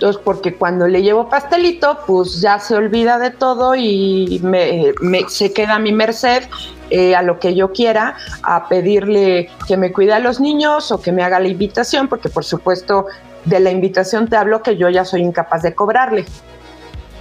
Entonces, 0.05 0.20
porque 0.22 0.55
cuando 0.55 0.86
le 0.86 1.00
llevo 1.00 1.30
pastelito, 1.30 2.00
pues 2.07 2.42
ya 2.42 2.59
se 2.59 2.74
olvida 2.74 3.18
de 3.18 3.30
todo 3.30 3.74
y 3.74 4.38
me, 4.42 4.92
se 5.28 5.50
queda 5.55 5.76
a 5.76 5.78
mi 5.78 5.92
merced 5.92 6.42
eh, 6.90 7.16
a 7.16 7.22
lo 7.22 7.38
que 7.38 7.55
yo 7.55 7.72
quiera, 7.72 8.14
a 8.42 8.68
pedirle 8.68 9.48
que 9.66 9.78
me 9.78 9.94
cuide 9.94 10.12
a 10.12 10.18
los 10.18 10.40
niños 10.40 10.92
o 10.92 11.00
que 11.00 11.11
me 11.11 11.22
haga 11.22 11.40
la 11.40 11.48
invitación, 11.48 12.09
porque 12.09 12.28
por 12.28 12.44
supuesto 12.44 13.07
de 13.46 13.61
la 13.61 13.70
invitación 13.70 14.28
te 14.28 14.36
hablo 14.36 14.62
que 14.62 14.76
yo 14.76 14.90
ya 14.90 15.07
soy 15.07 15.22
incapaz 15.22 15.62
de 15.62 15.74
cobrarle, 15.74 16.26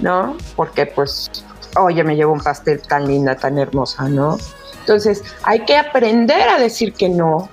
¿no? 0.01 0.35
Porque 0.57 0.85
pues, 0.85 1.31
oye, 1.77 2.03
me 2.03 2.17
llevo 2.17 2.33
un 2.33 2.41
pastel 2.41 2.81
tan 2.81 3.07
linda, 3.07 3.37
tan 3.37 3.59
hermosa, 3.59 4.09
¿no? 4.09 4.37
Entonces, 4.81 5.23
hay 5.43 5.61
que 5.61 5.77
aprender 5.77 6.49
a 6.49 6.59
decir 6.59 6.91
que 6.91 7.07
no, 7.07 7.47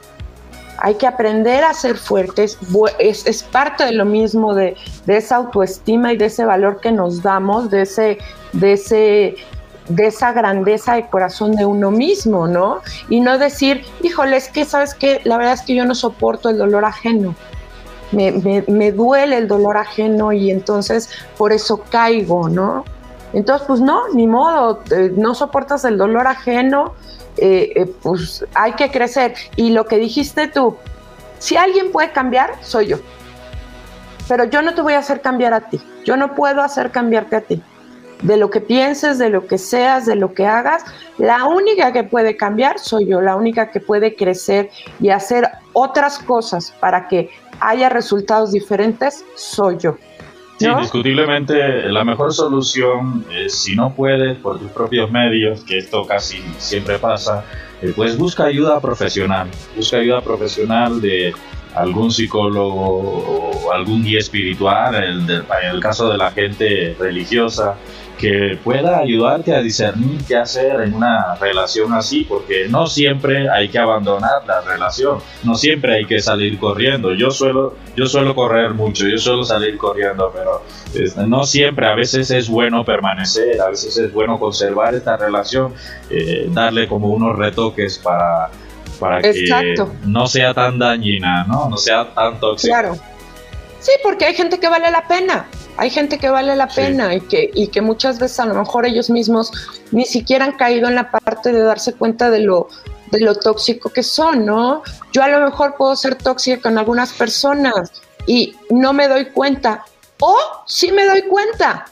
hay 0.81 0.95
que 0.95 1.07
aprender 1.07 1.63
a 1.63 1.75
ser 1.75 1.97
fuertes, 1.97 2.59
es, 2.99 3.43
parte 3.45 3.85
de 3.85 3.93
lo 3.93 4.07
mismo 4.07 4.55
de, 4.55 4.77
esa 5.07 5.37
autoestima 5.37 6.13
y 6.13 6.17
de 6.17 6.27
ese 6.27 6.45
valor 6.45 6.81
que 6.81 6.91
nos 6.91 7.23
damos, 7.23 7.71
de 7.71 7.83
ese, 7.83 8.19
de 8.53 8.73
ese 8.73 9.37
de 9.89 10.07
esa 10.07 10.33
grandeza 10.33 10.95
de 10.95 11.09
corazón 11.09 11.57
de 11.57 11.67
uno 11.67 11.91
mismo, 11.91 12.47
¿no? 12.47 12.81
Y 13.09 13.19
no 13.19 13.39
decir, 13.39 13.83
híjole, 14.03 14.37
es 14.37 14.49
que, 14.49 14.65
¿sabes 14.65 14.95
qué? 14.95 15.21
La 15.25 15.37
verdad 15.37 15.55
es 15.55 15.63
que 15.63 15.75
yo 15.75 15.85
no 15.85 15.97
soporto 15.97 16.49
el 16.49 16.59
dolor 16.59 16.85
ajeno. 16.85 17.35
Me, 18.13 18.31
me, 18.69 18.93
duele 18.93 19.37
el 19.37 19.49
dolor 19.49 19.77
ajeno 19.77 20.33
y 20.33 20.53
entonces 20.53 21.11
por 21.37 21.53
eso 21.53 21.83
caigo, 21.91 22.49
¿no? 22.49 22.85
Entonces, 23.33 23.67
pues 23.67 23.81
no, 23.81 24.09
ni 24.15 24.29
modo, 24.29 24.81
eh, 24.93 25.13
no 25.17 25.35
soportas 25.35 25.85
el 25.85 25.99
dolor 25.99 26.29
ajeno, 26.29 26.95
eh, 27.41 27.73
eh, 27.75 27.87
pues 28.03 28.45
hay 28.55 28.73
que 28.73 28.91
crecer. 28.91 29.35
Y 29.57 29.71
lo 29.71 29.87
que 29.87 29.97
dijiste 29.97 30.49
tú, 30.49 30.77
si 31.39 31.57
alguien 31.57 31.91
puede 31.91 32.13
cambiar, 32.13 32.53
soy 32.63 32.89
yo. 32.89 32.99
Pero 34.29 34.45
yo 34.45 34.63
no 34.63 34.75
te 34.75 34.83
voy 34.83 34.93
a 34.93 34.99
hacer 34.99 35.21
cambiar 35.21 35.55
a 35.55 35.69
ti. 35.69 35.81
Yo 36.05 36.17
no 36.17 36.35
puedo 36.35 36.63
hacer 36.63 36.91
cambiarte 36.91 37.37
a 37.37 37.41
ti 37.41 37.63
de 38.23 38.37
lo 38.37 38.51
que 38.51 38.61
pienses, 38.61 39.19
de 39.19 39.31
lo 39.31 39.47
que 39.47 39.59
seas, 39.59 40.07
de 40.07 40.15
lo 40.15 40.35
que 40.35 40.47
hagas, 40.47 40.85
la 41.19 41.47
única 41.47 41.93
que 41.93 42.05
puede 42.05 42.37
cambiar 42.37 42.79
soy 42.79 43.07
yo, 43.07 43.21
la 43.21 43.37
única 43.37 43.71
que 43.71 43.81
puede 43.81 44.15
crecer 44.15 44.71
y 45.01 45.11
hacer 45.11 45.49
otras 45.73 46.19
cosas 46.19 46.73
para 46.81 47.09
que 47.09 47.31
haya 47.61 47.89
resultados 47.89 48.53
diferentes 48.53 49.25
soy 49.35 49.79
yo. 49.79 49.97
Sí, 50.61 50.67
indiscutiblemente 50.67 51.89
la 51.89 52.05
mejor 52.05 52.35
solución 52.35 53.25
es 53.35 53.55
si 53.55 53.75
no 53.75 53.95
puedes 53.95 54.37
por 54.37 54.59
tus 54.59 54.71
propios 54.71 55.11
medios, 55.11 55.61
que 55.61 55.79
esto 55.79 56.05
casi 56.05 56.45
siempre 56.59 56.99
pasa, 56.99 57.47
eh, 57.81 57.95
pues 57.97 58.19
busca 58.19 58.45
ayuda 58.45 58.79
profesional, 58.79 59.49
busca 59.75 59.97
ayuda 59.97 60.21
profesional 60.21 61.01
de 61.01 61.33
algún 61.75 62.11
psicólogo 62.11 63.63
o 63.65 63.73
algún 63.73 64.05
guía 64.05 64.19
espiritual, 64.19 64.95
en 65.03 65.31
el 65.31 65.81
caso 65.81 66.11
de 66.11 66.19
la 66.19 66.31
gente 66.31 66.95
religiosa, 66.99 67.77
que 68.21 68.59
pueda 68.63 68.99
ayudarte 68.99 69.55
a 69.55 69.63
discernir 69.63 70.23
qué 70.29 70.37
hacer 70.37 70.83
en 70.83 70.93
una 70.93 71.35
relación 71.37 71.95
así, 71.95 72.25
porque 72.25 72.69
no 72.69 72.87
siempre 72.87 73.49
hay 73.49 73.71
que 73.71 73.79
abandonar 73.79 74.43
la 74.47 74.61
relación, 74.61 75.21
no 75.43 75.55
siempre 75.55 75.95
hay 75.97 76.05
que 76.05 76.21
salir 76.21 76.59
corriendo. 76.59 77.15
Yo 77.15 77.31
suelo, 77.31 77.77
yo 77.97 78.05
suelo 78.05 78.35
correr 78.35 78.75
mucho, 78.75 79.09
yo 79.09 79.17
suelo 79.17 79.43
salir 79.43 79.79
corriendo, 79.79 80.31
pero 80.35 80.63
no 81.27 81.45
siempre, 81.45 81.87
a 81.87 81.95
veces 81.95 82.31
es 82.31 82.51
bueno 82.51 82.85
permanecer, 82.85 83.59
a 83.59 83.71
veces 83.71 83.97
es 83.97 84.13
bueno 84.13 84.39
conservar 84.39 84.95
esta 84.95 85.17
relación, 85.17 85.73
eh, 86.11 86.47
darle 86.51 86.87
como 86.87 87.09
unos 87.09 87.39
retoques 87.39 87.99
para, 87.99 88.51
para 88.99 89.23
que 89.23 89.75
no 90.05 90.27
sea 90.27 90.53
tan 90.53 90.79
dañina, 90.79 91.45
¿no? 91.45 91.71
No 91.71 91.79
sea 91.79 92.13
tan 92.13 92.39
tóxica. 92.39 92.81
Claro. 92.81 92.99
Sí, 93.79 93.93
porque 94.03 94.27
hay 94.27 94.35
gente 94.35 94.61
que 94.61 94.69
vale 94.69 94.91
la 94.91 95.09
pena 95.09 95.47
hay 95.81 95.89
gente 95.89 96.19
que 96.19 96.29
vale 96.29 96.55
la 96.57 96.69
pena 96.69 97.15
y, 97.15 97.23
que, 97.23 97.51
y 97.55 97.69
que 97.69 97.81
muchas 97.81 98.19
veces 98.19 98.39
a 98.39 98.45
lo 98.45 98.55
mejor 98.55 98.85
ellos 98.85 99.09
mismos 99.09 99.51
ni 99.93 100.05
siquiera 100.05 100.45
han 100.45 100.59
caído 100.59 100.89
en 100.89 100.95
la 100.95 101.11
parte 101.11 101.53
de 101.53 101.63
darse 101.63 101.95
cuenta 101.95 102.29
de 102.29 102.41
lo, 102.41 102.69
de 103.11 103.21
lo 103.21 103.35
tóxico 103.35 103.89
que 103.89 104.03
son, 104.03 104.45
¿no? 104.45 104.83
Yo 105.15 105.23
a 105.23 105.29
lo 105.29 105.41
mejor 105.41 105.77
puedo 105.79 105.97
ser 105.97 106.17
tóxica 106.17 106.61
con 106.61 106.77
algunas 106.77 107.15
personas 107.15 108.03
y 108.27 108.55
no 108.69 108.93
me 108.93 109.09
doy 109.09 109.31
cuenta, 109.31 109.87
o 110.21 110.37
sí 110.67 110.93
me 110.93 111.07
doy 111.07 111.23
cuenta, 111.23 111.87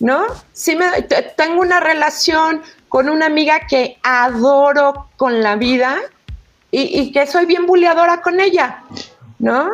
¿no? 0.00 0.24
Sí 0.52 0.74
me, 0.74 1.02
tengo 1.36 1.60
una 1.60 1.78
relación 1.78 2.60
con 2.88 3.08
una 3.08 3.26
amiga 3.26 3.68
que 3.68 3.98
adoro 4.02 5.10
con 5.16 5.44
la 5.44 5.54
vida 5.54 5.96
y, 6.72 7.00
y 7.00 7.12
que 7.12 7.28
soy 7.28 7.46
bien 7.46 7.66
buleadora 7.66 8.20
con 8.20 8.40
ella, 8.40 8.82
¿no? 9.38 9.70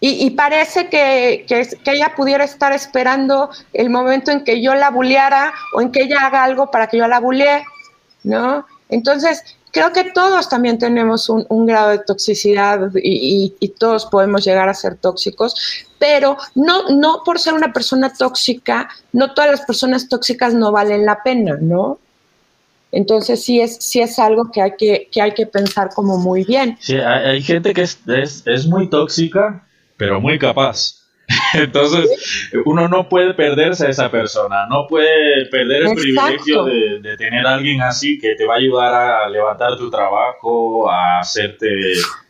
Y, 0.00 0.30
parece 0.30 0.88
que, 0.88 1.44
ella 1.84 2.12
pudiera 2.16 2.44
estar 2.44 2.72
esperando 2.72 3.50
el 3.72 3.90
momento 3.90 4.30
en 4.30 4.44
que 4.44 4.62
yo 4.62 4.76
la 4.76 4.90
bulleara 4.90 5.52
o 5.74 5.80
en 5.80 5.90
que 5.90 6.02
ella 6.02 6.24
haga 6.24 6.44
algo 6.44 6.70
para 6.70 6.86
que 6.86 6.98
yo 6.98 7.08
la 7.08 7.18
bullee, 7.18 7.64
¿no? 8.22 8.64
Entonces, 8.88 9.42
creo 9.72 9.92
que 9.92 10.04
todos 10.12 10.48
también 10.48 10.78
tenemos 10.78 11.28
un, 11.28 11.66
grado 11.66 11.90
de 11.90 11.98
toxicidad 11.98 12.92
y, 12.94 13.52
todos 13.76 14.06
podemos 14.06 14.44
llegar 14.44 14.68
a 14.68 14.74
ser 14.74 14.94
tóxicos, 14.94 15.86
pero 15.98 16.36
no, 16.54 16.90
no 16.90 17.22
por 17.24 17.40
ser 17.40 17.54
una 17.54 17.72
persona 17.72 18.12
tóxica, 18.12 18.88
no 19.12 19.34
todas 19.34 19.50
las 19.50 19.62
personas 19.62 20.08
tóxicas 20.08 20.54
no 20.54 20.70
valen 20.70 21.06
la 21.06 21.24
pena, 21.24 21.56
¿no? 21.60 21.98
Entonces 22.92 23.44
sí 23.44 23.60
es, 23.60 23.76
sí 23.80 24.00
es 24.00 24.18
algo 24.20 24.50
que 24.52 24.62
hay 24.62 24.76
que, 24.78 25.08
que 25.10 25.20
hay 25.20 25.32
que 25.32 25.44
pensar 25.46 25.90
como 25.92 26.18
muy 26.18 26.44
bien. 26.44 26.78
Sí, 26.80 26.94
hay, 26.94 27.42
gente 27.42 27.74
que 27.74 27.82
es, 27.82 27.98
es, 28.06 28.44
es 28.46 28.66
muy 28.66 28.88
tóxica 28.88 29.64
pero 29.98 30.20
muy 30.20 30.38
capaz. 30.38 30.94
Entonces, 31.52 32.50
uno 32.64 32.88
no 32.88 33.06
puede 33.06 33.34
perderse 33.34 33.86
a 33.86 33.90
esa 33.90 34.10
persona, 34.10 34.66
no 34.66 34.86
puede 34.86 35.44
perder 35.50 35.82
el 35.82 35.94
privilegio 35.94 36.64
de, 36.64 37.16
tener 37.18 37.46
a 37.46 37.54
alguien 37.54 37.82
así 37.82 38.18
que 38.18 38.34
te 38.34 38.46
va 38.46 38.54
a 38.54 38.56
ayudar 38.56 38.94
a 38.94 39.28
levantar 39.28 39.76
tu 39.76 39.90
trabajo, 39.90 40.90
a 40.90 41.18
hacerte 41.18 41.68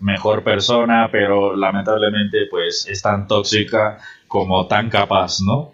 mejor 0.01 0.43
persona, 0.43 1.09
pero 1.13 1.55
lamentablemente 1.55 2.47
pues 2.51 2.89
es 2.89 3.01
tan 3.01 3.29
tóxica 3.29 3.99
como 4.27 4.67
tan 4.67 4.91
capaz, 4.91 5.39
¿no? 5.47 5.73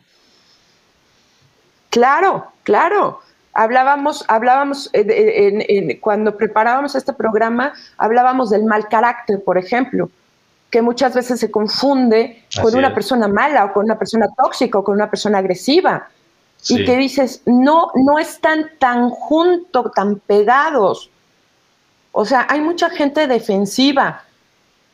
Claro, 1.88 2.48
claro. 2.62 3.20
Hablábamos, 3.54 4.24
hablábamos 4.26 4.90
eh, 4.92 5.98
cuando 6.00 6.36
preparábamos 6.36 6.94
este 6.96 7.12
programa, 7.12 7.72
hablábamos 7.96 8.50
del 8.50 8.64
mal 8.64 8.88
carácter, 8.88 9.42
por 9.44 9.56
ejemplo 9.56 10.10
que 10.74 10.82
muchas 10.82 11.14
veces 11.14 11.38
se 11.38 11.52
confunde 11.52 12.42
con 12.60 12.74
una 12.74 12.92
persona 12.92 13.28
mala 13.28 13.66
o 13.66 13.72
con 13.72 13.84
una 13.84 13.96
persona 13.96 14.26
tóxica 14.36 14.80
o 14.80 14.82
con 14.82 14.96
una 14.96 15.08
persona 15.08 15.38
agresiva. 15.38 16.08
Y 16.68 16.84
que 16.84 16.96
dices, 16.96 17.42
no, 17.46 17.92
no 17.94 18.18
están 18.18 18.72
tan 18.80 19.08
juntos, 19.08 19.92
tan 19.94 20.16
pegados. 20.16 21.10
O 22.10 22.24
sea, 22.24 22.48
hay 22.50 22.60
mucha 22.60 22.90
gente 22.90 23.28
defensiva 23.28 24.24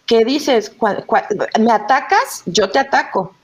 que 0.04 0.22
dices, 0.22 0.70
me 1.58 1.72
atacas, 1.72 2.42
yo 2.44 2.70
te 2.70 2.78
ataco, 2.78 3.34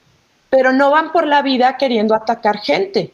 pero 0.51 0.71
no 0.71 0.91
van 0.91 1.11
por 1.11 1.25
la 1.25 1.41
vida 1.41 1.75
queriendo 1.75 2.13
atacar 2.13 2.59
gente. 2.59 3.11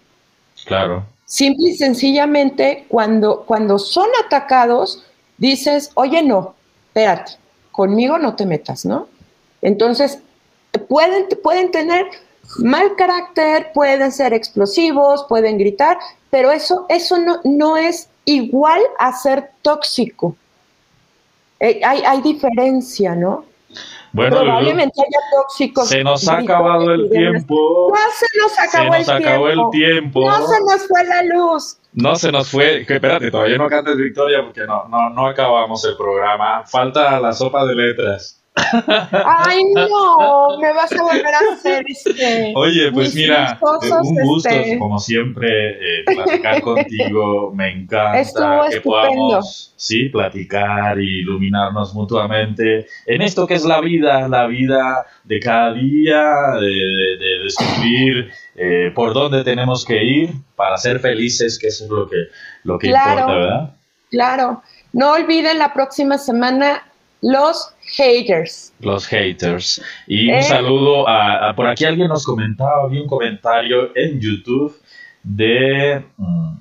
Claro. 0.65 1.05
Simple 1.23 1.69
y 1.69 1.77
sencillamente, 1.77 2.87
cuando, 2.89 3.43
cuando 3.45 3.79
son 3.79 4.09
atacados, 4.25 5.05
dices, 5.37 5.91
oye, 5.93 6.21
no, 6.23 6.55
espérate, 6.87 7.37
conmigo 7.73 8.17
no 8.17 8.37
te 8.37 8.45
metas, 8.45 8.85
¿no? 8.85 9.09
Entonces, 9.61 10.19
pueden, 10.87 11.27
pueden 11.41 11.71
tener 11.71 12.05
mal 12.59 12.95
carácter, 12.95 13.71
pueden 13.73 14.11
ser 14.11 14.33
explosivos, 14.33 15.25
pueden 15.27 15.57
gritar, 15.57 15.97
pero 16.29 16.51
eso, 16.51 16.85
eso 16.87 17.17
no, 17.17 17.41
no 17.43 17.75
es 17.75 18.07
igual 18.25 18.81
a 18.99 19.11
ser 19.11 19.51
tóxico. 19.61 20.35
Eh, 21.59 21.81
hay, 21.83 22.01
hay 22.05 22.21
diferencia, 22.21 23.15
¿no? 23.15 23.45
Bueno, 24.13 24.41
Probablemente 24.41 25.01
haya 25.01 25.19
tóxicos. 25.35 25.89
se 25.89 26.03
nos 26.03 26.27
ha 26.27 26.37
acabado 26.37 26.91
el 26.93 27.09
tiempo. 27.09 27.89
No 27.89 27.95
se 28.15 28.25
nos 28.39 28.59
acabó, 28.59 28.93
Se 28.93 28.99
nos 28.99 29.09
el, 29.09 29.15
acabó 29.15 29.45
tiempo. 29.47 29.65
el 29.65 29.71
tiempo. 29.71 30.29
No 30.29 30.47
se 30.47 30.59
nos 30.61 30.87
fue 30.87 31.03
la 31.05 31.23
luz. 31.23 31.77
No 31.93 32.15
se 32.15 32.31
nos 32.31 32.49
fue. 32.51 32.85
Que, 32.85 32.95
espérate, 32.95 33.31
todavía 33.31 33.57
no 33.57 33.67
cantes 33.67 33.97
victoria 33.97 34.43
porque 34.43 34.61
no, 34.67 34.87
no, 34.87 35.09
no 35.09 35.27
acabamos 35.27 35.83
el 35.85 35.97
programa. 35.97 36.63
Falta 36.65 37.19
la 37.19 37.33
sopa 37.33 37.65
de 37.65 37.75
letras. 37.75 38.39
Ay, 38.55 39.63
no, 39.75 40.57
me 40.59 40.73
vas 40.73 40.91
a 40.91 41.01
volver 41.01 41.25
a 41.33 41.53
hacer 41.53 41.83
este. 41.87 42.53
Oye, 42.55 42.91
pues 42.91 43.15
mira, 43.15 43.57
gustosos, 43.59 44.07
un 44.07 44.15
gusto, 44.23 44.49
este, 44.49 44.77
como 44.79 44.99
siempre, 44.99 45.99
eh, 45.99 46.03
platicar 46.05 46.61
contigo. 46.61 47.51
Me 47.53 47.71
encanta 47.71 48.19
Estuvo 48.19 48.61
que 48.69 48.77
estupendo. 48.77 48.83
podamos, 48.83 49.73
sí, 49.75 50.09
platicar 50.09 50.99
y 50.99 51.21
iluminarnos 51.21 51.93
mutuamente 51.93 52.87
en 53.05 53.21
esto 53.21 53.47
que 53.47 53.55
es 53.55 53.65
la 53.65 53.81
vida, 53.81 54.27
la 54.27 54.45
vida 54.47 55.05
de 55.23 55.39
cada 55.39 55.73
día, 55.73 56.23
de, 56.59 56.67
de- 56.67 57.17
de 57.17 57.39
descubrir 57.43 58.31
eh, 58.55 58.91
por 58.93 59.13
dónde 59.13 59.43
tenemos 59.43 59.83
que 59.85 60.03
ir 60.03 60.29
para 60.55 60.77
ser 60.77 60.99
felices, 60.99 61.57
que 61.57 61.67
eso 61.67 61.85
es 61.85 61.89
lo 61.89 62.07
que, 62.09 62.17
lo 62.63 62.77
que 62.77 62.87
Claro. 62.89 63.21
importa, 63.21 63.33
¿verdad? 63.35 63.75
Claro, 64.11 64.61
no 64.93 65.13
olviden 65.13 65.57
la 65.57 65.73
próxima 65.73 66.17
semana 66.19 66.83
los 67.21 67.72
haters. 67.95 68.73
Los 68.79 69.07
haters. 69.07 69.81
Y 70.07 70.29
un 70.29 70.35
Eh. 70.35 70.43
saludo 70.43 71.07
a, 71.07 71.49
a- 71.49 71.55
Por 71.55 71.67
aquí 71.67 71.85
alguien 71.85 72.07
nos 72.09 72.25
comentaba, 72.25 72.87
vi 72.87 72.99
un 72.99 73.07
comentario 73.07 73.91
en 73.95 74.19
YouTube 74.19 74.75
de. 75.23 76.03
mm, 76.17 76.53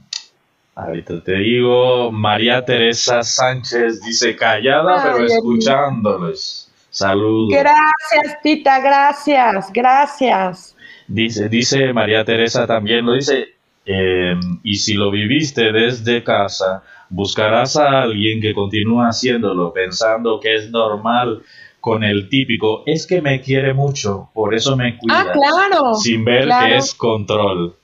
ahorita 0.74 1.22
te 1.22 1.34
digo, 1.36 2.10
María 2.12 2.64
Teresa 2.64 3.22
Sánchez 3.22 4.02
dice 4.02 4.34
callada, 4.36 5.02
Ay, 5.02 5.10
pero 5.12 5.26
escuchándoles. 5.26 6.70
Saludos. 6.90 7.48
Gracias, 7.58 8.42
Tita, 8.42 8.80
gracias, 8.80 9.72
gracias. 9.72 10.76
Dice, 11.08 11.48
dice 11.48 11.92
María 11.92 12.24
Teresa 12.24 12.66
también, 12.66 13.04
lo 13.06 13.14
dice, 13.14 13.48
eh, 13.86 14.34
y 14.62 14.74
si 14.76 14.94
lo 14.94 15.10
viviste 15.10 15.72
desde 15.72 16.22
casa, 16.22 16.82
buscarás 17.12 17.76
a 17.76 18.02
alguien 18.02 18.40
que 18.40 18.54
continúa 18.54 19.08
haciéndolo 19.08 19.72
pensando 19.72 20.40
que 20.40 20.56
es 20.56 20.70
normal 20.70 21.42
con 21.80 22.04
el 22.04 22.28
típico, 22.28 22.84
es 22.86 23.06
que 23.06 23.20
me 23.20 23.40
quiere 23.40 23.74
mucho, 23.74 24.30
por 24.34 24.54
eso 24.54 24.76
me 24.76 24.96
cuida, 24.96 25.20
Ah, 25.20 25.32
claro. 25.32 25.94
sin 25.94 26.24
ver 26.24 26.44
claro. 26.44 26.66
que 26.68 26.76
es 26.76 26.94
control. 26.94 27.74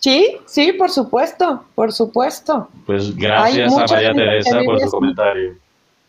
Sí, 0.00 0.36
sí, 0.46 0.72
por 0.72 0.90
supuesto, 0.90 1.64
por 1.74 1.92
supuesto. 1.92 2.68
Pues 2.86 3.16
gracias 3.16 3.76
a 3.76 3.86
María 3.86 4.12
Teresa 4.14 4.60
por 4.64 4.80
su 4.80 4.90
comentario. 4.90 5.56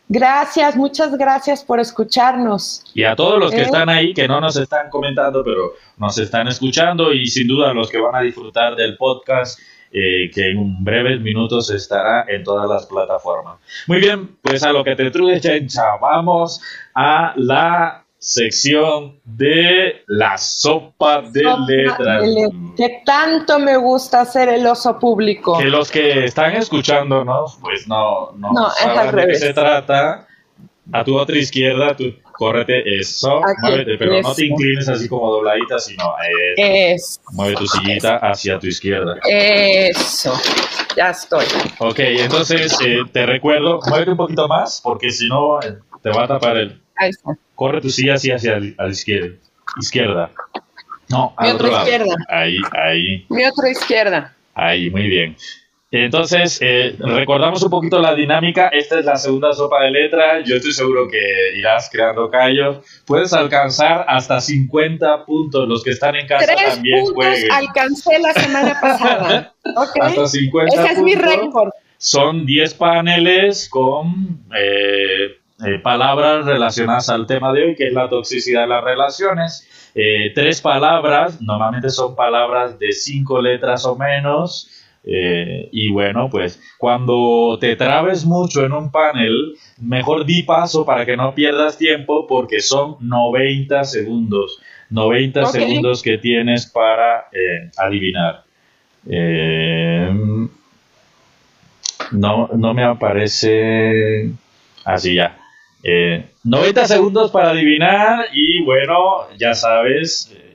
Gracias, 0.08 0.74
muchas 0.74 1.16
gracias 1.16 1.62
por 1.64 1.78
escucharnos. 1.78 2.82
Y 2.94 3.04
a 3.04 3.14
todos 3.14 3.38
los 3.38 3.52
que 3.52 3.58
¿Eh? 3.60 3.62
están 3.62 3.88
ahí, 3.88 4.12
que 4.12 4.26
no 4.26 4.40
nos 4.40 4.56
están 4.56 4.90
comentando, 4.90 5.44
pero 5.44 5.74
nos 5.96 6.18
están 6.18 6.48
escuchando 6.48 7.12
y 7.12 7.26
sin 7.26 7.46
duda 7.46 7.72
los 7.72 7.88
que 7.88 7.98
van 8.00 8.16
a 8.16 8.20
disfrutar 8.20 8.74
del 8.74 8.96
podcast, 8.96 9.60
eh, 9.92 10.30
que 10.32 10.50
en 10.50 10.82
breves 10.84 11.20
minutos 11.20 11.70
estará 11.70 12.24
en 12.28 12.44
todas 12.44 12.68
las 12.68 12.86
plataformas. 12.86 13.58
Muy 13.86 13.98
bien, 13.98 14.36
pues 14.42 14.62
a 14.62 14.72
lo 14.72 14.84
que 14.84 14.94
te 14.96 15.10
trude, 15.10 15.40
chencha, 15.40 15.96
vamos 16.00 16.60
a 16.94 17.32
la 17.36 18.04
sección 18.18 19.18
de 19.24 20.02
la 20.06 20.36
sopa 20.36 21.22
de 21.22 21.42
Sopa 21.42 21.64
letras. 21.66 22.22
de 22.22 22.28
let- 22.28 22.50
Que 22.76 23.02
tanto 23.04 23.58
me 23.58 23.76
gusta 23.78 24.20
hacer 24.20 24.48
el 24.50 24.66
oso 24.66 24.98
público. 24.98 25.58
Que 25.58 25.64
los 25.64 25.90
que 25.90 26.26
están 26.26 26.52
escuchándonos, 26.52 27.58
pues 27.60 27.88
no, 27.88 28.32
no, 28.36 28.52
No, 28.52 28.68
es 28.68 28.84
al 28.84 28.94
saben 28.96 29.16
de 29.16 29.26
qué 29.26 29.34
se 29.36 29.54
trata. 29.54 30.26
A 30.92 31.04
tu 31.04 31.16
otra 31.16 31.36
izquierda, 31.36 31.94
tú 31.96 32.12
córrete 32.40 32.82
eso, 32.98 33.36
Aquí, 33.44 33.60
muévete, 33.60 33.98
pero 33.98 34.12
no 34.12 34.18
eso. 34.20 34.34
te 34.34 34.46
inclines 34.46 34.88
así 34.88 35.08
como 35.08 35.30
dobladita, 35.30 35.78
sino 35.78 36.04
eh, 36.56 36.92
Es, 36.94 37.20
mueve 37.32 37.54
tu 37.56 37.66
sillita 37.66 38.16
hacia 38.16 38.58
tu 38.58 38.66
izquierda. 38.66 39.16
eso, 39.28 40.32
ya 40.96 41.10
estoy. 41.10 41.44
Ok, 41.80 41.98
entonces 41.98 42.76
eh, 42.82 43.00
te 43.12 43.26
recuerdo, 43.26 43.80
muévete 43.86 44.10
un 44.12 44.16
poquito 44.16 44.48
más, 44.48 44.80
porque 44.82 45.10
si 45.10 45.28
no 45.28 45.60
eh, 45.60 45.76
te 46.02 46.08
va 46.10 46.24
a 46.24 46.28
tapar 46.28 46.56
el. 46.56 46.80
Ahí 46.96 47.10
está. 47.10 47.32
Corre 47.54 47.82
tu 47.82 47.90
silla 47.90 48.14
así 48.14 48.30
hacia 48.30 48.58
la 48.58 48.88
izquierda. 48.88 49.36
Izquierda. 49.78 50.30
No, 51.10 51.34
Mi 51.38 51.48
al 51.48 51.54
otro 51.56 51.68
otra 51.68 51.78
lado. 51.84 51.90
izquierda. 51.90 52.16
Ahí, 52.28 52.56
ahí. 52.72 53.26
Mi 53.28 53.44
otra 53.44 53.70
izquierda. 53.70 54.34
Ahí, 54.54 54.88
muy 54.90 55.08
bien. 55.08 55.36
Entonces, 55.92 56.58
eh, 56.62 56.94
recordamos 57.00 57.62
un 57.64 57.70
poquito 57.70 57.98
la 57.98 58.14
dinámica. 58.14 58.68
Esta 58.68 59.00
es 59.00 59.04
la 59.04 59.16
segunda 59.16 59.52
sopa 59.52 59.82
de 59.82 59.90
letra. 59.90 60.40
Yo 60.44 60.56
estoy 60.56 60.72
seguro 60.72 61.08
que 61.08 61.18
irás 61.58 61.88
creando 61.90 62.30
callos. 62.30 62.78
Puedes 63.06 63.32
alcanzar 63.32 64.04
hasta 64.06 64.40
50 64.40 65.24
puntos. 65.24 65.68
Los 65.68 65.82
que 65.82 65.90
están 65.90 66.14
en 66.14 66.28
casa 66.28 66.46
Tres 66.46 66.74
también 66.74 67.00
puntos 67.00 67.14
jueguen. 67.24 67.52
alcancé 67.52 68.18
la 68.20 68.32
semana 68.34 68.80
pasada. 68.80 69.54
¿Ok? 69.76 69.96
Hasta 70.00 70.26
50 70.28 70.74
Ese 70.82 70.92
es 70.92 70.98
mi 71.02 71.14
puntos. 71.16 71.34
récord. 71.34 71.70
Son 71.98 72.46
10 72.46 72.74
paneles 72.74 73.68
con 73.68 74.44
eh, 74.56 75.38
eh, 75.66 75.78
palabras 75.82 76.46
relacionadas 76.46 77.08
al 77.10 77.26
tema 77.26 77.52
de 77.52 77.64
hoy, 77.64 77.74
que 77.74 77.88
es 77.88 77.92
la 77.92 78.08
toxicidad 78.08 78.62
de 78.62 78.68
las 78.68 78.84
relaciones. 78.84 79.66
Eh, 79.94 80.30
tres 80.34 80.60
palabras, 80.60 81.42
normalmente 81.42 81.90
son 81.90 82.14
palabras 82.14 82.78
de 82.78 82.92
cinco 82.92 83.42
letras 83.42 83.84
o 83.84 83.96
menos. 83.96 84.70
Eh, 85.04 85.68
y 85.72 85.90
bueno, 85.90 86.28
pues 86.30 86.60
cuando 86.78 87.58
te 87.60 87.76
trabes 87.76 88.24
mucho 88.24 88.64
en 88.64 88.72
un 88.72 88.90
panel, 88.90 89.54
mejor 89.80 90.26
di 90.26 90.42
paso 90.42 90.84
para 90.84 91.06
que 91.06 91.16
no 91.16 91.34
pierdas 91.34 91.78
tiempo 91.78 92.26
porque 92.26 92.60
son 92.60 92.96
90 93.00 93.84
segundos. 93.84 94.60
90 94.90 95.42
Ok. 95.42 95.50
segundos 95.50 96.02
que 96.02 96.18
tienes 96.18 96.66
para 96.66 97.28
eh, 97.32 97.70
adivinar. 97.76 98.44
Eh, 99.08 100.10
no, 102.12 102.48
no 102.54 102.74
me 102.74 102.84
aparece. 102.84 104.30
Así 104.84 105.14
ya. 105.14 105.38
Eh, 105.82 106.26
90 106.44 106.86
segundos 106.86 107.30
para 107.30 107.50
adivinar 107.50 108.26
y 108.34 108.62
bueno, 108.62 109.28
ya 109.38 109.54
sabes, 109.54 110.30
eh, 110.34 110.49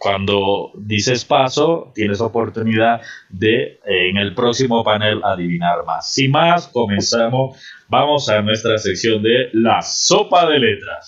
cuando 0.00 0.72
dices 0.76 1.26
paso, 1.26 1.92
tienes 1.94 2.22
oportunidad 2.22 3.02
de 3.28 3.80
eh, 3.84 4.08
en 4.08 4.16
el 4.16 4.34
próximo 4.34 4.82
panel 4.82 5.20
adivinar 5.22 5.84
más. 5.84 6.10
Sin 6.10 6.30
más, 6.30 6.68
comenzamos. 6.68 7.58
Vamos 7.86 8.30
a 8.30 8.40
nuestra 8.40 8.78
sección 8.78 9.22
de 9.22 9.50
la 9.52 9.82
sopa 9.82 10.46
de 10.46 10.58
letras. 10.58 11.06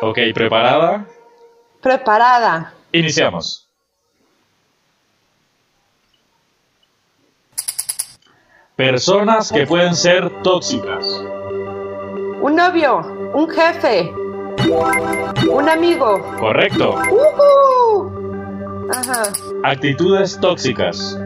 Ok, 0.00 0.18
¿preparada? 0.34 1.06
Preparada. 1.80 2.74
Iniciamos. 2.90 3.68
Personas 8.74 9.52
que 9.52 9.64
pueden 9.64 9.94
ser 9.94 10.42
tóxicas. 10.42 11.06
Un 12.42 12.56
novio, 12.56 13.00
un 13.34 13.48
jefe, 13.48 14.12
un 15.50 15.68
amigo. 15.68 16.20
Correcto. 16.40 16.94
¡Uhú! 17.10 18.10
Ajá. 18.92 19.22
Actitudes 19.64 20.38
tóxicas. 20.40 21.18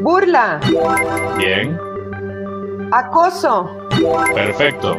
Burla, 0.00 0.58
Bien. 1.36 1.78
acoso, 2.92 3.68
Perfecto. 4.34 4.96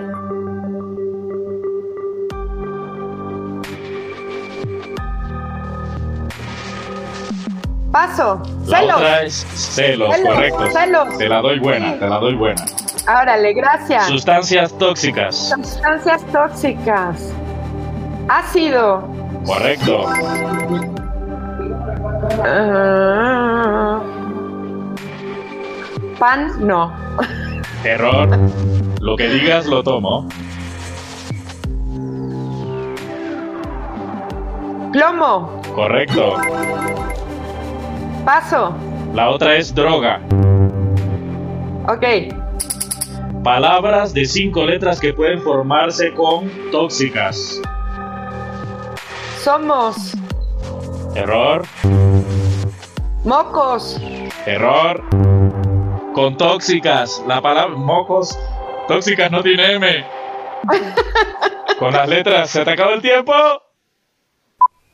paso, 7.92 8.42
La 8.68 8.80
celos. 8.80 8.96
otra 8.98 9.24
es 9.24 9.34
celos, 9.56 10.16
Celos, 10.16 10.34
correcto. 10.34 10.66
celos. 10.72 11.18
Te 11.18 11.30
la 11.30 11.42
doy 11.42 11.60
buena, 11.60 11.98
te 11.98 12.08
la 12.08 12.18
doy 12.20 12.36
buena. 12.36 12.66
Árale, 13.10 13.54
gracias. 13.54 14.06
Sustancias 14.06 14.72
tóxicas. 14.78 15.36
Sustancias 15.36 16.24
tóxicas. 16.32 17.34
Ácido. 18.28 19.02
Correcto. 19.48 20.06
Ah. 22.46 24.00
Pan, 26.20 26.68
no. 26.68 26.94
Error. 27.84 28.30
Lo 29.02 29.16
que 29.16 29.28
digas 29.28 29.66
lo 29.66 29.82
tomo. 29.82 30.30
Plomo, 34.94 35.62
Correcto. 35.74 36.36
paso. 38.24 38.76
La 39.16 39.30
otra 39.32 39.56
es 39.56 39.74
droga. 39.74 40.20
Ok. 41.88 42.39
Palabras 43.44 44.14
de 44.14 44.26
cinco 44.26 44.66
letras 44.66 45.00
que 45.00 45.14
pueden 45.14 45.42
formarse 45.42 46.14
con 46.14 46.50
tóxicas. 46.72 47.62
Somos 49.42 50.14
Error. 51.16 51.66
mocos. 53.24 54.00
Error. 54.46 55.04
Con 56.14 56.36
tóxicas. 56.38 57.24
La 57.28 57.42
palabra 57.42 57.76
mocos. 57.76 58.38
Tóxicas 58.88 59.32
no 59.32 59.42
tiene 59.42 59.74
M. 59.74 60.06
Con 61.80 61.94
las 61.94 62.10
letras. 62.10 62.50
¿Se 62.50 62.66
te 62.66 62.72
acabó 62.72 62.92
el 62.92 63.02
tiempo? 63.02 63.34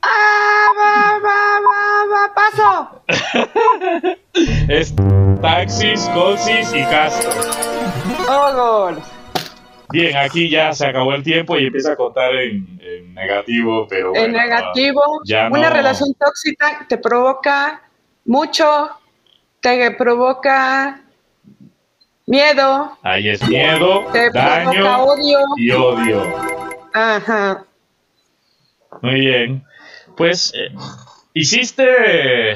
¡Ah! 0.03 0.67
Va, 0.77 1.19
va, 1.19 1.59
va, 1.65 2.05
va, 2.13 2.33
paso. 2.35 3.01
Es 4.67 4.93
taxis, 5.41 6.09
cosis 6.13 6.73
y 6.73 6.83
castro. 6.83 7.31
Oh, 8.27 8.53
gol. 8.53 9.01
Bien, 9.91 10.17
aquí 10.17 10.49
ya 10.49 10.73
se 10.73 10.87
acabó 10.87 11.13
el 11.13 11.23
tiempo 11.23 11.57
y 11.57 11.67
empieza 11.67 11.93
a 11.93 11.95
contar 11.95 12.35
en, 12.35 12.79
en 12.81 13.13
negativo, 13.13 13.87
pero 13.87 14.09
bueno. 14.11 14.25
En 14.25 14.31
negativo, 14.33 15.01
ya 15.25 15.47
una 15.51 15.69
no. 15.69 15.75
relación 15.75 16.13
tóxica 16.15 16.85
te 16.89 16.97
provoca 16.97 17.81
mucho, 18.25 18.89
te 19.61 19.91
provoca 19.91 21.01
miedo, 22.25 22.97
Ahí 23.03 23.29
es 23.29 23.47
miedo, 23.47 24.05
te 24.11 24.31
provoca 24.31 24.49
daño 24.65 25.03
odio. 25.03 25.39
y 25.57 25.71
odio. 25.71 26.23
Ajá. 26.93 27.63
Muy 29.01 29.19
bien. 29.19 29.63
Pues 30.17 30.51
eh, 30.55 30.73
hiciste. 31.33 32.55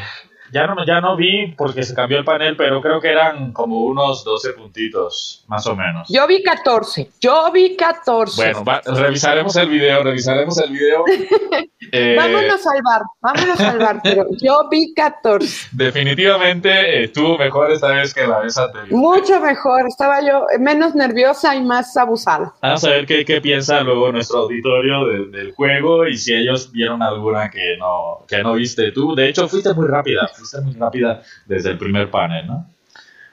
Ya 0.51 0.67
no, 0.67 0.85
ya 0.85 0.99
no 1.01 1.15
vi 1.15 1.53
porque 1.57 1.83
se 1.83 1.93
cambió 1.93 2.17
el 2.17 2.25
panel, 2.25 2.55
pero 2.57 2.81
creo 2.81 2.99
que 2.99 3.09
eran 3.09 3.51
como 3.53 3.81
unos 3.85 4.23
12 4.23 4.53
puntitos, 4.53 5.43
más 5.47 5.65
o 5.67 5.75
menos. 5.75 6.07
Yo 6.09 6.25
vi 6.27 6.41
14. 6.43 7.09
Yo 7.19 7.51
vi 7.51 7.75
14. 7.75 8.35
Bueno, 8.35 8.63
va- 8.63 8.81
revisaremos 8.85 9.55
el 9.55 9.69
video, 9.69 10.03
revisaremos 10.03 10.57
el 10.59 10.71
video. 10.71 11.03
Eh, 11.91 12.15
vámonos 12.15 12.67
al 12.67 12.81
bar, 12.83 13.01
vámonos 13.19 13.59
al 13.61 13.79
bar, 13.79 13.99
pero 14.03 14.25
yo 14.39 14.67
vi 14.69 14.93
14. 14.93 15.69
Definitivamente 15.71 17.03
estuvo 17.03 17.37
mejor 17.37 17.71
esta 17.71 17.87
vez 17.89 18.13
que 18.13 18.27
la 18.27 18.39
vez 18.39 18.57
anterior. 18.57 18.91
Mucho 18.91 19.39
mejor, 19.39 19.87
estaba 19.87 20.21
yo 20.21 20.45
menos 20.59 20.93
nerviosa 20.95 21.55
y 21.55 21.63
más 21.63 21.95
abusada. 21.97 22.53
Vamos 22.61 22.83
a 22.83 22.89
ver 22.89 23.05
qué, 23.05 23.23
qué 23.25 23.39
piensa 23.41 23.81
luego 23.81 24.11
nuestro 24.11 24.39
auditorio 24.39 25.05
de- 25.07 25.25
del 25.27 25.51
juego 25.53 26.05
y 26.07 26.17
si 26.17 26.33
ellos 26.33 26.71
vieron 26.71 27.01
alguna 27.01 27.49
que 27.49 27.77
no, 27.77 28.25
que 28.27 28.43
no 28.43 28.53
viste 28.53 28.91
tú. 28.91 29.15
De 29.15 29.29
hecho, 29.29 29.47
fuiste 29.47 29.73
muy 29.73 29.87
rápida, 29.87 30.29
fuiste 30.39 30.61
muy 30.61 30.73
rápida 30.73 31.21
desde 31.45 31.69
el 31.71 31.77
primer 31.77 32.09
panel, 32.09 32.47
¿no? 32.47 32.65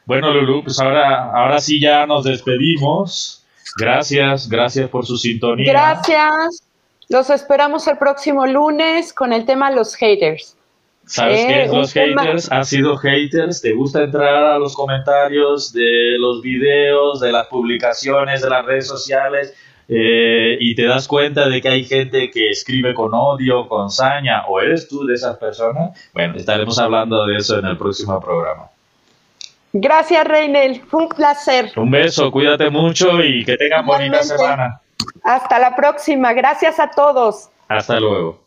Bueno, 0.05 0.33
Lulu, 0.33 0.63
pues 0.65 0.79
ahora, 0.79 1.33
ahora 1.33 1.59
sí 1.61 1.81
ya 1.81 2.07
nos 2.07 2.25
despedimos. 2.25 3.45
Gracias, 3.79 4.49
gracias 4.49 4.89
por 4.89 5.05
su 5.07 5.17
sintonía. 5.17 5.73
Gracias. 5.73 6.63
Los 7.09 7.31
esperamos 7.31 7.87
el 7.89 7.99
próximo 7.99 8.47
lunes 8.47 9.13
con 9.13 9.33
el 9.33 9.45
tema 9.45 9.71
los 9.71 9.95
haters. 9.97 10.57
¿Sabes 11.05 11.41
Eh, 11.41 11.47
qué 11.47 11.63
es 11.65 11.71
los 11.73 11.93
tema- 11.93 12.23
haters? 12.23 12.51
¿Has 12.51 12.69
sido 12.69 12.97
haters? 12.97 13.61
¿Te 13.63 13.73
gusta 13.75 14.03
entrar 14.03 14.45
a 14.45 14.59
los 14.59 14.75
comentarios 14.75 15.73
de 15.73 16.17
los 16.19 16.43
videos, 16.43 17.21
de 17.21 17.31
las 17.31 17.47
publicaciones, 17.47 18.43
de 18.43 18.51
las 18.51 18.65
redes 18.65 18.89
sociales? 18.89 19.55
Eh, 19.89 20.57
y 20.59 20.75
te 20.75 20.85
das 20.85 21.07
cuenta 21.07 21.49
de 21.49 21.61
que 21.61 21.69
hay 21.69 21.85
gente 21.85 22.31
que 22.31 22.51
escribe 22.51 22.95
con 22.95 23.15
odio, 23.15 23.69
con 23.69 23.91
saña, 23.91 24.47
o 24.47 24.61
eres 24.61 24.89
tú 24.89 25.05
de 25.05 25.15
esas 25.15 25.37
personas, 25.37 25.99
bueno, 26.13 26.35
estaremos 26.37 26.79
hablando 26.79 27.27
de 27.27 27.37
eso 27.37 27.59
en 27.59 27.67
el 27.67 27.77
próximo 27.77 28.21
programa. 28.21 28.71
Gracias, 29.73 30.27
Reinel. 30.27 30.81
Fue 30.81 31.03
un 31.03 31.09
placer. 31.09 31.73
Un 31.77 31.91
beso, 31.91 32.31
cuídate 32.31 32.71
mucho 32.71 33.23
y 33.23 33.45
que 33.45 33.57
tengan 33.57 33.85
bonita 33.85 34.23
semana. 34.23 34.81
Hasta 35.23 35.59
la 35.59 35.77
próxima. 35.77 36.33
Gracias 36.33 36.81
a 36.81 36.91
todos. 36.91 37.51
Hasta 37.69 38.01
luego. 38.01 38.46